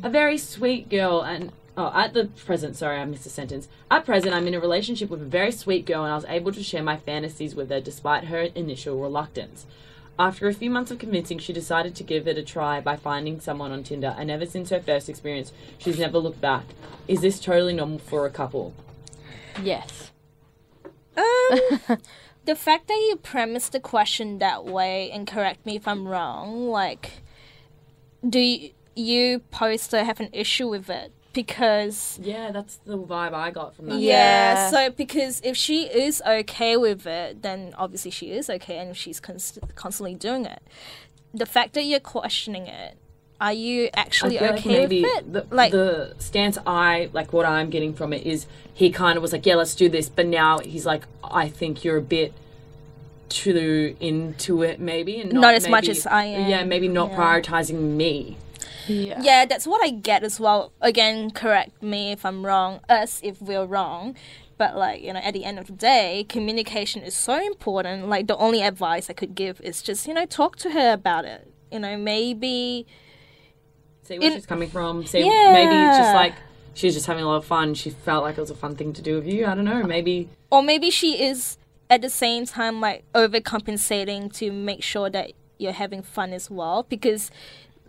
A 0.03 0.09
very 0.09 0.38
sweet 0.38 0.89
girl 0.89 1.21
and." 1.21 1.51
Oh, 1.79 1.91
at 1.93 2.15
the 2.15 2.25
present, 2.25 2.75
sorry, 2.75 2.97
I 2.97 3.05
missed 3.05 3.27
a 3.27 3.29
sentence. 3.29 3.67
At 3.91 4.03
present, 4.03 4.33
I'm 4.33 4.47
in 4.47 4.55
a 4.55 4.59
relationship 4.59 5.11
with 5.11 5.21
a 5.21 5.25
very 5.25 5.51
sweet 5.51 5.85
girl, 5.85 6.03
and 6.03 6.11
I 6.11 6.15
was 6.15 6.25
able 6.27 6.51
to 6.53 6.63
share 6.63 6.81
my 6.81 6.97
fantasies 6.97 7.53
with 7.53 7.69
her 7.69 7.79
despite 7.79 8.23
her 8.23 8.39
initial 8.55 8.99
reluctance. 8.99 9.67
After 10.20 10.47
a 10.47 10.53
few 10.53 10.72
months 10.72 10.89
of 10.89 10.97
convincing, 10.97 11.38
she 11.38 11.53
decided 11.53 11.93
to 11.95 12.03
give 12.03 12.28
it 12.28 12.39
a 12.39 12.43
try 12.43 12.82
by 12.82 12.95
finding 12.95 13.39
someone 13.39 13.72
on 13.72 13.84
Tinder, 13.84 14.15
and 14.18 14.32
ever 14.32 14.47
since 14.47 14.72
her 14.72 14.80
first 14.80 15.09
experience, 15.09 15.53
she's 15.78 15.99
never 15.99 16.18
looked 16.18 16.41
back. 16.41 16.65
Is 17.07 17.22
this 17.22 17.39
totally 17.39 17.74
normal 17.74 17.99
for 17.99 18.26
a 18.26 18.32
couple? 18.32 18.74
Yes. 19.61 20.11
Um, 21.15 21.97
the 22.45 22.55
fact 22.55 22.88
that 22.88 23.07
you 23.09 23.20
premise 23.22 23.70
the 23.70 23.80
question 23.80 24.39
that 24.39 24.65
way, 24.65 25.11
and 25.11 25.28
correct 25.28 25.65
me 25.68 25.76
if 25.76 25.88
I'm 25.88 26.07
wrong, 26.07 26.68
like, 26.68 27.22
do 28.28 28.39
you, 28.39 28.72
you 28.95 29.39
post 29.51 29.91
to 29.91 30.03
have 30.03 30.20
an 30.20 30.30
issue 30.34 30.68
with 30.68 30.89
it? 30.89 31.13
Because 31.38 32.17
Yeah, 32.19 32.49
that's 32.51 32.77
the 32.83 32.97
vibe 32.97 33.35
I 33.35 33.51
got 33.51 33.75
from 33.75 33.85
that. 33.89 33.99
Yeah, 33.99 34.53
Yeah. 34.55 34.69
so 34.71 34.89
because 34.89 35.39
if 35.43 35.55
she 35.55 35.83
is 35.83 36.19
okay 36.27 36.75
with 36.77 37.05
it, 37.05 37.43
then 37.43 37.75
obviously 37.77 38.09
she 38.09 38.31
is 38.31 38.49
okay, 38.49 38.79
and 38.79 38.97
she's 38.97 39.19
const- 39.19 39.59
constantly 39.75 40.15
doing 40.15 40.45
it. 40.45 40.63
The 41.35 41.45
fact 41.45 41.75
that 41.75 41.83
you're 41.83 41.99
questioning 41.99 42.65
it, 42.65 42.97
are 43.39 43.53
you 43.53 43.83
I 43.93 43.99
actually 43.99 44.39
feel 44.39 44.49
like 44.49 44.59
okay 44.61 44.69
maybe 44.79 45.01
with 45.03 45.17
it? 45.17 45.31
the, 45.33 45.45
like, 45.55 45.71
the 45.71 46.15
stance 46.17 46.57
I 46.65 47.11
like 47.13 47.31
what 47.33 47.45
I'm 47.45 47.69
getting 47.69 47.93
from 47.93 48.13
it 48.13 48.23
is 48.25 48.47
he 48.73 48.89
kind 48.89 49.15
of 49.15 49.21
was 49.21 49.31
like, 49.31 49.45
yeah, 49.45 49.53
let's 49.53 49.75
do 49.75 49.89
this, 49.89 50.09
but 50.09 50.25
now 50.25 50.57
he's 50.57 50.88
like, 50.88 51.03
I 51.23 51.49
think 51.49 51.83
you're 51.83 51.97
a 51.97 52.01
bit 52.01 52.33
too 53.29 53.95
into 53.99 54.63
it, 54.63 54.79
maybe, 54.79 55.19
and 55.21 55.33
not, 55.33 55.41
Not 55.41 55.53
as 55.53 55.67
much 55.69 55.88
as 55.88 56.07
I 56.07 56.23
am. 56.23 56.49
Yeah, 56.49 56.63
maybe 56.63 56.88
not 56.88 57.11
Yeah. 57.11 57.17
prioritizing 57.17 57.79
me. 57.95 58.38
Yeah. 58.88 59.19
yeah, 59.21 59.45
that's 59.45 59.67
what 59.67 59.83
I 59.83 59.89
get 59.89 60.23
as 60.23 60.39
well. 60.39 60.71
Again, 60.81 61.31
correct 61.31 61.81
me 61.83 62.11
if 62.11 62.25
I'm 62.25 62.45
wrong, 62.45 62.79
us 62.89 63.19
if 63.23 63.41
we're 63.41 63.65
wrong. 63.65 64.15
But 64.57 64.75
like 64.75 65.01
you 65.03 65.13
know, 65.13 65.19
at 65.19 65.33
the 65.33 65.43
end 65.45 65.59
of 65.59 65.67
the 65.67 65.73
day, 65.73 66.25
communication 66.27 67.03
is 67.03 67.15
so 67.15 67.39
important. 67.45 68.07
Like 68.09 68.27
the 68.27 68.38
only 68.38 68.61
advice 68.63 69.09
I 69.09 69.13
could 69.13 69.35
give 69.35 69.61
is 69.61 69.81
just 69.81 70.07
you 70.07 70.13
know 70.13 70.25
talk 70.25 70.55
to 70.57 70.71
her 70.71 70.93
about 70.93 71.25
it. 71.25 71.47
You 71.71 71.79
know, 71.79 71.95
maybe 71.97 72.88
See 74.03 74.17
where 74.19 74.29
In- 74.29 74.33
she's 74.35 74.45
coming 74.45 74.69
from. 74.69 75.05
See, 75.05 75.19
maybe 75.19 75.75
it's 75.75 75.97
just 75.97 76.09
Yeah. 76.09 76.13
like 76.15 76.33
she's 76.73 76.93
just 76.93 77.05
having 77.07 77.23
a 77.23 77.27
lot 77.27 77.35
of 77.38 77.45
fun. 77.45 77.73
She 77.73 77.89
felt 77.89 78.23
like 78.23 78.38
it 78.38 78.41
was 78.41 78.49
a 78.49 78.55
fun 78.55 78.75
thing 78.75 78.93
to 78.93 79.01
do 79.01 79.15
with 79.15 79.27
you. 79.27 79.45
I 79.45 79.53
don't 79.53 79.65
know. 79.65 79.83
Maybe 79.83 80.29
or 80.49 80.63
maybe 80.63 80.89
she 80.89 81.21
is 81.21 81.57
at 81.89 82.01
the 82.01 82.09
same 82.09 82.45
time 82.45 82.79
like 82.81 83.03
overcompensating 83.13 84.33
to 84.33 84.51
make 84.51 84.81
sure 84.83 85.09
that 85.09 85.33
you're 85.59 85.71
having 85.73 86.01
fun 86.01 86.33
as 86.33 86.49
well 86.49 86.83
because 86.83 87.31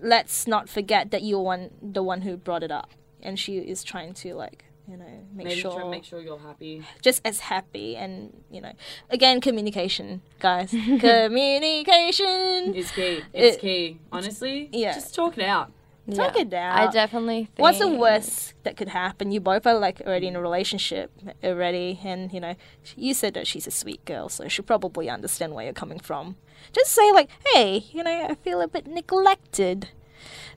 let's 0.02 0.46
not 0.46 0.68
forget 0.68 1.10
that 1.10 1.22
you're 1.22 1.40
one 1.42 1.70
the 1.82 2.02
one 2.02 2.22
who 2.22 2.36
brought 2.36 2.62
it 2.62 2.70
up 2.70 2.90
and 3.22 3.38
she 3.38 3.58
is 3.58 3.82
trying 3.82 4.14
to 4.14 4.34
like 4.34 4.64
you 4.86 4.96
know 4.96 5.04
make 5.34 5.46
maybe 5.48 5.60
sure 5.60 5.90
make 5.90 6.04
sure 6.04 6.20
you're 6.20 6.38
happy. 6.38 6.82
just 7.02 7.20
as 7.24 7.40
happy 7.40 7.94
and 7.96 8.32
you 8.50 8.60
know 8.60 8.72
again 9.10 9.40
communication 9.40 10.22
guys 10.40 10.70
communication 11.00 12.74
Is 12.74 12.90
key. 12.90 13.22
It's 13.32 13.56
It- 13.56 13.60
key. 13.60 13.98
Honestly, 14.12 14.68
yeah. 14.72 14.94
just 14.94 15.14
talk 15.14 15.36
it 15.38 15.44
out. 15.44 15.72
Talk 16.14 16.34
Yeah. 16.36 16.42
it 16.42 16.54
out 16.54 16.88
I 16.88 16.90
definitely 16.90 17.44
think. 17.44 17.58
What's 17.58 17.78
the 17.78 17.88
worst 17.88 18.54
that 18.64 18.76
could 18.76 18.88
happen? 18.88 19.30
You 19.30 19.40
both 19.40 19.66
are 19.66 19.74
like 19.78 20.00
already 20.06 20.26
in 20.28 20.36
a 20.36 20.40
relationship 20.40 21.10
already, 21.44 22.00
and 22.04 22.32
you 22.32 22.40
know, 22.40 22.54
you 22.96 23.14
said 23.14 23.34
that 23.34 23.46
she's 23.46 23.66
a 23.66 23.70
sweet 23.70 24.04
girl, 24.04 24.28
so 24.28 24.48
she'll 24.48 24.64
probably 24.64 25.08
understand 25.10 25.54
where 25.54 25.64
you're 25.64 25.72
coming 25.74 25.98
from. 25.98 26.36
Just 26.72 26.92
say 26.92 27.12
like, 27.12 27.28
"Hey, 27.52 27.84
you 27.92 28.02
know, 28.02 28.26
I 28.30 28.34
feel 28.34 28.60
a 28.60 28.68
bit 28.68 28.86
neglected, 28.86 29.88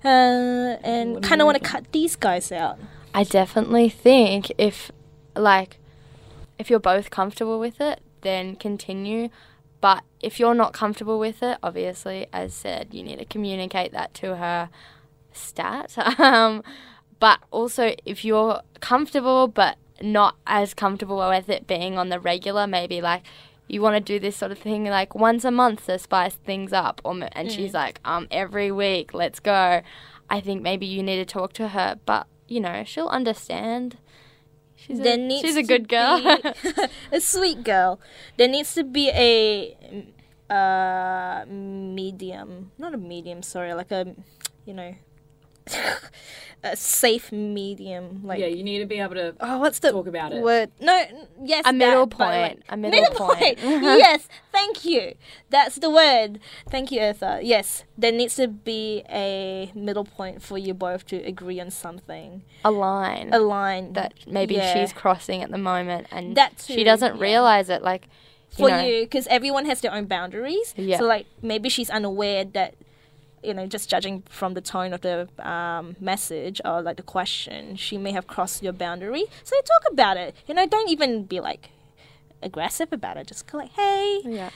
uh, 0.04 0.08
and 0.84 1.22
kind 1.22 1.41
of 1.41 1.45
want 1.45 1.62
to 1.62 1.64
cut 1.64 1.91
these 1.91 2.16
guys 2.16 2.52
out." 2.52 2.80
I 3.14 3.24
definitely 3.24 3.89
think 3.89 4.52
if, 4.58 4.91
like, 5.36 5.78
if 6.58 6.70
you're 6.70 6.80
both 6.80 7.10
comfortable 7.10 7.60
with 7.60 7.82
it, 7.82 7.99
then 8.22 8.56
continue. 8.56 9.30
But 9.82 10.04
if 10.22 10.39
you're 10.39 10.54
not 10.54 10.74
comfortable 10.74 11.18
with 11.20 11.41
it, 11.41 11.58
obviously, 11.64 12.28
as 12.32 12.54
said, 12.54 12.89
you 12.93 13.04
need 13.04 13.18
to 13.20 13.26
communicate 13.26 13.91
that 13.93 14.14
to 14.16 14.36
her 14.38 14.70
stat. 15.34 15.98
um, 16.20 16.64
but 17.20 17.40
also, 17.52 17.94
if 18.06 18.26
you're 18.26 18.62
comfortable 18.80 19.48
but 19.48 19.78
not 20.02 20.36
as 20.48 20.74
comfortable 20.74 21.18
with 21.30 21.50
it 21.50 21.68
being 21.68 21.98
on 21.98 22.10
the 22.10 22.20
regular, 22.20 22.66
maybe 22.68 23.02
like 23.02 23.24
you 23.68 23.82
want 23.82 23.96
to 23.96 24.02
do 24.02 24.20
this 24.20 24.36
sort 24.36 24.52
of 24.52 24.58
thing 24.58 24.86
like 24.86 25.16
once 25.16 25.46
a 25.46 25.52
month 25.52 25.86
to 25.86 25.98
spice 26.00 26.36
things 26.36 26.74
up, 26.74 27.00
or 27.06 27.18
and 27.32 27.52
she's 27.52 27.74
like, 27.74 28.00
um, 28.04 28.28
every 28.32 28.72
week, 28.72 29.14
let's 29.14 29.40
go. 29.40 29.82
I 30.30 30.42
think 30.42 30.62
maybe 30.62 30.86
you 30.86 31.04
need 31.04 31.18
to 31.18 31.26
talk 31.26 31.54
to 31.54 31.70
her, 31.70 31.98
but 32.06 32.28
you 32.48 32.60
know, 32.60 32.84
she'll 32.86 33.08
understand. 33.08 33.98
She's 34.76 35.00
There 35.00 35.18
a, 35.18 35.40
she's 35.40 35.56
a 35.56 35.64
good 35.64 35.88
girl. 35.88 36.20
be- 36.20 36.50
a 37.12 37.22
sweet 37.22 37.64
girl. 37.64 38.00
There 38.38 38.48
needs 38.48 38.74
to 38.76 38.84
be 38.84 39.10
a 39.10 39.78
uh 40.50 41.46
medium, 41.48 42.72
not 42.78 42.94
a 42.94 42.98
medium. 42.98 43.44
Sorry, 43.44 43.74
like 43.74 43.92
a 43.92 44.16
you 44.66 44.74
know 44.74 44.96
a 46.64 46.76
safe 46.76 47.32
medium. 47.32 48.22
Like 48.24 48.40
yeah, 48.40 48.48
you 48.48 48.64
need 48.64 48.80
to 48.80 48.86
be 48.86 49.00
able 49.00 49.16
to 49.16 49.36
oh, 49.40 49.58
what's 49.60 49.80
the 49.80 49.92
talk 49.92 50.08
about 50.08 50.32
it. 50.34 50.44
word? 50.44 50.72
No, 50.80 51.04
yes, 51.44 51.64
A 51.66 51.74
middle 51.74 52.06
that, 52.06 52.18
but, 52.18 52.28
like- 52.28 52.52
point, 52.52 52.64
a 52.70 52.78
middle 52.78 53.14
point. 53.16 53.60
yes, 53.64 54.28
thank 54.52 54.86
you. 54.86 55.16
That's 55.50 55.76
the 55.76 55.90
word. 55.90 56.40
Thank 56.70 56.92
you, 56.92 57.00
Eartha. 57.00 57.40
Yes, 57.44 57.84
there 57.98 58.12
needs 58.12 58.36
to 58.36 58.48
be 58.48 59.04
a 59.10 59.72
middle 59.74 60.06
point 60.06 60.42
for 60.42 60.58
you 60.58 60.74
both 60.74 61.06
to 61.08 61.18
agree 61.18 61.60
on 61.60 61.72
something. 61.72 62.44
a 62.64 62.72
line 62.72 63.30
A 63.34 63.40
line 63.40 63.94
that 63.94 64.14
maybe 64.28 64.56
yeah. 64.56 64.74
she's 64.74 64.94
crossing 64.94 65.42
at 65.42 65.52
the 65.52 65.58
moment, 65.58 66.08
and 66.12 66.36
That 66.36 66.64
she 66.68 66.84
doesn't 66.84 67.16
yeah. 67.16 67.22
realize 67.22 67.70
it. 67.70 67.82
Like 67.82 68.08
for 68.50 68.70
know, 68.70 68.82
you 68.82 69.04
because 69.04 69.28
everyone 69.28 69.66
has 69.66 69.82
their 69.82 69.94
own 69.94 70.06
boundaries. 70.06 70.74
Yeah. 70.78 71.00
So 71.00 71.06
like 71.06 71.26
maybe 71.42 71.70
she's 71.70 71.90
unaware 71.90 72.46
that 72.46 72.76
you 73.44 73.54
know 73.54 73.66
just 73.68 73.89
judging 73.89 74.24
from 74.30 74.54
the 74.54 74.62
tone 74.62 74.94
of 74.94 75.02
the 75.02 75.28
um, 75.39 75.96
message 76.00 76.62
or 76.64 76.82
like 76.82 76.98
the 76.98 77.04
question, 77.04 77.76
she 77.76 77.98
may 77.98 78.12
have 78.12 78.28
crossed 78.28 78.64
your 78.64 78.74
boundary. 78.74 79.26
So 79.44 79.56
talk 79.62 79.92
about 79.92 80.18
it. 80.18 80.36
You 80.48 80.54
know, 80.54 80.66
don't 80.68 80.89
even 80.89 81.26
be 81.26 81.39
like 81.39 81.70
aggressive 82.44 82.92
about 82.92 83.18
it. 83.18 83.28
Just 83.28 83.48
go 83.48 83.58
like, 83.60 83.72
hey, 83.72 84.22
Yeah. 84.24 84.50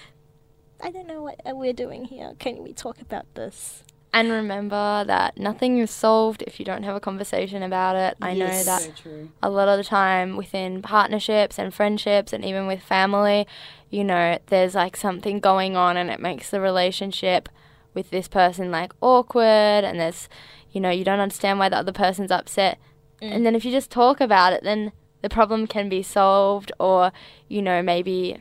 I 0.81 0.91
don't 0.91 1.07
know 1.07 1.23
what 1.23 1.39
we're 1.45 1.73
doing 1.73 2.05
here. 2.05 2.33
Can 2.37 2.61
we 2.61 2.73
talk 2.73 2.99
about 2.99 3.25
this? 3.35 3.83
And 4.13 4.31
remember 4.31 5.03
that 5.05 5.37
nothing 5.37 5.77
is 5.79 5.91
solved 5.91 6.41
if 6.43 6.57
you 6.57 6.65
don't 6.65 6.83
have 6.83 6.95
a 6.95 7.01
conversation 7.01 7.61
about 7.61 7.97
it. 7.97 8.15
I 8.21 8.33
know 8.33 8.63
that 8.63 8.81
So 8.81 9.27
a 9.43 9.49
lot 9.49 9.67
of 9.67 9.77
the 9.77 9.83
time 9.83 10.37
within 10.37 10.81
partnerships 10.81 11.59
and 11.59 11.73
friendships 11.73 12.31
and 12.31 12.45
even 12.45 12.65
with 12.65 12.81
family, 12.81 13.45
you 13.89 14.05
know, 14.05 14.37
there's 14.47 14.73
like 14.73 14.95
something 14.95 15.41
going 15.41 15.75
on 15.75 15.97
and 15.97 16.09
it 16.09 16.21
makes 16.21 16.49
the 16.49 16.61
relationship 16.61 17.49
with 17.95 18.11
this 18.11 18.27
person 18.27 18.69
like 18.69 18.93
awkward 19.01 19.83
and 19.83 19.99
there's, 19.99 20.29
you 20.71 20.79
know, 20.79 20.91
you 20.91 21.03
don't 21.03 21.19
understand 21.19 21.57
why 21.57 21.69
the 21.69 21.77
other 21.77 21.93
person's 21.93 22.29
upset. 22.29 22.77
And 23.21 23.41
mm. 23.41 23.43
then 23.45 23.55
if 23.55 23.65
you 23.65 23.71
just 23.71 23.89
talk 23.89 24.21
about 24.21 24.53
it, 24.53 24.63
then 24.63 24.91
the 25.21 25.29
problem 25.29 25.65
can 25.65 25.89
be 25.89 26.03
solved, 26.03 26.71
or 26.79 27.11
you 27.47 27.59
know 27.59 27.81
maybe 27.81 28.37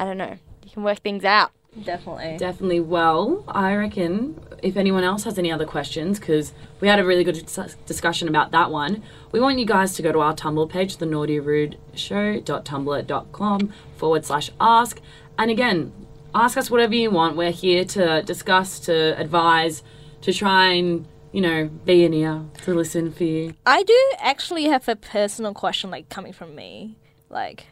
I 0.00 0.04
don't 0.04 0.18
know, 0.18 0.36
you 0.64 0.70
can 0.70 0.82
work 0.82 0.98
things 0.98 1.24
out. 1.24 1.52
Definitely. 1.84 2.36
Definitely. 2.38 2.80
Well, 2.80 3.44
I 3.46 3.74
reckon 3.76 4.40
if 4.62 4.76
anyone 4.76 5.04
else 5.04 5.24
has 5.24 5.38
any 5.38 5.52
other 5.52 5.66
questions, 5.66 6.18
because 6.18 6.52
we 6.80 6.88
had 6.88 6.98
a 6.98 7.04
really 7.04 7.22
good 7.22 7.34
dis- 7.34 7.76
discussion 7.86 8.26
about 8.26 8.50
that 8.50 8.72
one, 8.72 9.02
we 9.30 9.38
want 9.38 9.60
you 9.60 9.66
guys 9.66 9.94
to 9.94 10.02
go 10.02 10.10
to 10.10 10.18
our 10.18 10.34
Tumblr 10.34 10.68
page, 10.70 10.96
the 10.96 11.06
naughty 11.06 11.38
rude 11.38 11.78
show.tumblr.com 11.94 13.72
forward 13.96 14.24
slash 14.24 14.50
ask. 14.60 15.00
And 15.38 15.50
again, 15.52 15.92
ask 16.34 16.56
us 16.56 16.70
whatever 16.70 16.94
you 16.94 17.10
want. 17.10 17.36
We're 17.36 17.50
here 17.50 17.84
to 17.84 18.22
discuss, 18.22 18.80
to 18.80 19.18
advise, 19.18 19.82
to 20.22 20.32
try 20.32 20.72
and, 20.72 21.06
you 21.32 21.40
know, 21.40 21.68
be 21.84 22.04
an 22.04 22.14
ear 22.14 22.42
to 22.64 22.74
listen 22.74 23.12
for 23.12 23.24
you. 23.24 23.54
I 23.66 23.82
do 23.82 24.12
actually 24.18 24.64
have 24.64 24.88
a 24.88 24.96
personal 24.96 25.54
question, 25.54 25.90
like 25.90 26.08
coming 26.08 26.32
from 26.32 26.54
me. 26.54 26.96
Like, 27.30 27.66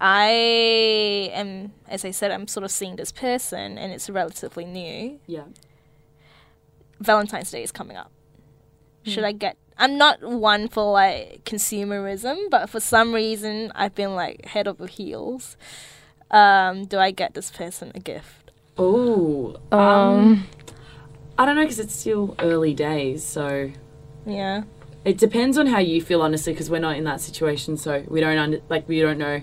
I 0.00 1.30
am, 1.32 1.72
as 1.88 2.04
I 2.04 2.10
said, 2.10 2.30
I'm 2.30 2.46
sort 2.46 2.64
of 2.64 2.70
seeing 2.70 2.96
this 2.96 3.12
person, 3.12 3.78
and 3.78 3.92
it's 3.92 4.08
relatively 4.08 4.64
new. 4.64 5.18
Yeah. 5.26 5.44
Valentine's 7.00 7.50
Day 7.50 7.62
is 7.62 7.72
coming 7.72 7.96
up. 7.96 8.10
Hmm. 9.04 9.10
Should 9.10 9.24
I 9.24 9.32
get? 9.32 9.56
I'm 9.76 9.96
not 9.96 10.22
one 10.22 10.68
for 10.68 10.92
like 10.92 11.44
consumerism, 11.44 12.50
but 12.50 12.68
for 12.68 12.80
some 12.80 13.14
reason, 13.14 13.70
I've 13.74 13.94
been 13.94 14.14
like 14.14 14.46
head 14.46 14.66
over 14.66 14.86
heels. 14.86 15.56
Um, 16.30 16.84
do 16.86 16.98
I 16.98 17.10
get 17.10 17.34
this 17.34 17.50
person 17.50 17.92
a 17.94 18.00
gift? 18.00 18.50
Oh, 18.76 19.56
Um, 19.72 20.44
I 21.38 21.46
don't 21.46 21.56
know 21.56 21.62
because 21.62 21.78
it's 21.78 21.94
still 21.94 22.34
early 22.38 22.74
days, 22.74 23.24
so 23.24 23.70
Yeah. 24.26 24.62
It 25.04 25.16
depends 25.16 25.56
on 25.56 25.68
how 25.68 25.78
you 25.78 26.02
feel, 26.02 26.20
honestly, 26.20 26.52
because 26.52 26.68
we're 26.70 26.80
not 26.80 26.96
in 26.96 27.04
that 27.04 27.20
situation, 27.20 27.76
so 27.76 28.04
we 28.08 28.20
don't 28.20 28.36
under, 28.36 28.60
like 28.68 28.86
we 28.88 29.00
don't 29.00 29.18
know 29.18 29.40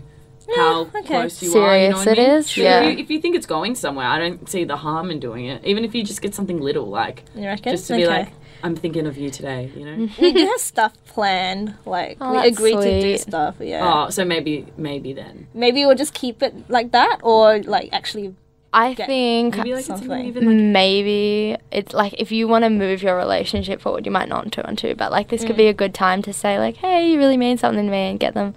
how 0.56 0.82
okay. 0.96 1.02
close 1.04 1.42
you 1.42 1.58
are. 1.58 1.76
You 1.78 1.90
know 1.90 2.04
Serious 2.04 2.06
what 2.06 2.08
I 2.20 2.22
mean? 2.22 2.32
is, 2.38 2.48
But 2.50 2.58
yeah. 2.58 2.80
If 2.84 2.98
you, 2.98 3.04
if 3.04 3.10
you 3.10 3.20
think 3.22 3.36
it's 3.36 3.48
going 3.48 3.74
somewhere, 3.74 4.06
I 4.06 4.20
don't 4.20 4.48
see 4.48 4.64
the 4.64 4.78
harm 4.78 5.10
in 5.10 5.20
doing 5.20 5.46
it. 5.46 5.66
Even 5.66 5.84
if 5.84 5.96
you 5.96 6.04
just 6.04 6.22
get 6.22 6.36
something 6.36 6.60
little, 6.60 6.86
like 6.88 7.24
You 7.34 7.46
reckon? 7.46 7.72
just 7.72 7.88
to 7.88 7.96
be 7.96 8.06
Okay. 8.06 8.20
like, 8.20 8.30
I'm 8.66 8.76
thinking 8.76 9.06
of 9.06 9.16
you 9.16 9.30
today. 9.30 9.72
You 9.76 9.86
know. 9.86 10.10
we 10.20 10.34
do 10.34 10.48
have 10.48 10.60
stuff 10.60 10.94
planned. 11.06 11.76
Like 11.86 12.18
Oh, 12.20 12.32
we 12.32 12.38
that's 12.38 12.58
agreed 12.58 12.82
to 12.82 13.02
do 13.02 13.18
stuff. 13.20 13.58
Yeah. 13.60 14.08
Oh, 14.08 14.10
so 14.10 14.26
maybe 14.26 14.66
maybe 14.76 15.14
then. 15.14 15.48
Maybe 15.54 15.86
we'll 15.86 15.96
just 15.96 16.16
keep 16.16 16.42
it 16.42 16.68
like 16.68 16.92
that, 16.92 17.20
or 17.22 17.60
like 17.62 17.90
actually. 17.94 18.36
I 18.74 18.94
Get- 18.94 19.08
think 19.08 19.56
Maybe 19.56 19.72
like 19.72 19.80
it's 19.80 19.88
Something. 19.88 20.26
even, 20.26 20.44
even 20.44 20.48
like 20.48 20.74
maybe 20.74 21.56
it's 21.72 21.94
like 21.94 22.14
if 22.18 22.34
you 22.34 22.46
want 22.46 22.66
to 22.66 22.70
move 22.70 23.02
your 23.02 23.16
relationship 23.16 23.80
forward, 23.80 24.06
you 24.06 24.12
might 24.12 24.28
not 24.28 24.52
two 24.52 24.64
on 24.64 24.76
two, 24.76 24.96
but 24.96 25.12
like 25.14 25.30
this 25.30 25.46
could 25.46 25.56
be 25.56 25.64
mm. 25.64 25.70
a 25.70 25.74
good 25.74 25.94
time 25.94 26.22
to 26.24 26.34
say 26.34 26.60
like, 26.60 26.76
hey, 26.78 27.10
you 27.10 27.18
really 27.18 27.38
mean 27.38 27.58
something 27.58 27.86
to 27.86 27.92
me, 27.92 28.10
and 28.10 28.20
get 28.20 28.34
them 28.34 28.54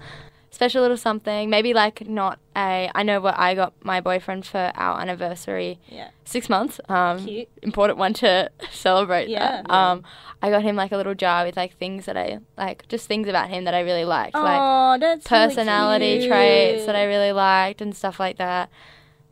special 0.51 0.83
little 0.83 0.97
something. 0.97 1.51
Maybe 1.51 1.75
like 1.75 2.09
not 2.09 2.39
a. 2.57 2.91
I 2.95 3.03
know 3.03 3.21
what 3.21 3.39
I 3.39 3.55
got 3.55 3.73
my 3.85 4.01
boyfriend 4.01 4.47
for 4.47 4.73
our 4.75 5.01
anniversary. 5.01 5.79
Yeah. 5.89 6.11
Six 6.25 6.49
months. 6.49 6.81
Um, 6.89 7.25
Cute. 7.25 7.49
important 7.63 7.99
one 7.99 8.13
to 8.15 8.51
celebrate. 8.73 9.29
Yeah. 9.29 9.63
that. 9.63 9.71
Um, 9.71 10.05
I 10.43 10.51
got 10.51 10.63
him 10.63 10.77
like 10.77 10.93
a 10.93 10.97
little 10.97 11.15
jar 11.15 11.45
with 11.45 11.57
like 11.57 11.77
things 11.77 12.07
that 12.07 12.17
I 12.17 12.39
like, 12.57 12.87
just 12.89 13.07
things 13.07 13.29
about 13.29 13.49
him 13.49 13.65
that 13.65 13.75
I 13.75 13.81
really 13.81 14.05
liked, 14.05 14.35
like 14.35 14.61
oh, 14.61 14.99
really 15.01 15.21
personality 15.21 16.19
cute. 16.19 16.31
traits 16.31 16.87
that 16.87 16.95
I 16.95 17.05
really 17.05 17.33
liked 17.33 17.81
and 17.81 17.95
stuff 17.95 18.21
like 18.21 18.39
that. 18.39 18.71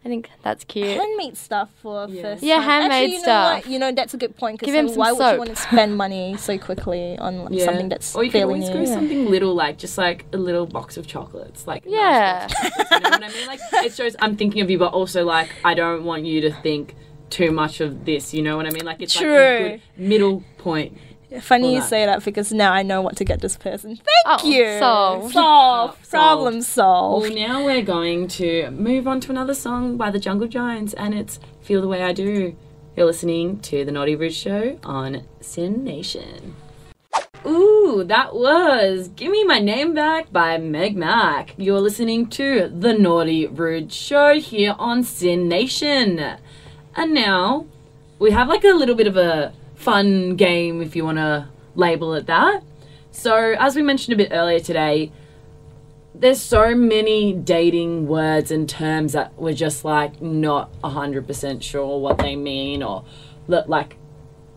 I 0.07 0.09
think 0.09 0.31
that's 0.43 0.63
cute. 0.63 0.87
handmade 0.87 1.37
stuff 1.37 1.69
for 1.83 2.07
Yeah. 2.09 2.23
first 2.23 2.43
Yeah, 2.45 2.55
time. 2.59 2.65
handmade 2.65 2.93
Actually, 2.93 3.07
you 3.07 3.17
know 3.19 3.23
stuff. 3.23 3.65
What? 3.65 3.73
You 3.73 3.79
know 3.81 3.91
that's 3.93 4.15
a 4.15 4.17
good 4.17 4.37
point. 4.37 4.61
Give 4.61 4.69
Because 4.69 4.75
him 4.79 4.89
some 4.91 4.97
why 4.99 5.11
would 5.11 5.19
soap. 5.19 5.33
you 5.33 5.39
want 5.39 5.51
to 5.51 5.57
spend 5.57 5.97
money 5.97 6.37
so 6.37 6.57
quickly 6.59 7.19
on 7.19 7.45
like, 7.45 7.53
yeah. 7.53 7.65
something 7.65 7.89
that's 7.89 8.15
or 8.15 8.23
you 8.23 8.31
can 8.31 8.45
always 8.45 8.69
new? 8.69 8.75
go 8.75 8.85
something 8.85 9.27
little, 9.29 9.53
like 9.55 9.79
just 9.79 9.99
like 9.99 10.25
a 10.33 10.37
little 10.37 10.65
box 10.65 10.97
of 10.97 11.09
chocolates, 11.09 11.67
like 11.67 11.83
Yeah. 11.87 12.47
chocolates, 12.47 12.91
you 12.93 13.01
know 13.01 13.11
what 13.11 13.25
I 13.25 13.29
mean? 13.29 13.47
Like 13.49 13.61
it 13.73 13.93
shows 13.95 14.15
I'm 14.21 14.37
thinking 14.37 14.63
of 14.63 14.71
you, 14.71 14.79
but 14.79 14.93
also 14.93 15.25
like 15.25 15.49
I 15.65 15.75
don't 15.75 16.05
want 16.05 16.25
you 16.25 16.41
to 16.43 16.53
think 16.53 16.95
too 17.29 17.51
much 17.51 17.81
of 17.81 18.05
this. 18.05 18.33
You 18.33 18.43
know 18.43 18.57
what 18.57 18.67
I 18.67 18.71
mean? 18.71 18.85
Like 18.85 19.03
it's 19.03 19.17
like 19.17 19.25
True. 19.25 19.35
a 19.37 19.69
good 19.71 19.81
middle 19.97 20.45
point. 20.59 20.97
Funny 21.41 21.75
you 21.75 21.83
say 21.83 22.07
that 22.07 22.25
because 22.25 22.53
now 22.53 22.73
I 22.73 22.83
know 22.83 23.01
what 23.03 23.17
to 23.17 23.25
get 23.25 23.41
this 23.41 23.57
person. 23.57 23.97
Thank 23.97 24.43
Oh, 24.43 24.47
you. 24.49 24.79
solved. 24.79 25.33
Solved. 25.35 25.99
Oh, 26.05 26.09
Problem 26.11 26.55
Well, 26.55 26.63
solved. 26.63 27.35
now 27.35 27.65
we're 27.65 27.83
going 27.83 28.29
to 28.29 28.71
move 28.71 29.07
on 29.09 29.21
to 29.21 29.31
another 29.31 29.55
song 29.55 29.97
by 29.97 30.11
the 30.11 30.19
Jungle 30.19 30.49
Giants, 30.49 30.95
and 30.95 31.15
it's 31.15 31.39
Feel 31.61 31.81
the 31.81 31.89
Way 31.89 32.03
I 32.03 32.13
Do. 32.13 32.55
You're 32.97 33.07
listening 33.07 33.61
to 33.61 33.85
The 33.85 33.93
Naughty 33.93 34.15
Rude 34.17 34.33
Show 34.35 34.79
on 34.83 35.23
SYN 35.41 35.85
Nation. 35.85 36.55
Ooh, 37.47 38.03
that 38.05 38.35
was 38.35 39.09
Give 39.09 39.31
Me 39.31 39.45
My 39.45 39.59
Name 39.61 39.95
Back 39.95 40.33
by 40.33 40.59
Meg 40.59 40.97
Mac. 40.97 41.55
You're 41.57 41.81
listening 41.81 42.27
to 42.31 42.69
The 42.69 42.93
Naughty 42.95 43.47
Rude 43.47 43.93
Show 43.93 44.41
here 44.41 44.75
on 44.79 45.05
SYN 45.05 45.47
Nation. 45.49 46.19
And 46.97 47.15
now 47.15 47.67
we 48.19 48.31
have 48.33 48.49
like 48.49 48.65
a 48.65 48.73
little 48.73 48.95
bit 48.97 49.07
of 49.07 49.17
a 49.17 49.53
fun 49.77 50.37
game, 50.37 50.83
if 50.83 50.97
you 50.97 51.05
want 51.05 51.19
to 51.19 51.49
label 51.75 52.15
it 52.15 52.27
that. 52.27 52.63
So, 53.13 53.55
as 53.59 53.77
we 53.77 53.83
mentioned 53.83 54.15
a 54.15 54.17
bit 54.17 54.31
earlier 54.33 54.61
today, 54.61 55.13
there's 56.19 56.41
so 56.41 56.75
many 56.75 57.33
dating 57.35 58.07
words 58.07 58.51
and 58.51 58.69
terms 58.69 59.13
that 59.13 59.35
we're 59.35 59.53
just 59.53 59.85
like 59.85 60.21
not 60.23 60.73
100% 60.81 61.63
sure 61.63 62.01
what 62.01 62.19
they 62.19 62.37
mean 62.37 62.83
or 62.83 63.05
like 63.47 63.97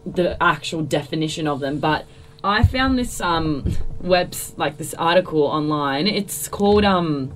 the 0.05 0.41
actual 0.41 0.82
definition 0.82 1.47
of 1.47 1.59
them 1.59 1.80
but 1.80 2.05
i 2.43 2.63
found 2.63 2.97
this 2.97 3.20
um 3.20 3.63
webs 3.99 4.53
like 4.57 4.78
this 4.78 4.93
article 4.93 5.43
online 5.43 6.07
it's 6.07 6.47
called 6.47 6.86
um 6.86 7.34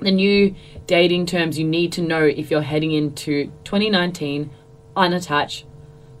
the 0.00 0.10
new 0.10 0.54
dating 0.86 1.26
terms 1.26 1.58
you 1.58 1.66
need 1.66 1.92
to 1.92 2.00
know 2.00 2.22
if 2.22 2.50
you're 2.50 2.62
heading 2.62 2.92
into 2.92 3.46
2019 3.64 4.48
unattached 4.96 5.66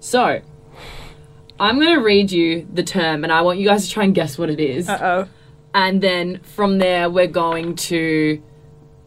so 0.00 0.40
i'm 1.60 1.78
going 1.80 1.94
to 1.94 2.00
read 2.02 2.30
you 2.30 2.66
the 2.72 2.82
term 2.82 3.24
and 3.24 3.32
i 3.32 3.40
want 3.42 3.58
you 3.58 3.66
guys 3.66 3.86
to 3.86 3.92
try 3.92 4.04
and 4.04 4.14
guess 4.14 4.38
what 4.38 4.50
it 4.50 4.60
is 4.60 4.88
Uh 4.88 4.98
oh. 5.00 5.28
and 5.74 6.00
then 6.02 6.40
from 6.42 6.78
there 6.78 7.08
we're 7.10 7.26
going 7.26 7.74
to 7.76 8.42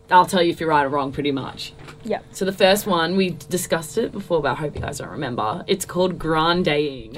I'll 0.09 0.25
tell 0.25 0.43
you 0.43 0.51
if 0.51 0.59
you're 0.59 0.67
right 0.67 0.83
or 0.85 0.89
wrong 0.89 1.13
pretty 1.13 1.31
much. 1.31 1.71
Yep. 2.03 2.25
So 2.31 2.43
the 2.43 2.51
first 2.51 2.85
one 2.85 3.15
we 3.15 3.29
discussed 3.47 3.97
it 3.97 4.11
before, 4.11 4.41
but 4.41 4.51
I 4.51 4.55
hope 4.55 4.75
you 4.75 4.81
guys 4.81 4.97
don't 4.97 5.07
remember. 5.07 5.63
It's 5.67 5.85
called 5.85 6.19
grandeing. 6.19 7.15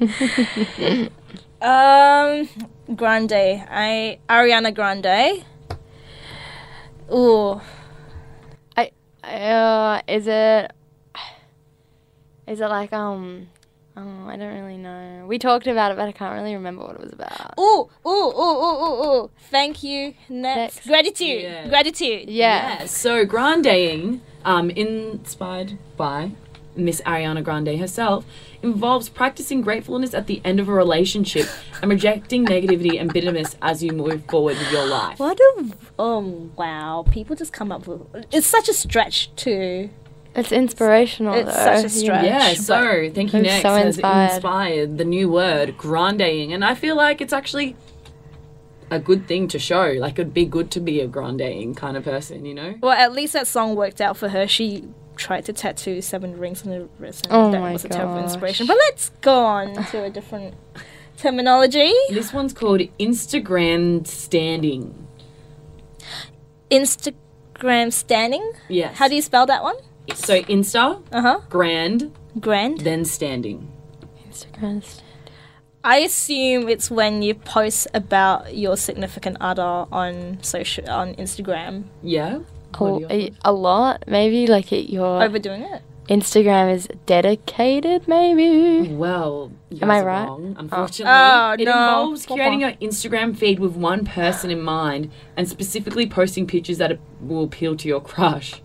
Um, 1.60 2.48
Grande. 2.94 3.32
I 3.32 4.18
Ariana 4.28 4.72
Grande. 4.74 5.44
Ooh. 7.12 7.60
Uh, 9.24 10.00
is 10.08 10.26
it? 10.26 10.72
Is 12.46 12.60
it 12.60 12.68
like 12.68 12.92
um? 12.92 13.48
Oh, 14.00 14.28
I 14.28 14.36
don't 14.36 14.54
really 14.54 14.76
know. 14.76 15.24
We 15.26 15.40
talked 15.40 15.66
about 15.66 15.90
it, 15.90 15.96
but 15.96 16.06
I 16.06 16.12
can't 16.12 16.32
really 16.34 16.54
remember 16.54 16.84
what 16.84 16.94
it 16.94 17.00
was 17.00 17.12
about. 17.12 17.54
Oh, 17.58 17.90
ooh, 18.06 18.10
ooh, 18.10 18.62
ooh, 18.62 18.84
ooh, 18.84 19.24
ooh. 19.24 19.30
Thank 19.50 19.82
you. 19.82 20.14
Next. 20.28 20.76
Next. 20.76 20.86
Gratitude. 20.86 21.42
Yeah. 21.42 21.68
Gratitude. 21.68 22.28
Yeah. 22.28 22.78
Yeah, 22.78 22.86
so 22.86 23.24
grandeing, 23.24 24.20
um, 24.44 24.70
inspired 24.70 25.78
by 25.96 26.30
Miss 26.76 27.00
Ariana 27.00 27.42
Grande 27.42 27.76
herself, 27.76 28.24
involves 28.62 29.08
practicing 29.08 29.62
gratefulness 29.62 30.14
at 30.14 30.28
the 30.28 30.40
end 30.44 30.60
of 30.60 30.68
a 30.68 30.72
relationship 30.72 31.48
and 31.82 31.90
rejecting 31.90 32.46
negativity 32.46 33.00
and 33.00 33.12
bitterness 33.12 33.56
as 33.62 33.82
you 33.82 33.90
move 33.90 34.24
forward 34.26 34.56
with 34.58 34.70
your 34.70 34.86
life. 34.86 35.18
What 35.18 35.40
a 35.40 35.66
oh 35.98 36.50
wow! 36.56 37.04
People 37.10 37.34
just 37.34 37.52
come 37.52 37.72
up 37.72 37.88
with 37.88 38.02
it's 38.30 38.46
such 38.46 38.68
a 38.68 38.72
stretch 38.74 39.34
too. 39.34 39.90
It's 40.38 40.52
inspirational. 40.52 41.34
It's 41.34 41.52
though. 41.52 41.64
such 41.64 41.84
a 41.84 41.88
stretch. 41.88 42.24
Yeah, 42.24 42.54
so 42.54 43.10
thank 43.12 43.32
you 43.32 43.38
I'm 43.40 43.44
next 43.44 43.62
so 43.62 43.74
has 43.74 43.96
inspired. 43.96 44.34
inspired 44.34 44.98
the 44.98 45.04
new 45.04 45.28
word 45.28 45.76
grandeing, 45.76 46.52
and 46.52 46.64
I 46.64 46.74
feel 46.74 46.94
like 46.96 47.20
it's 47.20 47.32
actually 47.32 47.74
a 48.90 48.98
good 48.98 49.26
thing 49.26 49.48
to 49.48 49.58
show. 49.58 49.94
Like 49.98 50.14
it'd 50.14 50.32
be 50.32 50.44
good 50.46 50.70
to 50.72 50.80
be 50.80 51.00
a 51.00 51.06
grandeing 51.08 51.74
kind 51.74 51.96
of 51.96 52.04
person, 52.04 52.44
you 52.44 52.54
know? 52.54 52.76
Well, 52.80 52.92
at 52.92 53.12
least 53.12 53.32
that 53.32 53.46
song 53.46 53.74
worked 53.74 54.00
out 54.00 54.16
for 54.16 54.28
her. 54.28 54.46
She 54.46 54.84
tried 55.16 55.44
to 55.46 55.52
tattoo 55.52 56.00
seven 56.00 56.38
rings 56.38 56.64
on 56.64 56.72
her 56.72 56.88
wrist, 56.98 57.26
and 57.26 57.34
Oh 57.34 57.50
that 57.50 57.60
my 57.60 57.72
was 57.72 57.84
a 57.84 57.88
terrible 57.88 58.18
inspiration. 58.18 58.66
But 58.66 58.76
let's 58.88 59.10
go 59.20 59.44
on 59.44 59.74
to 59.86 60.04
a 60.04 60.10
different 60.10 60.54
terminology. 61.16 61.92
This 62.10 62.32
one's 62.32 62.52
called 62.52 62.80
Instagrandstanding. 63.00 64.94
Instagram 66.70 67.92
standing. 67.92 68.52
Yes. 68.68 68.96
How 68.96 69.08
do 69.08 69.16
you 69.16 69.22
spell 69.22 69.46
that 69.46 69.64
one? 69.64 69.74
So 70.14 70.42
Insta, 70.42 71.02
Uh 71.12 71.20
huh. 71.20 71.40
grand, 71.48 72.12
Grand. 72.40 72.80
then 72.80 73.04
standing. 73.04 73.70
Instagram. 74.28 74.82
I 75.84 75.98
assume 75.98 76.68
it's 76.68 76.90
when 76.90 77.22
you 77.22 77.34
post 77.34 77.86
about 77.94 78.56
your 78.56 78.76
significant 78.76 79.36
other 79.40 79.86
on 79.92 80.38
social 80.42 80.88
on 80.90 81.14
Instagram. 81.14 81.84
Yeah. 82.02 82.40
A, 82.80 82.84
a, 83.10 83.32
a 83.46 83.52
lot, 83.52 84.04
maybe 84.06 84.46
like 84.46 84.72
at 84.72 84.90
your 84.90 85.22
Overdoing 85.22 85.62
it. 85.62 85.82
Instagram 86.08 86.72
is 86.74 86.88
dedicated, 87.06 88.06
maybe. 88.08 88.88
Well, 88.92 89.52
Am 89.80 89.90
I 89.90 90.00
right? 90.02 90.26
Wrong, 90.26 90.56
unfortunately, 90.58 91.12
Oh, 91.14 91.52
it 91.58 91.64
no. 91.64 91.70
involves 91.72 92.26
creating 92.26 92.64
an 92.64 92.76
Instagram 92.80 93.36
feed 93.36 93.58
with 93.58 93.72
one 93.76 94.04
person 94.04 94.50
in 94.50 94.60
mind 94.62 95.10
and 95.36 95.48
specifically 95.48 96.06
posting 96.06 96.46
pictures 96.46 96.78
that 96.78 96.98
will 97.20 97.44
appeal 97.44 97.76
to 97.76 97.88
your 97.88 98.00
crush. 98.00 98.60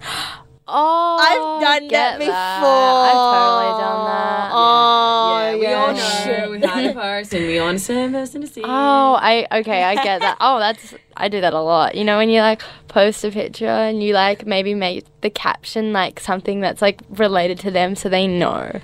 Oh, 0.74 1.18
I've 1.20 1.60
done 1.62 1.88
that 1.88 2.18
before. 2.18 2.32
I've 2.32 3.12
totally 3.12 3.82
done 3.82 4.06
that. 4.06 4.50
Oh, 4.54 5.50
yeah, 5.50 5.56
we 5.58 5.66
all 5.66 5.92
know 5.94 6.50
we 6.50 6.60
had 6.60 6.90
a 6.90 6.94
person. 6.94 7.46
We 7.46 7.60
want 7.60 7.76
a 7.76 7.80
certain 7.80 8.12
person 8.12 8.40
to 8.40 8.46
see. 8.46 8.62
Oh, 8.64 9.18
I 9.20 9.46
okay, 9.52 9.84
I 9.84 10.02
get 10.02 10.20
that. 10.20 10.38
Oh, 10.40 10.58
that's 10.58 10.94
I 11.16 11.28
do 11.28 11.42
that 11.42 11.52
a 11.52 11.60
lot. 11.60 11.94
You 11.94 12.04
know, 12.04 12.16
when 12.16 12.30
you 12.30 12.40
like 12.40 12.62
post 12.88 13.22
a 13.24 13.30
picture 13.30 13.66
and 13.66 14.02
you 14.02 14.14
like 14.14 14.46
maybe 14.46 14.74
make 14.74 15.04
the 15.20 15.28
caption 15.28 15.92
like 15.92 16.20
something 16.20 16.60
that's 16.60 16.80
like 16.80 17.02
related 17.10 17.58
to 17.60 17.70
them, 17.70 17.94
so 17.94 18.08
they 18.08 18.26
know, 18.26 18.80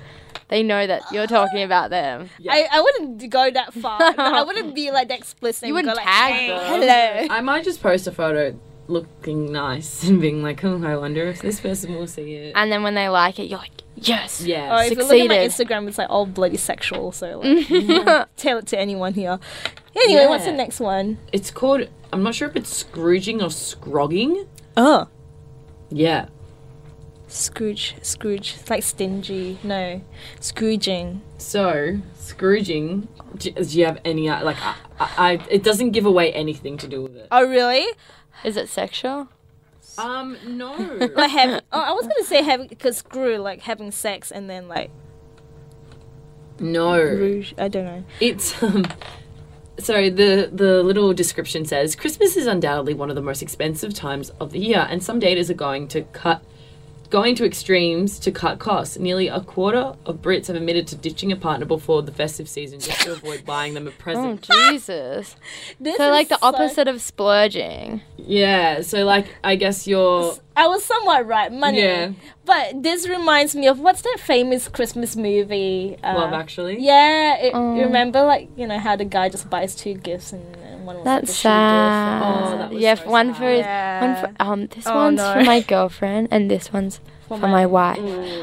they 0.49 0.63
know 0.63 0.87
that 0.87 1.03
you're 1.11 1.27
talking 1.27 1.63
about 1.63 1.89
them. 1.89 2.29
Yeah. 2.39 2.53
I, 2.53 2.69
I 2.71 2.81
wouldn't 2.83 3.31
go 3.31 3.51
that 3.51 3.73
far. 3.73 3.99
I 4.19 4.43
wouldn't 4.43 4.75
be 4.75 4.91
like 4.91 5.11
explicit. 5.11 5.69
You 5.69 5.75
wouldn't 5.75 5.95
go, 5.95 5.97
like, 5.97 6.07
tag 6.07 6.33
"Hey, 6.35 6.49
them." 6.49 6.83
Hello. 6.83 7.35
I 7.35 7.41
might 7.41 7.65
just 7.65 7.83
post 7.83 8.07
a 8.07 8.13
photo 8.13 8.59
looking 8.89 9.53
nice 9.53 10.03
and 10.09 10.21
being 10.21 10.43
like, 10.43 10.65
oh, 10.65 10.83
I 10.85 10.97
wonder 10.97 11.27
if 11.29 11.41
this 11.41 11.61
person 11.61 11.95
will 11.95 12.07
see 12.07 12.35
it. 12.35 12.53
And 12.57 12.73
then 12.73 12.83
when 12.83 12.95
they 12.95 13.09
like 13.09 13.39
it, 13.39 13.45
you're 13.49 13.59
like, 13.59 13.83
yes. 13.97 14.41
yeah. 14.43 14.77
Or 14.77 14.83
if 14.85 14.91
you 14.91 14.97
look 14.97 15.13
at 15.13 15.29
my 15.29 15.47
Succeeded. 15.47 15.69
Instagram, 15.69 15.89
it's 15.89 15.99
like 15.99 16.11
all 16.11 16.27
bloody 16.27 16.57
sexual. 16.57 17.13
So 17.13 17.41
like, 17.41 18.29
tell 18.37 18.59
it 18.59 18.67
to 18.69 18.79
anyone 18.79 19.15
here. 19.15 19.39
Anyway, 19.97 20.27
what's 20.27 20.45
the 20.45 20.53
next 20.53 20.81
one? 20.81 21.19
It's 21.33 21.51
called, 21.51 21.89
I'm 22.13 22.23
not 22.23 22.35
sure 22.35 22.49
if 22.49 22.57
it's 22.57 22.71
Scrooging 22.75 23.43
or 23.43 23.51
Scrogging. 23.51 24.47
Oh, 24.77 25.09
Yeah. 25.91 26.29
Scrooge, 27.27 27.95
Scrooge. 28.01 28.55
It's 28.59 28.71
like 28.71 28.83
stingy. 28.83 29.59
No, 29.63 30.01
Scrooging. 30.41 31.21
So, 31.37 31.99
Scrooging, 32.15 33.07
do, 33.37 33.51
do 33.51 33.79
you 33.79 33.85
have 33.85 34.01
any, 34.05 34.31
uh, 34.31 34.43
like, 34.45 34.57
I, 34.63 34.75
I, 34.99 35.09
I, 35.33 35.47
it 35.51 35.63
doesn't 35.63 35.91
give 35.91 36.07
away 36.07 36.33
anything 36.33 36.79
to 36.79 36.89
do 36.89 37.03
with 37.03 37.17
it. 37.17 37.29
Oh, 37.31 37.47
really? 37.47 37.85
Is 38.45 38.57
it 38.57 38.69
sexual? 38.69 39.29
Um, 39.97 40.37
no. 40.47 40.77
Like 41.15 41.31
having. 41.31 41.61
Oh, 41.73 41.81
I 41.81 41.93
was 41.93 42.07
gonna 42.07 42.25
say 42.25 42.43
having 42.43 42.69
because 42.69 42.99
screw 42.99 43.37
like 43.39 43.61
having 43.63 43.91
sex 43.91 44.31
and 44.31 44.49
then 44.49 44.69
like 44.69 44.91
no. 46.61 46.97
rouge. 46.99 47.53
I 47.59 47.69
don't 47.69 47.85
know. 47.85 48.05
It's 48.21 48.63
um 48.63 48.87
so 49.79 50.11
the 50.11 50.51
the 50.53 50.83
little 50.83 51.13
description 51.13 51.65
says 51.65 51.95
Christmas 51.95 52.37
is 52.37 52.47
undoubtedly 52.47 52.95
one 52.95 53.11
of 53.11 53.17
the 53.17 53.23
most 53.23 53.43
expensive 53.43 53.95
times 53.95 54.31
of 54.41 54.53
the 54.53 54.59
year 54.59 54.87
and 54.91 55.03
some 55.03 55.21
daters 55.21 55.51
are 55.51 55.55
going 55.55 55.89
to 55.89 56.03
cut 56.03 56.43
going 57.11 57.35
to 57.37 57.45
extremes 57.45 58.19
to 58.21 58.31
cut 58.31 58.59
costs. 58.59 58.99
Nearly 58.99 59.29
a 59.29 59.41
quarter 59.41 59.95
of 60.07 60.21
Brits 60.23 60.49
have 60.49 60.57
admitted 60.57 60.87
to 60.89 60.97
ditching 60.97 61.33
a 61.33 61.37
partner 61.37 61.65
before 61.67 62.03
the 62.03 62.13
festive 62.13 62.49
season 62.49 62.81
just 62.81 63.01
to 63.03 63.13
avoid 63.13 63.45
buying 63.47 63.75
them 63.75 63.87
a 63.87 63.91
present. 63.91 64.47
Oh 64.51 64.55
present. 64.55 64.73
Jesus! 64.73 65.37
This 65.81 65.97
So 65.97 66.11
like 66.11 66.29
the 66.29 66.39
so- 66.39 66.47
opposite 66.49 66.89
of 66.89 67.01
splurging. 67.01 68.03
Yeah, 68.17 68.83
so 68.83 69.05
like 69.05 69.27
I 69.43 69.57
guess 69.57 69.87
you're 69.87 70.35
I 70.57 70.67
was 70.67 70.85
somewhat 70.85 71.27
right, 71.27 71.53
money. 71.53 71.81
Yeah. 71.81 72.13
But 72.45 72.83
this 72.83 73.09
reminds 73.09 73.55
me 73.55 73.69
of 73.69 73.79
what's 73.79 74.03
that 74.03 74.19
famous 74.21 74.67
Christmas 74.69 75.15
movie? 75.17 75.97
Uh, 76.03 76.15
Love 76.15 76.33
Actually. 76.33 76.79
Yeah, 76.81 77.37
it, 77.37 77.53
Oh. 77.55 77.75
remember 77.79 78.23
like 78.25 78.49
you 78.57 78.67
know 78.67 78.79
how 78.79 78.97
the 78.97 79.05
guy 79.05 79.29
just 79.29 79.49
buys 79.49 79.75
two 79.75 79.95
gifts 79.95 80.33
and, 80.33 80.45
and 80.57 80.78
one 80.89 80.97
was 80.97 81.05
That's 81.05 81.31
a 81.31 81.35
shoe 81.35 81.41
sad. 81.43 82.23
Oh, 82.23 82.59
that 82.59 82.71
was 82.73 82.83
yeah, 82.83 82.95
so 82.95 83.11
one 83.11 83.29
for 83.35 83.41
sad. 83.41 83.51
his, 83.57 83.61
Yeah. 83.61 84.01
one 84.05 84.17
for 84.17 84.43
um. 84.43 84.67
This 84.75 84.87
Oh, 84.87 84.95
one's 84.97 85.19
no. 85.19 85.33
for 85.35 85.43
my 85.45 85.61
girlfriend, 85.61 86.29
and 86.31 86.51
this 86.51 86.73
one's 86.73 87.01
for, 87.29 87.37
my, 87.39 87.67
wife. 87.67 87.99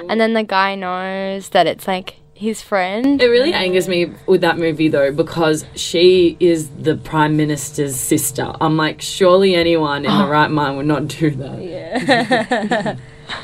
And 0.10 0.22
then 0.22 0.34
the 0.34 0.43
guy 0.43 0.76
knows 0.76 1.50
that 1.50 1.66
it's 1.66 1.88
like 1.88 2.18
his 2.36 2.62
friend. 2.62 3.20
It 3.22 3.28
really 3.28 3.54
angers 3.54 3.88
me 3.88 4.12
with 4.28 4.41
that 4.41 4.58
movie 4.60 4.89
though 4.89 5.12
because 5.12 5.66
she 5.76 6.38
is 6.39 6.70
the 6.88 6.96
prime 6.96 7.36
minister's 7.36 7.96
sister. 7.96 8.52
I'm 8.62 8.76
like, 8.78 9.02
surely 9.02 9.56
anyone 9.56 10.06
in 10.06 10.16
the 10.16 10.28
right 10.38 10.52
mind 10.52 10.78
would 10.78 10.86
not 10.86 11.08
do 11.08 11.32
that. 11.32 11.62
Yeah. 11.64 12.96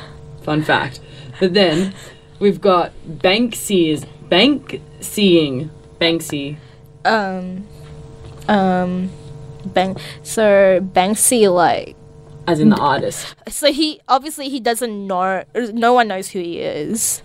Fun 0.42 0.62
fact. 0.62 1.00
But 1.40 1.54
then 1.54 1.92
we've 2.38 2.60
got 2.60 2.92
Banksy's 3.08 4.04
bank 4.28 4.80
seeing 5.00 5.70
Banksy. 6.00 6.56
um, 7.04 7.66
um, 8.48 9.10
Bank. 9.66 9.98
So 10.22 10.80
Banksy 10.82 11.52
like. 11.52 11.96
As 12.46 12.58
in 12.58 12.70
the 12.70 12.76
artist. 12.76 13.34
So 13.48 13.72
he 13.72 14.00
obviously 14.08 14.48
he 14.48 14.58
doesn't 14.58 15.06
know. 15.06 15.44
No 15.54 15.92
one 15.92 16.08
knows 16.08 16.28
who 16.30 16.40
he 16.40 16.58
is. 16.58 17.22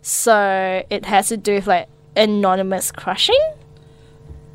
So 0.00 0.82
it 0.88 1.04
has 1.04 1.28
to 1.28 1.36
do 1.36 1.54
with 1.54 1.66
like 1.66 1.88
anonymous 2.16 2.90
crushing. 2.90 3.38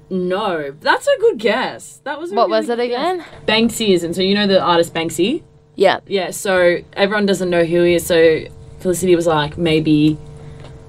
No, 0.09 0.71
that's 0.81 1.07
a 1.07 1.19
good 1.19 1.37
guess. 1.37 2.01
That 2.03 2.19
was 2.19 2.31
a 2.31 2.35
What 2.35 2.47
really 2.49 2.61
was 2.61 2.69
it 2.69 2.77
good 2.77 2.89
guess. 2.89 3.13
again? 3.21 3.25
Banksy 3.45 3.89
is, 3.89 4.03
and 4.03 4.15
so 4.15 4.23
you 4.23 4.33
know 4.33 4.47
the 4.47 4.59
artist 4.59 4.93
Banksy. 4.93 5.43
Yeah. 5.75 5.99
Yeah, 6.07 6.31
so 6.31 6.77
everyone 6.93 7.25
doesn't 7.27 7.49
know 7.49 7.63
who 7.63 7.83
he 7.83 7.93
is. 7.93 8.05
So 8.05 8.41
Felicity 8.79 9.15
was 9.15 9.27
like, 9.27 9.57
maybe 9.57 10.17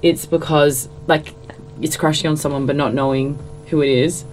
it's 0.02 0.24
because 0.24 0.88
like 1.06 1.34
it's 1.82 1.96
crushing 1.96 2.30
on 2.30 2.36
someone 2.38 2.64
but 2.66 2.76
not 2.76 2.94
knowing 2.94 3.38
who 3.66 3.82
it 3.82 3.90
is. 3.90 4.24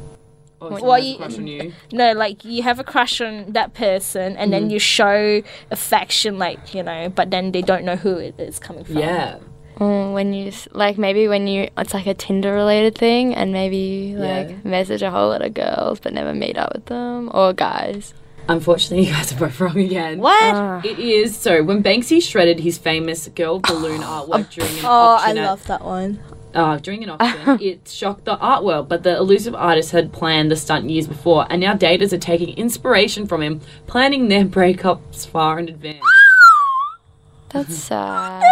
Or 0.59 0.69
someone 0.71 0.87
Well, 0.89 0.99
you- 1.03 1.17
crush 1.17 1.37
on 1.37 1.47
you. 1.47 1.73
No, 1.91 2.13
like 2.13 2.43
you 2.43 2.63
have 2.63 2.79
a 2.79 2.83
crush 2.83 3.21
on 3.21 3.51
that 3.53 3.73
person, 3.73 4.35
and 4.37 4.37
Mm-hmm. 4.37 4.51
then 4.51 4.69
you 4.71 4.79
show 4.79 5.41
affection, 5.71 6.37
like 6.39 6.73
you 6.73 6.83
know, 6.83 7.09
but 7.09 7.29
then 7.31 7.51
they 7.51 7.61
don't 7.61 7.83
know 7.85 7.95
who 7.95 8.15
it 8.17 8.35
is 8.39 8.57
coming 8.59 8.83
from. 8.83 8.97
Yeah. 8.97 9.37
Mm, 9.79 10.13
when 10.13 10.33
you 10.33 10.51
like 10.71 10.97
maybe 10.97 11.27
when 11.27 11.45
you 11.45 11.69
it's 11.77 11.93
like 11.93 12.07
a 12.07 12.15
Tinder 12.15 12.51
related 12.53 12.95
thing, 12.97 13.35
and 13.35 13.51
maybe 13.51 13.77
you, 13.77 14.17
like 14.17 14.49
Yeah. 14.49 14.55
message 14.63 15.03
a 15.03 15.11
whole 15.11 15.29
lot 15.29 15.43
of 15.43 15.53
girls 15.53 15.99
but 15.99 16.13
never 16.13 16.33
meet 16.33 16.57
up 16.57 16.73
with 16.73 16.85
them 16.87 17.29
or 17.33 17.53
guys. 17.53 18.15
Unfortunately, 18.49 19.05
you 19.07 19.11
guys 19.13 19.31
are 19.33 19.35
both 19.39 19.59
wrong 19.59 19.77
again. 19.77 20.17
What? 20.19 20.55
Ah. 20.55 20.81
It 20.83 20.97
is 20.97 21.37
so 21.37 21.61
when 21.63 21.83
Banksy 21.83 22.23
shredded 22.23 22.61
his 22.61 22.79
famous 22.79 23.27
girl 23.27 23.59
balloon 23.59 24.01
artwork 24.15 24.49
during 24.49 24.71
an 24.79 24.85
oh, 24.85 24.89
I 24.89 25.15
auction, 25.29 25.37
at- 25.37 25.45
love 25.45 25.67
that 25.67 25.85
one. 25.85 26.19
Uh, 26.53 26.77
during 26.77 27.03
an 27.03 27.11
auction, 27.11 27.59
it 27.61 27.87
shocked 27.87 28.25
the 28.25 28.37
art 28.37 28.63
world. 28.63 28.89
But 28.89 29.03
the 29.03 29.15
elusive 29.15 29.55
artist 29.55 29.91
had 29.91 30.11
planned 30.11 30.51
the 30.51 30.55
stunt 30.55 30.89
years 30.89 31.07
before, 31.07 31.45
and 31.49 31.61
now 31.61 31.75
daters 31.75 32.13
are 32.13 32.17
taking 32.17 32.55
inspiration 32.57 33.27
from 33.27 33.41
him, 33.41 33.61
planning 33.85 34.27
their 34.27 34.45
breakups 34.45 35.27
far 35.27 35.59
in 35.59 35.69
advance. 35.69 36.03
That's 37.49 37.75
sad. 37.89 38.43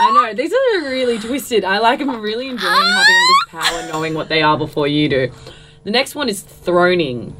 I 0.00 0.10
know 0.12 0.34
these 0.34 0.52
are 0.52 0.90
really 0.90 1.18
twisted. 1.18 1.64
I 1.64 1.78
like. 1.78 2.00
I'm 2.00 2.20
really 2.20 2.48
enjoying 2.48 2.72
having 2.72 3.14
all 3.14 3.28
this 3.28 3.70
power, 3.70 3.92
knowing 3.92 4.14
what 4.14 4.28
they 4.28 4.42
are 4.42 4.58
before 4.58 4.88
you 4.88 5.08
do. 5.08 5.30
The 5.84 5.90
next 5.90 6.14
one 6.14 6.28
is 6.28 6.42
throning. 6.42 7.34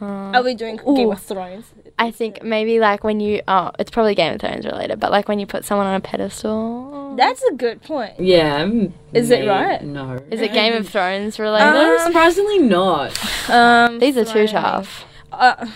Are 0.00 0.42
we 0.42 0.54
doing 0.54 0.76
Game 0.76 1.10
of 1.10 1.20
Thrones? 1.20 1.66
I 1.98 2.10
think 2.10 2.42
maybe 2.42 2.80
like 2.80 3.04
when 3.04 3.20
you 3.20 3.42
oh 3.46 3.70
it's 3.78 3.90
probably 3.90 4.14
Game 4.14 4.34
of 4.34 4.40
Thrones 4.40 4.64
related, 4.66 4.98
but 5.00 5.10
like 5.10 5.28
when 5.28 5.38
you 5.38 5.46
put 5.46 5.64
someone 5.64 5.86
on 5.86 5.94
a 5.94 6.00
pedestal. 6.00 7.14
That's 7.16 7.42
a 7.42 7.52
good 7.54 7.82
point. 7.82 8.18
Yeah. 8.18 8.60
m- 8.62 8.94
Is 9.12 9.30
it 9.30 9.46
right? 9.46 9.82
No. 9.84 10.18
Is 10.30 10.40
it 10.40 10.52
Game 10.52 10.72
of 10.74 10.88
Thrones 10.88 11.38
related? 11.38 11.72
No, 11.72 11.98
surprisingly 12.06 12.58
not. 12.58 13.50
Um, 13.50 13.98
These 13.98 14.16
are 14.16 14.24
too 14.24 14.48
tough. 14.48 15.04
Uh, 15.30 15.66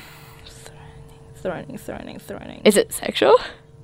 throning, 1.43 1.79
throning, 1.81 2.21
throning. 2.23 2.61
Is 2.65 2.77
it 2.77 2.93
sexual? 2.93 3.37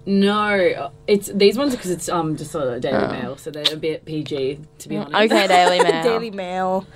No, 0.04 0.90
it's 1.06 1.28
these 1.28 1.56
ones 1.56 1.76
because 1.76 1.90
it's 1.90 2.08
um 2.08 2.36
just 2.36 2.54
a 2.54 2.80
Daily 2.80 3.06
Mail, 3.08 3.36
so 3.36 3.50
they're 3.50 3.72
a 3.72 3.76
bit 3.76 4.04
PG 4.04 4.58
to 4.78 4.88
be 4.88 4.96
honest. 4.96 5.14
Okay, 5.32 5.46
Daily 5.46 5.78
Mail. 5.82 6.02
Daily 6.02 6.30
Mail. 6.30 6.86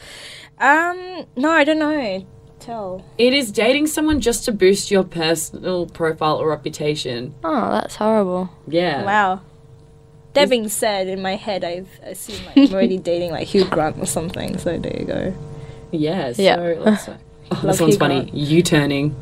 Um, 0.58 1.26
no, 1.36 1.50
I 1.50 1.62
don't 1.64 1.78
know. 1.78 2.26
Tell. 2.66 3.04
It 3.16 3.32
is 3.32 3.52
dating 3.52 3.86
someone 3.86 4.20
just 4.20 4.44
to 4.46 4.52
boost 4.52 4.90
your 4.90 5.04
personal 5.04 5.86
profile 5.86 6.36
or 6.36 6.48
reputation. 6.48 7.32
Oh, 7.44 7.70
that's 7.70 7.94
horrible. 7.94 8.50
Yeah. 8.66 9.04
Wow. 9.04 9.40
That 10.34 10.50
being 10.50 10.68
said, 10.68 11.06
in 11.06 11.22
my 11.22 11.36
head, 11.36 11.62
I've 11.64 11.88
assumed 12.02 12.44
like 12.44 12.56
I'm 12.58 12.74
already 12.74 12.98
dating 13.12 13.30
like 13.30 13.46
Hugh 13.46 13.64
Grant 13.66 13.98
or 13.98 14.06
something. 14.06 14.58
So 14.58 14.76
there 14.78 14.96
you 14.98 15.06
go. 15.06 15.34
Yeah. 15.92 16.32
So 16.32 16.42
Yeah. 16.42 16.56
let's. 16.78 17.08
Oh, 17.52 17.60
this 17.62 17.80
one's 17.80 17.94
Hugh 17.94 17.98
funny. 18.00 18.22
Grant. 18.22 18.34
You 18.34 18.62
turning. 18.64 19.14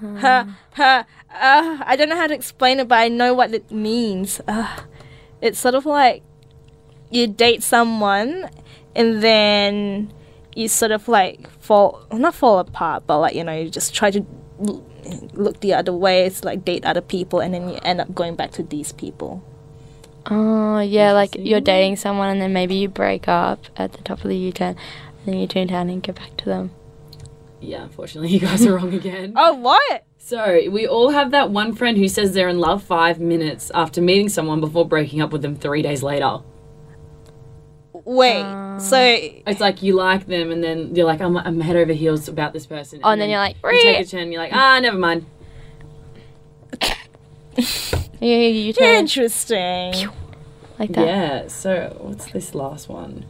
Ha 0.00 0.56
ha. 0.72 1.04
Uh, 1.30 1.82
I 1.84 1.96
don't 1.96 2.08
know 2.08 2.16
how 2.16 2.26
to 2.26 2.34
explain 2.34 2.80
it, 2.80 2.88
but 2.88 2.96
I 2.98 3.08
know 3.08 3.34
what 3.34 3.52
it 3.52 3.70
means. 3.70 4.40
Uh, 4.48 4.80
it's 5.42 5.58
sort 5.58 5.74
of 5.74 5.84
like 5.84 6.22
you 7.10 7.26
date 7.26 7.62
someone, 7.62 8.48
and 8.96 9.22
then 9.22 10.10
you 10.54 10.68
sort 10.68 10.92
of 10.92 11.08
like 11.08 11.48
fall, 11.60 12.06
not 12.12 12.34
fall 12.34 12.58
apart, 12.58 13.06
but 13.06 13.18
like 13.18 13.34
you 13.34 13.44
know, 13.44 13.56
you 13.56 13.70
just 13.70 13.94
try 13.94 14.10
to 14.10 14.24
look 15.32 15.60
the 15.60 15.74
other 15.74 15.92
way. 15.92 16.24
It's 16.24 16.44
like 16.44 16.64
date 16.64 16.84
other 16.84 17.00
people, 17.00 17.40
and 17.40 17.52
then 17.54 17.68
you 17.68 17.78
end 17.82 18.00
up 18.00 18.14
going 18.14 18.36
back 18.36 18.52
to 18.52 18.62
these 18.62 18.92
people. 18.92 19.42
Oh, 20.30 20.80
yeah, 20.80 21.12
like 21.12 21.36
you're 21.38 21.60
dating 21.60 21.96
someone 21.96 22.30
and 22.30 22.40
then 22.40 22.52
maybe 22.54 22.76
you 22.76 22.88
break 22.88 23.28
up 23.28 23.66
at 23.76 23.92
the 23.92 24.02
top 24.02 24.22
of 24.24 24.28
the 24.28 24.36
U-turn, 24.36 24.76
and 25.24 25.26
then 25.26 25.36
you 25.36 25.46
turn 25.46 25.66
down 25.66 25.90
and 25.90 26.02
get 26.02 26.14
back 26.14 26.36
to 26.38 26.44
them. 26.46 26.70
Yeah. 27.60 27.82
Unfortunately, 27.82 28.28
you 28.32 28.40
guys 28.40 28.64
are 28.66 28.74
wrong 28.74 28.94
again. 28.94 29.34
Oh, 29.36 29.54
what? 29.54 30.04
So 30.18 30.70
we 30.70 30.86
all 30.86 31.10
have 31.10 31.32
that 31.32 31.50
one 31.50 31.74
friend 31.74 31.98
who 31.98 32.08
says 32.08 32.32
they're 32.32 32.48
in 32.48 32.58
love 32.58 32.82
five 32.82 33.20
minutes 33.20 33.70
after 33.74 34.00
meeting 34.00 34.30
someone 34.30 34.60
before 34.60 34.88
breaking 34.88 35.20
up 35.20 35.32
with 35.32 35.42
them 35.42 35.56
three 35.56 35.82
days 35.82 36.02
later. 36.02 36.38
Wait, 38.06 38.42
so 38.80 38.98
It's 39.00 39.60
like 39.60 39.82
you 39.82 39.94
like 39.94 40.26
them, 40.26 40.50
and 40.50 40.62
then 40.62 40.94
you're 40.94 41.06
like, 41.06 41.20
I'm, 41.20 41.36
I'm 41.38 41.60
head 41.60 41.76
over 41.76 41.92
heels 41.92 42.28
about 42.28 42.52
this 42.52 42.66
person. 42.66 43.00
Oh, 43.02 43.10
and 43.10 43.20
then 43.20 43.30
you're 43.30 43.38
like, 43.38 43.56
you 43.62 43.70
take 43.82 43.96
a 43.96 43.98
"Ree." 44.00 44.04
turn, 44.04 44.30
you're 44.32 44.42
like, 44.42 44.52
ah, 44.52 44.78
never 44.80 44.98
mind. 44.98 45.26
You, 48.20 48.30
you, 48.30 48.48
you 48.48 48.72
turn 48.72 48.94
interesting. 49.00 49.92
like 50.78 50.92
that. 50.92 51.06
Yeah. 51.06 51.48
So 51.48 51.94
what's 52.00 52.32
this 52.32 52.54
last 52.54 52.88
one? 52.88 53.26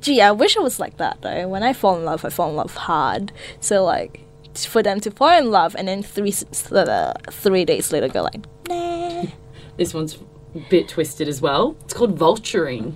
Gee, 0.00 0.20
I 0.20 0.32
wish 0.32 0.56
I 0.56 0.60
was 0.60 0.78
like 0.78 0.98
that 0.98 1.22
though. 1.22 1.48
When 1.48 1.62
I 1.62 1.72
fall 1.72 1.96
in 1.96 2.04
love, 2.04 2.24
I 2.26 2.28
fall 2.28 2.50
in 2.50 2.56
love 2.56 2.74
hard. 2.74 3.32
So 3.58 3.84
like, 3.84 4.20
for 4.54 4.82
them 4.82 5.00
to 5.00 5.10
fall 5.10 5.38
in 5.38 5.50
love 5.50 5.74
and 5.76 5.88
then 5.88 6.02
three 6.02 6.34
uh, 6.72 7.12
three 7.30 7.64
days 7.64 7.90
later 7.90 8.08
go 8.08 8.22
like, 8.22 8.44
nah. 8.68 9.24
This 9.78 9.94
one's 9.94 10.18
a 10.54 10.58
bit 10.68 10.88
twisted 10.88 11.28
as 11.28 11.40
well. 11.40 11.76
It's 11.84 11.94
called 11.94 12.18
vulturing. 12.18 12.94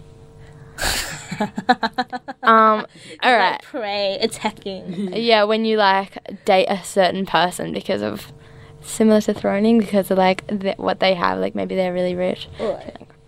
Um. 2.44 2.86
All 3.22 3.36
right. 3.36 3.60
prey 3.62 4.18
attacking. 4.20 5.12
Yeah, 5.14 5.44
when 5.44 5.64
you 5.64 5.76
like 5.76 6.18
date 6.44 6.66
a 6.66 6.82
certain 6.84 7.24
person 7.26 7.72
because 7.72 8.02
of 8.02 8.32
similar 8.80 9.20
to 9.22 9.34
throning 9.34 9.78
because 9.78 10.10
of 10.10 10.18
like 10.18 10.46
th- 10.48 10.76
what 10.78 10.98
they 11.00 11.14
have, 11.14 11.38
like 11.38 11.54
maybe 11.54 11.74
they're 11.74 11.92
really 11.92 12.14
rich. 12.14 12.48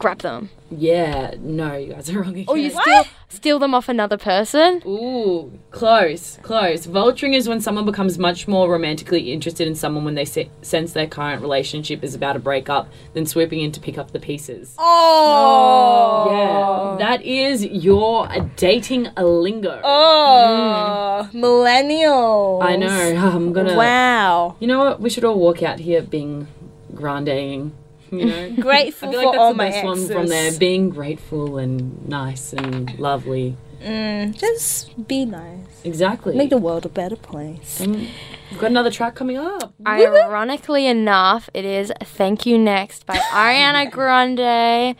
Grab 0.04 0.18
them. 0.18 0.50
Yeah. 0.70 1.32
No, 1.38 1.78
you 1.78 1.94
guys 1.94 2.10
are 2.10 2.20
wrong 2.20 2.28
oh, 2.28 2.32
again. 2.32 2.44
Or 2.46 2.58
you 2.58 2.68
steal 2.68 3.04
steal 3.30 3.58
them 3.58 3.72
off 3.72 3.88
another 3.88 4.18
person. 4.18 4.82
Ooh, 4.84 5.58
close, 5.70 6.38
close. 6.42 6.86
Vulturing 6.86 7.34
is 7.34 7.48
when 7.48 7.62
someone 7.62 7.86
becomes 7.86 8.18
much 8.18 8.46
more 8.46 8.70
romantically 8.70 9.32
interested 9.32 9.66
in 9.66 9.74
someone 9.74 10.04
when 10.04 10.14
they 10.14 10.26
se- 10.26 10.50
sense 10.60 10.92
their 10.92 11.06
current 11.06 11.40
relationship 11.40 12.04
is 12.04 12.14
about 12.14 12.34
to 12.34 12.38
break 12.38 12.68
up 12.68 12.90
than 13.14 13.24
swooping 13.24 13.62
in 13.62 13.72
to 13.72 13.80
pick 13.80 13.96
up 13.96 14.10
the 14.10 14.20
pieces. 14.20 14.74
Oh. 14.78 16.26
oh 16.28 16.98
yeah, 16.98 17.06
that 17.06 17.22
is 17.22 17.64
your 17.64 18.28
dating 18.56 19.08
lingo. 19.16 19.80
Oh, 19.82 21.30
mm. 21.32 21.40
millennials. 21.40 22.62
I 22.62 22.76
know. 22.76 23.16
I'm 23.34 23.54
gonna. 23.54 23.74
Wow. 23.74 24.56
You 24.60 24.66
know 24.66 24.80
what? 24.80 25.00
We 25.00 25.08
should 25.08 25.24
all 25.24 25.38
walk 25.38 25.62
out 25.62 25.78
here 25.78 26.02
being 26.02 26.46
grandeing. 26.94 27.72
You 28.18 28.26
know. 28.26 28.50
Grateful 28.60 29.08
I 29.08 29.12
feel 29.12 29.20
for 29.20 29.26
like 29.28 29.38
all 29.38 29.54
that's 29.54 29.54
the 29.54 29.56
my 29.58 29.70
best 29.70 29.84
exes. 29.84 30.08
one 30.10 30.18
from 30.18 30.26
there. 30.28 30.52
Being 30.58 30.90
grateful 30.90 31.58
and 31.58 32.08
nice 32.08 32.52
and 32.52 32.98
lovely. 32.98 33.56
Mm, 33.82 34.34
just 34.38 35.06
be 35.06 35.26
nice. 35.26 35.66
Exactly. 35.84 36.34
Make 36.34 36.48
the 36.50 36.56
world 36.58 36.86
a 36.86 36.88
better 36.88 37.16
place. 37.16 37.80
And 37.80 38.08
we've 38.50 38.58
got 38.58 38.70
another 38.70 38.90
track 38.90 39.14
coming 39.14 39.36
up. 39.36 39.74
Ironically 39.86 40.86
enough, 40.86 41.50
it 41.52 41.64
is 41.66 41.92
"Thank 42.02 42.46
You 42.46 42.58
Next" 42.58 43.04
by 43.04 43.16
Ariana 43.32 43.90
Grande. 43.90 44.96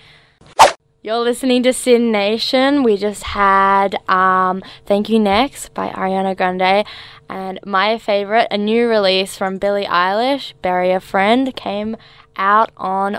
You're 1.03 1.19
listening 1.19 1.63
to 1.65 1.73
SYN 1.75 2.11
Nation. 2.13 2.83
We 2.83 2.97
just 2.97 3.23
had 3.23 3.97
um, 4.09 4.63
"Thank 4.87 5.09
You 5.09 5.19
Next" 5.19 5.73
by 5.75 5.89
Ariana 5.89 6.37
Grande, 6.37 6.87
and 7.29 7.61
my 7.65 7.99
favorite, 7.99 8.49
a 8.51 8.59
new 8.59 8.89
release 8.89 9.37
from 9.37 9.59
Billie 9.59 9.85
Eilish, 9.87 10.53
"Bury 10.63 10.93
a 10.93 11.01
Friend," 11.01 11.55
came 11.57 11.97
out 12.37 12.71
on 12.77 13.19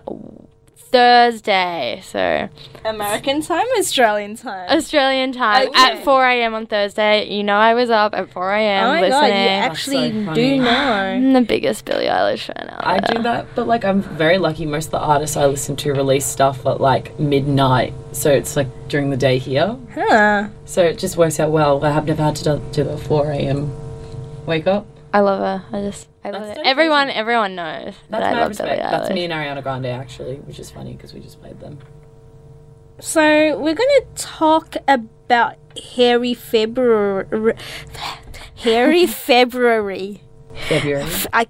Thursday. 0.78 2.01
So 2.05 2.47
American 2.86 3.41
time, 3.41 3.66
Australian 3.78 4.36
time. 4.38 4.70
Australian 4.70 5.34
time 5.34 5.68
Okay. 5.68 5.78
at 5.97 6.03
4 6.05 6.26
a.m. 6.28 6.53
on 6.53 6.68
Thursday. 6.68 7.30
You 7.36 7.43
know 7.43 7.55
I 7.55 7.74
was 7.74 7.89
up 7.89 8.13
at 8.13 8.30
4 8.32 8.53
a.m. 8.53 8.86
oh 8.86 8.89
my 8.93 9.01
listening. 9.01 9.20
god, 9.20 9.28
you 9.28 9.34
actually 9.49 10.26
so 10.26 10.34
do 10.34 10.57
know. 10.57 10.70
I'm 10.70 11.34
the 11.34 11.41
biggest 11.41 11.84
Billie 11.86 12.05
Eilish 12.05 12.45
fan 12.45 12.70
out 12.70 12.86
I 12.86 12.99
there. 12.99 13.16
do 13.18 13.24
that, 13.24 13.47
but 13.55 13.68
like 13.68 13.84
I'm 13.84 14.01
very 14.01 14.38
lucky. 14.38 14.66
Most 14.66 14.86
of 14.86 14.91
the 14.91 14.99
artists 14.99 15.36
I 15.36 15.45
listen 15.47 15.76
to 15.78 15.91
release 15.93 16.26
stuff 16.26 16.66
at 16.66 16.80
like 16.80 17.20
midnight, 17.20 17.93
so 18.13 18.32
it's 18.32 18.55
like 18.55 18.68
during 18.88 19.09
the 19.09 19.18
day 19.18 19.38
here. 19.38 19.78
Huh. 19.93 20.47
So 20.66 20.82
it 20.84 20.97
just 20.97 21.18
works 21.18 21.39
out 21.39 21.51
well. 21.51 21.84
I 21.84 21.91
have 21.91 22.05
never 22.05 22.24
had 22.24 22.36
to 22.38 22.43
do, 22.43 22.61
do 22.72 22.84
the 22.86 22.97
4 22.97 23.32
a.m. 23.32 23.70
wake 24.45 24.68
up. 24.68 24.86
I 25.13 25.20
love 25.20 25.39
her. 25.39 25.66
I 25.78 25.82
just, 25.82 26.07
I 26.26 26.30
love 26.32 26.41
That's 26.41 26.43
it. 26.43 26.47
dedication. 26.55 26.67
Everyone, 26.67 27.09
everyone 27.09 27.55
knows 27.55 27.93
that 28.09 28.19
That's 28.19 28.23
I 28.26 28.32
my 28.34 28.39
love 28.39 28.49
respect. 28.49 28.69
Billie 28.69 28.82
That's 28.91 29.09
me 29.11 29.26
and 29.26 29.34
Ariana 29.34 29.61
Grande 29.63 29.86
actually, 29.88 30.36
which 30.38 30.59
is 30.59 30.71
funny 30.71 30.93
because 30.93 31.13
we 31.13 31.19
just 31.19 31.39
played 31.41 31.59
them. 31.59 31.78
So 32.99 33.59
we're 33.59 33.76
gonna 33.76 34.05
talk 34.15 34.76
about 34.88 35.55
hairy 35.95 36.34
February. 36.34 37.55
Hairy 38.55 39.05
February. 39.30 40.21
February. 40.69 41.05
I. 41.34 41.47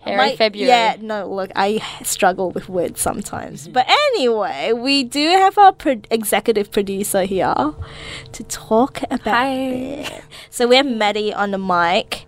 Hairy 0.00 0.16
my- 0.16 0.36
February. 0.36 0.68
Yeah, 0.68 0.96
no, 1.00 1.28
look, 1.28 1.50
I 1.56 1.82
struggle 2.02 2.50
with 2.52 2.68
words 2.70 3.00
sometimes. 3.00 3.68
But 3.68 3.86
anyway, 3.90 4.72
we 4.72 5.04
do 5.04 5.28
have 5.28 5.58
our 5.58 5.72
pro- 5.72 6.00
executive 6.10 6.70
producer 6.70 7.24
here 7.24 7.52
to 8.32 8.44
talk 8.44 9.02
about 9.10 9.46
it. 9.52 10.22
So 10.50 10.66
we 10.68 10.76
have 10.76 10.86
Maddie 10.86 11.34
on 11.34 11.50
the 11.50 11.58
mic. 11.58 12.24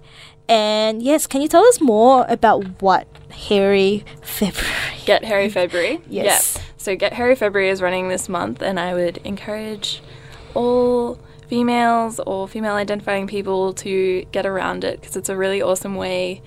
And 0.51 1.01
yes, 1.01 1.28
can 1.28 1.40
you 1.40 1.48
tell 1.48 1.64
us 1.64 1.80
more 1.80 2.26
about 2.28 2.82
what 2.82 3.07
Hairy 3.30 4.05
February? 4.20 4.96
Get 5.07 5.24
Hairy 5.24 5.48
February. 5.48 6.01
Yes. 6.11 6.57
Yeah. 6.57 6.62
So 6.76 6.96
Get 6.96 7.12
Hairy 7.12 7.36
February 7.36 7.70
is 7.70 7.80
running 7.80 8.09
this 8.09 8.28
month, 8.28 8.61
and 8.61 8.80
I 8.80 8.92
would 8.94 9.18
encourage 9.18 10.03
all 10.55 11.18
females 11.46 12.18
or 12.26 12.48
female 12.48 12.74
identifying 12.74 13.28
people 13.28 13.72
to 13.74 14.24
get 14.32 14.44
around 14.44 14.82
it 14.82 15.01
because 15.01 15.16
it's 15.16 15.28
a 15.28 15.36
really 15.36 15.62
awesome 15.62 15.94
way 15.94 16.42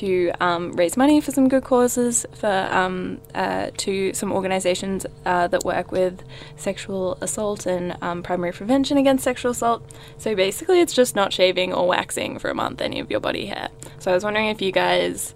to 0.00 0.32
um, 0.40 0.72
raise 0.72 0.96
money 0.96 1.20
for 1.20 1.30
some 1.30 1.48
good 1.48 1.64
causes 1.64 2.26
for 2.32 2.68
um, 2.70 3.20
uh, 3.34 3.70
to 3.76 4.12
some 4.12 4.32
organizations 4.32 5.06
uh, 5.24 5.46
that 5.48 5.64
work 5.64 5.92
with 5.92 6.22
sexual 6.56 7.16
assault 7.20 7.66
and 7.66 7.96
um, 8.02 8.22
primary 8.22 8.52
prevention 8.52 8.96
against 8.96 9.24
sexual 9.24 9.52
assault. 9.52 9.82
So 10.18 10.34
basically, 10.34 10.80
it's 10.80 10.94
just 10.94 11.14
not 11.14 11.32
shaving 11.32 11.72
or 11.72 11.86
waxing 11.86 12.38
for 12.38 12.50
a 12.50 12.54
month 12.54 12.80
any 12.80 12.98
of 13.00 13.10
your 13.10 13.20
body 13.20 13.46
hair. 13.46 13.68
So 13.98 14.10
I 14.10 14.14
was 14.14 14.24
wondering 14.24 14.48
if 14.48 14.60
you 14.60 14.72
guys, 14.72 15.34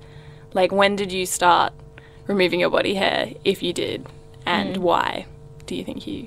like, 0.55 0.73
when 0.73 0.97
did 0.97 1.13
you 1.13 1.25
start 1.25 1.73
removing 2.27 2.61
your 2.61 2.71
body 2.71 2.95
hair? 2.95 3.33
If 3.45 3.63
you 3.63 3.73
did, 3.73 4.07
and 4.45 4.79
why 4.79 5.27
do 5.67 5.75
you 5.77 5.85
think 5.85 6.07
you 6.07 6.27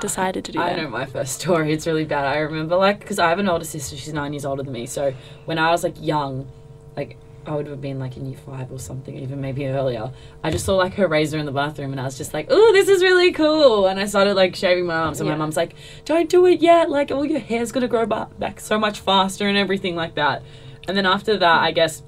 decided 0.00 0.44
to 0.46 0.52
do 0.52 0.60
I 0.60 0.70
that? 0.70 0.78
I 0.78 0.82
know 0.82 0.88
my 0.88 1.06
first 1.06 1.40
story. 1.40 1.72
It's 1.72 1.86
really 1.86 2.04
bad. 2.04 2.24
I 2.24 2.38
remember, 2.38 2.76
like, 2.76 2.98
because 3.00 3.18
I 3.18 3.28
have 3.28 3.38
an 3.38 3.48
older 3.48 3.64
sister. 3.64 3.96
She's 3.96 4.12
nine 4.12 4.32
years 4.32 4.44
older 4.44 4.62
than 4.62 4.72
me. 4.72 4.86
So 4.86 5.14
when 5.44 5.58
I 5.58 5.70
was 5.70 5.84
like 5.84 5.94
young, 6.00 6.48
like 6.96 7.16
I 7.44 7.56
would 7.56 7.66
have 7.66 7.80
been 7.80 7.98
like 7.98 8.16
in 8.16 8.24
year 8.26 8.38
five 8.46 8.70
or 8.70 8.78
something, 8.78 9.16
even 9.18 9.40
maybe 9.40 9.66
earlier. 9.66 10.12
I 10.44 10.50
just 10.50 10.64
saw 10.64 10.76
like 10.76 10.94
her 10.94 11.08
razor 11.08 11.38
in 11.38 11.46
the 11.46 11.52
bathroom, 11.52 11.90
and 11.90 12.00
I 12.00 12.04
was 12.04 12.16
just 12.16 12.32
like, 12.32 12.46
"Oh, 12.50 12.72
this 12.72 12.88
is 12.88 13.02
really 13.02 13.32
cool!" 13.32 13.86
And 13.86 13.98
I 13.98 14.04
started 14.06 14.34
like 14.34 14.54
shaving 14.54 14.86
my 14.86 14.94
arms, 14.94 15.18
and 15.20 15.28
my 15.28 15.34
Yeah. 15.34 15.38
mom's 15.38 15.56
like, 15.56 15.74
"Don't 16.04 16.28
do 16.28 16.46
it 16.46 16.60
yet! 16.60 16.88
Like, 16.88 17.10
all 17.10 17.24
your 17.24 17.40
hair's 17.40 17.72
gonna 17.72 17.88
grow 17.88 18.06
ba- 18.06 18.28
back 18.38 18.60
so 18.60 18.78
much 18.78 19.00
faster 19.00 19.48
and 19.48 19.58
everything 19.58 19.96
like 19.96 20.14
that." 20.14 20.42
And 20.86 20.96
then 20.96 21.04
after 21.06 21.36
that, 21.36 21.62
I 21.62 21.72
guess 21.72 22.02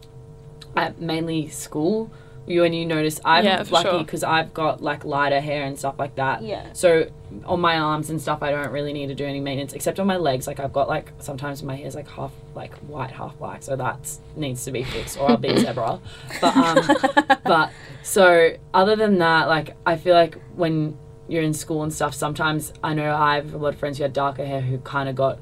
at 0.76 1.00
mainly 1.00 1.48
school. 1.48 2.10
You 2.46 2.64
and 2.64 2.74
you 2.74 2.84
notice 2.84 3.20
I'm 3.24 3.44
Yeah, 3.44 3.62
for 3.62 3.74
lucky 3.74 3.88
sure. 3.88 3.98
because 4.00 4.22
I've 4.22 4.52
got 4.52 4.82
like 4.82 5.04
lighter 5.04 5.40
hair 5.40 5.64
and 5.64 5.78
stuff 5.78 5.94
like 5.98 6.14
that. 6.16 6.42
Yeah. 6.42 6.72
So 6.74 7.10
on 7.46 7.60
my 7.60 7.78
arms 7.78 8.10
and 8.10 8.20
stuff, 8.20 8.42
I 8.42 8.50
don't 8.50 8.70
really 8.70 8.92
need 8.92 9.06
to 9.06 9.14
do 9.14 9.24
any 9.24 9.40
maintenance 9.40 9.72
except 9.72 9.98
on 9.98 10.06
my 10.06 10.16
legs. 10.18 10.46
Like 10.46 10.60
I've 10.60 10.72
got 10.72 10.88
like 10.88 11.12
sometimes 11.20 11.62
my 11.62 11.74
hair's 11.74 11.94
like 11.94 12.08
half 12.08 12.32
like 12.54 12.74
white, 12.80 13.10
half 13.10 13.38
black, 13.38 13.62
so 13.62 13.76
that 13.76 14.10
needs 14.36 14.64
to 14.66 14.72
be 14.72 14.84
fixed, 14.84 15.18
or 15.18 15.30
I'll 15.30 15.36
be 15.38 15.48
a 15.48 15.58
zebra. 15.58 16.00
But 16.40 16.56
um, 16.56 17.38
but 17.44 17.72
so 18.02 18.56
other 18.74 18.94
than 18.96 19.18
that, 19.18 19.48
like 19.48 19.74
I 19.86 19.96
feel 19.96 20.14
like 20.14 20.38
when 20.54 20.98
you're 21.28 21.42
in 21.42 21.54
school 21.54 21.82
and 21.82 21.92
stuff, 21.92 22.12
sometimes 22.14 22.74
I 22.82 22.92
know 22.92 23.14
I 23.14 23.36
have 23.36 23.54
a 23.54 23.56
lot 23.58 23.72
of 23.72 23.78
friends 23.78 23.96
who 23.96 24.02
had 24.04 24.12
darker 24.12 24.44
hair 24.44 24.60
who 24.60 24.78
kind 24.78 25.08
of 25.08 25.14
got 25.14 25.38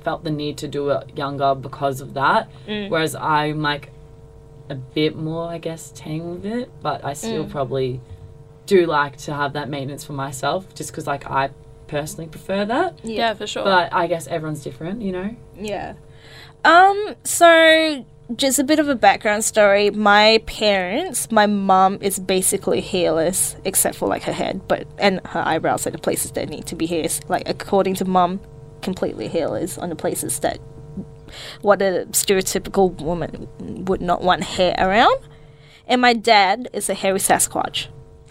felt 0.00 0.22
the 0.24 0.30
need 0.30 0.58
to 0.58 0.68
do 0.68 0.90
it 0.90 1.16
younger 1.16 1.54
because 1.54 2.00
of 2.00 2.14
that. 2.14 2.50
Whereas 2.66 3.14
I'm 3.14 3.62
like 3.62 3.90
a 4.68 4.74
bit 4.74 5.16
more, 5.16 5.48
I 5.48 5.58
guess, 5.58 5.92
tame 5.94 6.30
with 6.30 6.46
it, 6.46 6.70
but 6.80 7.04
I 7.04 7.12
still 7.12 7.44
probably 7.44 8.00
do 8.66 8.86
like 8.86 9.16
to 9.18 9.34
have 9.34 9.54
that 9.54 9.68
maintenance 9.68 10.04
for 10.04 10.12
myself, 10.12 10.74
just 10.74 10.90
because 10.90 11.06
like 11.06 11.26
I 11.30 11.50
personally 11.88 12.28
prefer 12.28 12.64
that. 12.64 12.98
Yeah, 13.04 13.34
for 13.34 13.46
sure. 13.46 13.64
But 13.64 13.92
I 13.92 14.06
guess 14.06 14.26
everyone's 14.26 14.62
different, 14.62 15.02
you 15.02 15.12
know. 15.12 15.36
Yeah. 15.56 15.94
Um, 16.64 17.16
so 17.24 18.04
just 18.36 18.58
a 18.58 18.64
bit 18.64 18.78
of 18.78 18.88
a 18.88 18.94
background 18.94 19.44
story. 19.44 19.90
My 19.90 20.42
parents, 20.46 21.30
my 21.30 21.46
mom 21.46 21.98
is 22.00 22.18
basically 22.18 22.80
hairless 22.80 23.56
except 23.64 23.96
for 23.96 24.08
like 24.08 24.22
her 24.22 24.32
head, 24.32 24.66
but 24.68 24.86
and 24.98 25.20
her 25.26 25.42
eyebrows 25.44 25.86
are 25.86 25.90
the 25.90 25.98
places 25.98 26.32
that 26.32 26.48
need 26.48 26.66
to 26.66 26.76
be 26.76 26.86
hairs. 26.86 27.20
Like 27.28 27.48
according 27.48 27.94
to 27.96 28.04
mom, 28.04 28.40
completely 28.80 29.28
hairless 29.28 29.78
on 29.78 29.88
the 29.88 29.96
places 29.96 30.38
that 30.40 30.58
what 31.60 31.82
a 31.82 32.06
stereotypical 32.10 32.92
woman 33.00 33.48
would 33.86 34.00
not 34.00 34.22
want 34.22 34.44
hair 34.44 34.74
around. 34.78 35.18
And 35.86 36.00
my 36.00 36.12
dad 36.12 36.68
is 36.72 36.88
a 36.88 36.94
hairy 36.94 37.18
Sasquatch. 37.18 37.88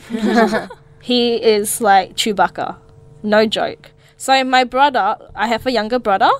he 1.02 1.36
is 1.36 1.82
like 1.82 2.16
Chewbacca. 2.16 2.78
No 3.24 3.45
joke. 3.45 3.91
So 4.18 4.43
my 4.43 4.64
brother, 4.64 5.18
I 5.36 5.47
have 5.47 5.66
a 5.66 5.72
younger 5.72 5.99
brother 5.99 6.32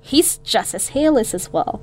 he's 0.00 0.38
just 0.38 0.74
as 0.74 0.88
hairless 0.88 1.34
as 1.34 1.52
well. 1.52 1.80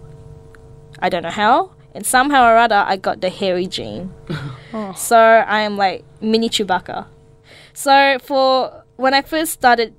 I 1.00 1.10
don't 1.10 1.24
know 1.24 1.30
how. 1.30 1.72
and 1.95 2.06
somehow 2.06 2.43
or 2.45 2.58
other 2.58 2.84
I 2.86 2.98
got 2.98 3.22
the 3.22 3.30
hairy 3.30 3.68
gene. 3.68 4.14
Oh. 4.74 4.91
So 4.93 5.18
I 5.18 5.62
am 5.62 5.78
like 5.78 6.04
mini 6.20 6.50
Chewbacca. 6.50 7.08
So 7.74 8.18
for 8.22 8.84
when 8.98 9.14
I 9.14 9.22
first 9.22 9.54
started 9.54 9.93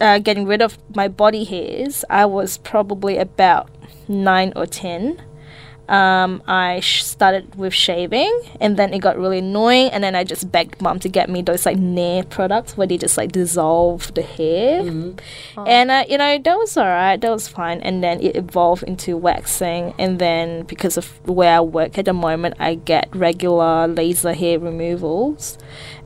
uh, 0.00 0.18
getting 0.18 0.46
rid 0.46 0.62
of 0.62 0.78
my 0.94 1.08
body 1.08 1.44
hairs, 1.44 2.04
I 2.10 2.26
was 2.26 2.58
probably 2.58 3.18
about 3.18 3.70
nine 4.08 4.52
or 4.56 4.66
ten. 4.66 5.22
Um, 5.88 6.42
I 6.48 6.80
sh- 6.80 7.04
started 7.04 7.54
with 7.54 7.72
shaving, 7.72 8.40
and 8.60 8.76
then 8.76 8.92
it 8.92 8.98
got 8.98 9.16
really 9.16 9.38
annoying. 9.38 9.90
And 9.92 10.02
then 10.02 10.16
I 10.16 10.24
just 10.24 10.50
begged 10.50 10.82
mom 10.82 10.98
to 11.00 11.08
get 11.08 11.30
me 11.30 11.42
those 11.42 11.64
like 11.64 11.78
Nair 11.78 12.24
products 12.24 12.76
where 12.76 12.88
they 12.88 12.98
just 12.98 13.16
like 13.16 13.30
dissolve 13.32 14.12
the 14.14 14.22
hair. 14.22 14.80
And 14.80 15.90
uh, 15.90 16.04
you 16.08 16.18
know 16.18 16.38
that 16.38 16.56
was 16.58 16.76
alright, 16.76 17.20
that 17.20 17.30
was 17.30 17.46
fine. 17.46 17.80
And 17.82 18.02
then 18.02 18.20
it 18.20 18.34
evolved 18.36 18.82
into 18.82 19.16
waxing, 19.16 19.94
and 19.98 20.18
then 20.18 20.62
because 20.64 20.96
of 20.96 21.06
where 21.28 21.56
I 21.56 21.60
work 21.60 21.98
at 21.98 22.04
the 22.06 22.12
moment, 22.12 22.56
I 22.58 22.74
get 22.74 23.08
regular 23.14 23.86
laser 23.86 24.32
hair 24.34 24.58
removals, 24.58 25.56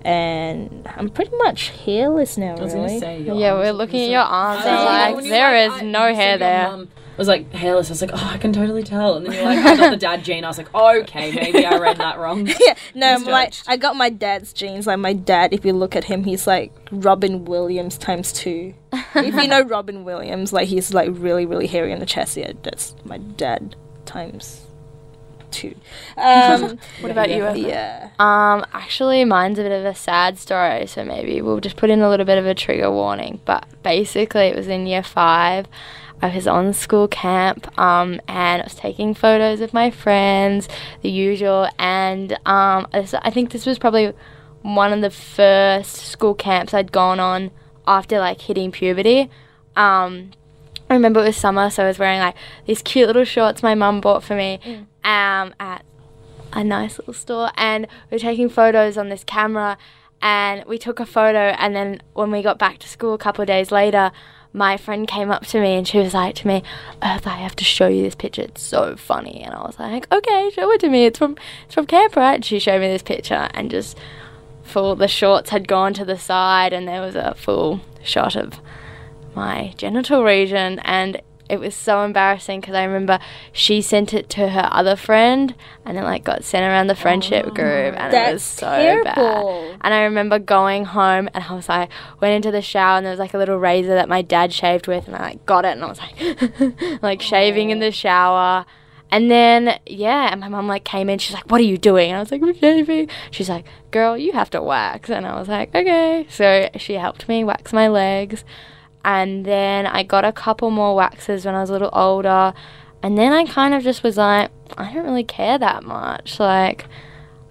and 0.05 0.87
I'm 0.97 1.09
pretty 1.09 1.35
much 1.39 1.70
hairless 1.70 2.37
now. 2.37 2.57
I 2.57 2.61
was 2.61 2.74
really. 2.74 2.87
gonna 2.89 3.01
say, 3.01 3.20
your 3.22 3.37
Yeah, 3.37 3.53
arms 3.53 3.64
we're 3.64 3.72
looking 3.72 4.03
at 4.05 4.11
your 4.11 4.20
arms 4.20 4.64
I 4.64 4.68
and 4.68 4.76
was 4.76 4.85
like, 4.85 5.14
when 5.16 5.28
there 5.31 5.51
were 5.51 5.57
is 5.76 5.83
I- 5.83 5.85
no 5.87 6.03
hair 6.14 6.39
said 6.39 6.41
there. 6.41 6.68
mum 6.70 6.89
was 7.20 7.28
like 7.28 7.52
hairless. 7.52 7.90
I 7.90 7.92
was 7.92 8.00
like, 8.00 8.10
oh, 8.14 8.30
I 8.32 8.38
can 8.38 8.52
totally 8.52 8.82
tell. 8.82 9.16
And 9.16 9.26
then 9.26 9.34
you're 9.34 9.44
like, 9.44 9.58
I 9.58 9.76
got 9.76 9.90
the 9.90 9.96
dad 10.08 10.24
gene. 10.24 10.42
I 10.42 10.48
was 10.48 10.56
like, 10.58 10.74
okay, 10.74 11.30
maybe 11.32 11.66
I 11.66 11.76
read 11.76 11.98
that 11.98 12.18
wrong. 12.18 12.46
yeah, 12.66 12.74
no, 12.94 13.14
I'm 13.14 13.24
like 13.24 13.54
I 13.66 13.76
got 13.76 13.94
my 13.94 14.08
dad's 14.08 14.52
genes. 14.54 14.86
Like 14.86 14.98
my 14.98 15.12
dad, 15.12 15.52
if 15.52 15.64
you 15.64 15.74
look 15.74 15.94
at 15.94 16.04
him, 16.04 16.24
he's 16.24 16.46
like 16.46 16.72
Robin 16.90 17.44
Williams 17.44 17.98
times 17.98 18.32
two. 18.32 18.72
if 19.14 19.34
you 19.34 19.48
know 19.48 19.62
Robin 19.62 20.02
Williams, 20.02 20.52
like 20.52 20.68
he's 20.68 20.94
like 20.94 21.10
really, 21.12 21.44
really 21.44 21.66
hairy 21.66 21.92
on 21.92 22.00
the 22.00 22.06
chest. 22.06 22.36
Yeah, 22.38 22.52
that's 22.62 22.94
my 23.04 23.18
dad 23.18 23.76
times 24.06 24.66
two. 25.50 25.74
Um, 26.16 26.78
What 27.00 27.12
about 27.12 27.28
you? 27.28 27.44
Emma? 27.44 27.58
yeah. 27.58 28.10
Um, 28.18 28.64
actually, 28.72 29.24
mine's 29.26 29.58
a 29.58 29.62
bit 29.62 29.72
of 29.72 29.84
a 29.84 29.94
sad 29.94 30.38
story, 30.38 30.86
so 30.86 31.04
maybe 31.04 31.42
we'll 31.42 31.60
just 31.60 31.76
put 31.76 31.90
in 31.90 32.00
a 32.00 32.08
little 32.08 32.26
bit 32.26 32.38
of 32.38 32.46
a 32.46 32.54
trigger 32.54 32.90
warning. 32.90 33.40
But 33.44 33.66
basically, 33.82 34.46
it 34.46 34.56
was 34.56 34.68
in 34.68 34.86
year 34.86 35.02
five. 35.02 35.66
I 36.22 36.34
was 36.34 36.46
on 36.46 36.72
school 36.72 37.08
camp, 37.08 37.66
um, 37.78 38.20
and 38.28 38.62
I 38.62 38.64
was 38.64 38.74
taking 38.74 39.14
photos 39.14 39.60
of 39.60 39.72
my 39.72 39.90
friends, 39.90 40.68
the 41.02 41.10
usual. 41.10 41.68
And 41.78 42.32
um, 42.44 42.86
I 42.92 43.30
think 43.30 43.50
this 43.50 43.66
was 43.66 43.78
probably 43.78 44.12
one 44.62 44.92
of 44.92 45.00
the 45.00 45.10
first 45.10 45.96
school 45.96 46.34
camps 46.34 46.74
I'd 46.74 46.92
gone 46.92 47.20
on 47.20 47.50
after 47.86 48.18
like 48.18 48.42
hitting 48.42 48.70
puberty. 48.70 49.30
Um, 49.76 50.32
I 50.90 50.94
remember 50.94 51.20
it 51.20 51.24
was 51.24 51.36
summer, 51.36 51.70
so 51.70 51.84
I 51.84 51.86
was 51.86 51.98
wearing 51.98 52.18
like 52.18 52.34
these 52.66 52.82
cute 52.82 53.06
little 53.06 53.24
shorts 53.24 53.62
my 53.62 53.74
mum 53.74 54.00
bought 54.00 54.24
for 54.24 54.34
me 54.34 54.58
um, 55.04 55.54
at 55.60 55.84
a 56.52 56.64
nice 56.64 56.98
little 56.98 57.14
store 57.14 57.50
and 57.56 57.86
we 58.10 58.16
were 58.16 58.18
taking 58.18 58.48
photos 58.48 58.98
on 58.98 59.08
this 59.08 59.24
camera 59.24 59.78
and 60.20 60.64
we 60.66 60.78
took 60.78 61.00
a 61.00 61.06
photo 61.06 61.54
and 61.58 61.74
then 61.74 62.02
when 62.14 62.30
we 62.30 62.42
got 62.42 62.58
back 62.58 62.78
to 62.78 62.88
school 62.88 63.14
a 63.14 63.18
couple 63.18 63.40
of 63.42 63.46
days 63.46 63.70
later 63.70 64.10
my 64.53 64.76
friend 64.76 65.07
came 65.07 65.30
up 65.30 65.46
to 65.46 65.61
me 65.61 65.74
and 65.76 65.86
she 65.86 65.98
was 65.98 66.12
like 66.12 66.34
to 66.34 66.46
me 66.46 66.62
earth 67.03 67.26
i 67.26 67.36
have 67.36 67.55
to 67.55 67.64
show 67.64 67.86
you 67.86 68.03
this 68.03 68.14
picture. 68.14 68.42
It's 68.42 68.62
so 68.62 68.96
funny. 68.96 69.42
And 69.42 69.55
i 69.55 69.62
was 69.62 69.78
like 69.78 70.12
okay 70.12 70.51
show 70.51 70.70
it 70.72 70.80
to 70.80 70.88
me. 70.88 71.07
It's 71.07 71.18
from 71.18 71.36
it's 71.64 71.74
from 71.74 71.86
camp 71.86 72.16
right? 72.16 72.34
And 72.34 72.44
she 72.44 72.59
showed 72.59 72.80
me 72.80 72.88
this 72.88 73.03
picture 73.03 73.48
and 73.55 73.70
just 73.70 73.96
full 74.62 74.94
the 74.96 75.09
shorts 75.09 75.51
had 75.51 75.66
gone 75.66 75.94
to 75.94 76.05
the 76.05 76.18
side 76.18 76.72
and 76.72 76.86
there 76.86 77.01
was 77.01 77.14
a 77.14 77.34
full 77.34 77.80
shot 78.03 78.36
of 78.36 78.61
my 79.34 79.72
genital 79.76 80.24
region 80.24 80.78
and 80.80 81.20
it 81.51 81.59
was 81.59 81.74
so 81.74 82.05
embarrassing 82.05 82.61
because 82.61 82.74
I 82.74 82.84
remember 82.84 83.18
she 83.53 83.82
sent 83.82 84.14
it 84.14 84.30
to 84.30 84.48
her 84.51 84.68
other 84.70 84.94
friend 84.94 85.55
and 85.84 85.98
it 85.98 86.03
like 86.03 86.22
got 86.22 86.44
sent 86.44 86.64
around 86.64 86.86
the 86.86 86.94
friendship 86.94 87.46
oh. 87.48 87.51
group 87.51 87.94
and 87.96 88.14
it 88.14 88.32
was 88.32 88.42
so 88.42 88.66
terrible. 88.66 89.05
bad. 89.05 89.78
And 89.80 89.92
I 89.92 90.03
remember 90.03 90.38
going 90.38 90.84
home 90.84 91.28
and 91.34 91.44
I 91.44 91.53
was 91.53 91.68
like 91.68 91.90
went 92.20 92.34
into 92.34 92.53
the 92.53 92.62
shower 92.62 92.98
and 92.98 93.05
there 93.05 93.12
was 93.12 93.18
like 93.18 93.34
a 93.34 93.38
little 93.38 93.59
razor 93.59 93.94
that 93.94 94.09
my 94.09 94.22
dad 94.22 94.53
shaved 94.53 94.86
with 94.86 95.09
and 95.09 95.16
I 95.16 95.20
like 95.20 95.44
got 95.44 95.64
it 95.64 95.72
and 95.76 95.84
I 95.84 95.88
was 95.88 95.98
like 95.98 97.03
like 97.03 97.20
shaving 97.20 97.70
in 97.70 97.78
oh. 97.78 97.86
the 97.86 97.92
shower. 97.92 98.64
And 99.12 99.28
then 99.28 99.80
yeah, 99.86 100.28
and 100.30 100.40
my 100.40 100.48
mum 100.48 100.68
like 100.68 100.84
came 100.84 101.11
in. 101.11 101.18
She's 101.18 101.34
like, 101.34 101.51
"What 101.51 101.61
are 101.61 101.64
you 101.64 101.76
doing?" 101.76 102.11
And 102.11 102.18
I 102.18 102.20
was 102.20 102.30
like, 102.30 102.42
"I'm 102.42 102.55
shaving." 102.55 103.09
She's 103.32 103.48
like, 103.48 103.66
"Girl, 103.90 104.16
you 104.16 104.30
have 104.30 104.51
to 104.51 104.62
wax." 104.62 105.11
And 105.11 105.26
I 105.26 105.36
was 105.36 105.48
like, 105.48 105.74
"Okay." 105.74 106.26
So 106.30 106.70
she 106.76 106.94
helped 106.94 107.28
me 107.28 107.42
wax 107.42 107.72
my 107.72 107.88
legs, 107.88 108.44
and 109.05 109.44
then 109.44 109.86
I 109.86 110.03
got 110.03 110.24
a 110.24 110.32
couple 110.32 110.70
more 110.70 110.94
waxes 110.94 111.44
when 111.44 111.55
I 111.55 111.61
was 111.61 111.70
a 111.70 111.72
little 111.72 111.90
older, 111.92 112.53
and 113.03 113.16
then 113.16 113.32
I 113.32 113.44
kind 113.44 113.74
of 113.74 113.82
just 113.82 114.03
was 114.03 114.16
like, 114.16 114.51
I 114.76 114.92
don't 114.92 115.05
really 115.05 115.24
care 115.24 115.59
that 115.59 115.84
much. 115.84 116.38
Like, 116.38 116.86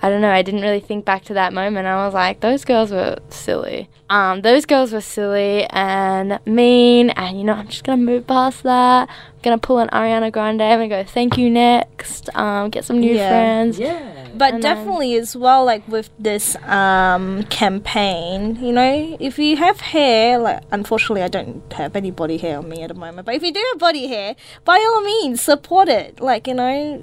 I 0.02 0.10
don't 0.10 0.22
know. 0.22 0.32
I 0.32 0.42
didn't 0.42 0.62
really 0.62 0.80
think 0.80 1.06
back 1.06 1.24
to 1.26 1.34
that 1.34 1.54
moment. 1.54 1.88
I 1.88 2.06
was 2.06 2.14
like, 2.14 2.40
those 2.40 2.64
girls 2.64 2.92
were 2.92 3.18
silly. 3.30 3.90
Um, 4.10 4.42
those 4.42 4.66
girls 4.66 4.92
were 4.92 5.02
silly 5.02 5.66
and 5.70 6.40
mean, 6.46 7.12
and 7.12 7.38
you 7.38 7.44
know, 7.44 7.54
I'm 7.54 7.68
just 7.68 7.84
gonna 7.84 8.02
move 8.02 8.26
past 8.26 8.64
that. 8.64 9.08
I'm 9.10 9.42
gonna 9.44 9.58
pull 9.60 9.80
an 9.80 9.88
Ariana 9.90 10.32
Grande. 10.32 10.62
I'm 10.64 10.80
gonna 10.80 10.90
go, 10.90 11.04
thank 11.04 11.38
you 11.38 11.50
next. 11.50 12.30
Um, 12.36 12.70
get 12.72 12.86
some 12.86 13.00
new 13.00 13.14
Yeah. 13.14 13.30
friends. 13.30 13.78
Yeah. 13.80 14.00
But 14.36 14.54
And 14.56 14.64
then- 14.64 14.76
definitely 14.78 15.16
as 15.16 15.36
well, 15.36 15.64
like 15.66 15.88
with 15.88 16.10
this 16.20 16.56
um, 16.68 17.44
campaign, 17.44 18.58
you 18.62 18.72
know, 18.72 19.18
if 19.20 19.38
you 19.40 19.58
have 19.58 19.80
hair, 19.82 20.38
like 20.40 20.62
unfortunately 20.72 21.24
I 21.24 21.28
don't 21.28 21.62
have 21.74 21.96
any 21.96 22.12
body 22.12 22.38
hair 22.38 22.58
on 22.58 22.68
me 22.70 22.82
at 22.82 22.88
the 22.90 22.94
moment, 22.96 23.26
but 23.26 23.36
if 23.36 23.44
you 23.44 23.52
do 23.54 23.64
have 23.74 23.80
body 23.80 24.08
hair, 24.08 24.36
by 24.66 24.78
all 24.78 25.02
means 25.02 25.42
support 25.42 25.88
it. 25.88 26.20
Like 26.20 26.48
you 26.48 26.54
know, 26.56 27.02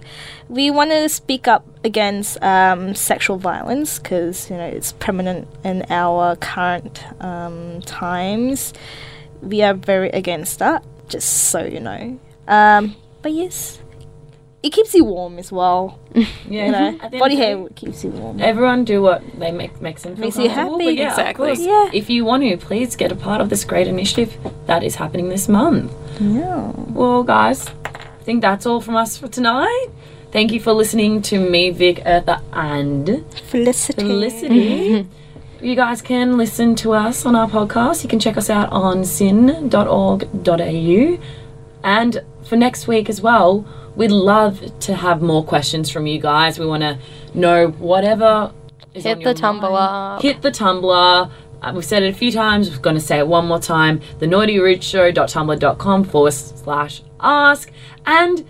we 0.48 0.70
want 0.70 0.90
to 0.90 1.08
speak 1.08 1.46
up 1.48 1.64
against 1.84 2.42
um, 2.42 2.94
sexual 2.94 3.36
violence 3.38 3.98
because 3.98 4.50
you 4.50 4.56
know 4.56 4.64
it's 4.66 4.92
prominent 4.92 5.46
in 5.64 5.84
our 5.88 6.36
current 6.36 6.95
um, 7.20 7.80
times. 7.82 8.72
We 9.42 9.62
are 9.62 9.74
very 9.74 10.10
against 10.10 10.58
that. 10.60 10.84
Just 11.08 11.50
so 11.50 11.64
you 11.64 11.80
know. 11.80 12.18
Um, 12.48 12.96
but 13.22 13.32
yes, 13.32 13.78
it 14.62 14.70
keeps 14.72 14.94
you 14.94 15.04
warm 15.04 15.38
as 15.38 15.52
well. 15.52 15.98
Yeah. 16.14 16.26
You 16.48 16.72
know, 16.72 16.88
At 17.02 17.10
the 17.10 17.16
end 17.16 17.18
body 17.20 17.36
hair 17.36 17.68
keeps 17.74 18.02
you 18.04 18.10
warm. 18.10 18.40
Everyone 18.40 18.84
do 18.84 19.02
what 19.02 19.22
they 19.38 19.52
make 19.52 19.80
makes 19.80 20.02
them 20.02 20.14
feel 20.16 20.24
Makes 20.24 20.38
you 20.38 20.48
happy. 20.48 20.84
yeah, 20.94 21.10
Exactly. 21.10 21.54
Yeah. 21.58 21.90
If 21.92 22.08
you 22.10 22.24
want 22.24 22.42
to, 22.44 22.56
please 22.56 22.96
get 22.96 23.12
a 23.12 23.16
part 23.16 23.40
of 23.40 23.48
this 23.50 23.64
great 23.64 23.86
initiative 23.86 24.36
that 24.66 24.82
is 24.82 24.94
happening 24.96 25.28
this 25.28 25.48
month. 25.48 25.92
Yeah. 26.20 26.72
Well, 26.94 27.22
guys, 27.24 27.68
I 27.84 28.22
think 28.24 28.40
that's 28.42 28.64
all 28.66 28.80
from 28.80 28.96
us 28.96 29.16
for 29.18 29.28
tonight. 29.28 29.88
Thank 30.32 30.50
you 30.52 30.60
for 30.60 30.72
listening 30.72 31.22
to 31.22 31.38
me, 31.38 31.70
Vic, 31.70 31.96
Eartha, 32.04 32.40
and 32.52 33.24
Felicity. 33.50 34.02
Felicity. 34.02 35.06
you 35.60 35.74
guys 35.74 36.02
can 36.02 36.36
listen 36.36 36.74
to 36.76 36.92
us 36.92 37.24
on 37.26 37.34
our 37.34 37.48
podcast. 37.48 38.02
You 38.02 38.08
can 38.08 38.20
check 38.20 38.36
us 38.36 38.50
out 38.50 38.70
on 38.70 39.04
syn.org.au. 39.04 39.58
And 41.84 42.22
for 42.44 42.56
next 42.56 42.86
week 42.86 43.08
as 43.08 43.20
well, 43.20 43.66
we'd 43.94 44.10
love 44.10 44.78
to 44.80 44.94
have 44.94 45.22
more 45.22 45.44
questions 45.44 45.90
from 45.90 46.06
you 46.06 46.20
guys. 46.20 46.58
We 46.58 46.66
want 46.66 46.82
to 46.82 46.98
know 47.34 47.68
whatever 47.68 48.52
Hit 49.02 49.22
the 49.22 49.34
Tumblr. 49.34 50.22
Hit 50.22 50.42
the 50.42 50.50
Tumblr. 50.50 51.30
Uh, 51.62 51.72
we've 51.74 51.84
said 51.84 52.02
it 52.02 52.14
a 52.14 52.16
few 52.16 52.30
times. 52.30 52.70
We're 52.70 52.78
going 52.78 52.96
to 52.96 53.02
say 53.02 53.18
it 53.18 53.26
one 53.26 53.46
more 53.46 53.58
time. 53.58 54.00
The 54.18 54.26
Naughty 54.26 54.58
Rude 54.58 54.82
Show.tumblr.com 54.82 56.04
forward 56.04 56.32
slash 56.32 57.02
ask. 57.20 57.70
And 58.04 58.46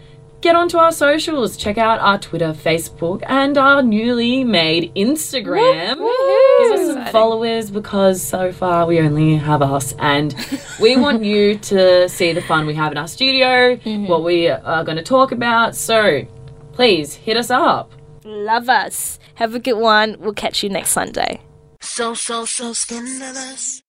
get 0.46 0.54
onto 0.54 0.78
our 0.78 0.92
socials. 0.92 1.56
Check 1.56 1.76
out 1.76 1.98
our 1.98 2.20
Twitter, 2.20 2.52
Facebook, 2.52 3.20
and 3.26 3.58
our 3.58 3.82
newly 3.82 4.44
made 4.44 4.94
Instagram. 4.94 5.96
Give 5.96 6.72
us 6.72 6.86
some 6.86 7.06
followers 7.06 7.68
because 7.68 8.22
so 8.22 8.52
far 8.52 8.86
we 8.86 9.00
only 9.00 9.34
have 9.34 9.60
us, 9.60 9.92
and 9.98 10.36
we 10.80 10.96
want 10.96 11.24
you 11.24 11.58
to 11.58 12.08
see 12.08 12.32
the 12.32 12.42
fun 12.42 12.64
we 12.64 12.74
have 12.74 12.92
in 12.92 12.98
our 12.98 13.08
studio, 13.08 13.74
mm-hmm. 13.74 14.06
what 14.06 14.22
we 14.22 14.48
are 14.48 14.84
going 14.84 14.96
to 14.96 15.02
talk 15.02 15.32
about. 15.32 15.74
So 15.74 16.24
please 16.74 17.16
hit 17.16 17.36
us 17.36 17.50
up. 17.50 17.90
Love 18.24 18.68
us. 18.68 19.18
Have 19.34 19.56
a 19.56 19.58
good 19.58 19.80
one. 19.80 20.16
We'll 20.20 20.32
catch 20.32 20.62
you 20.62 20.68
next 20.68 20.90
Sunday. 20.90 21.40
So, 21.80 22.14
so, 22.14 22.44
so 22.44 22.72
scandalous. 22.72 23.82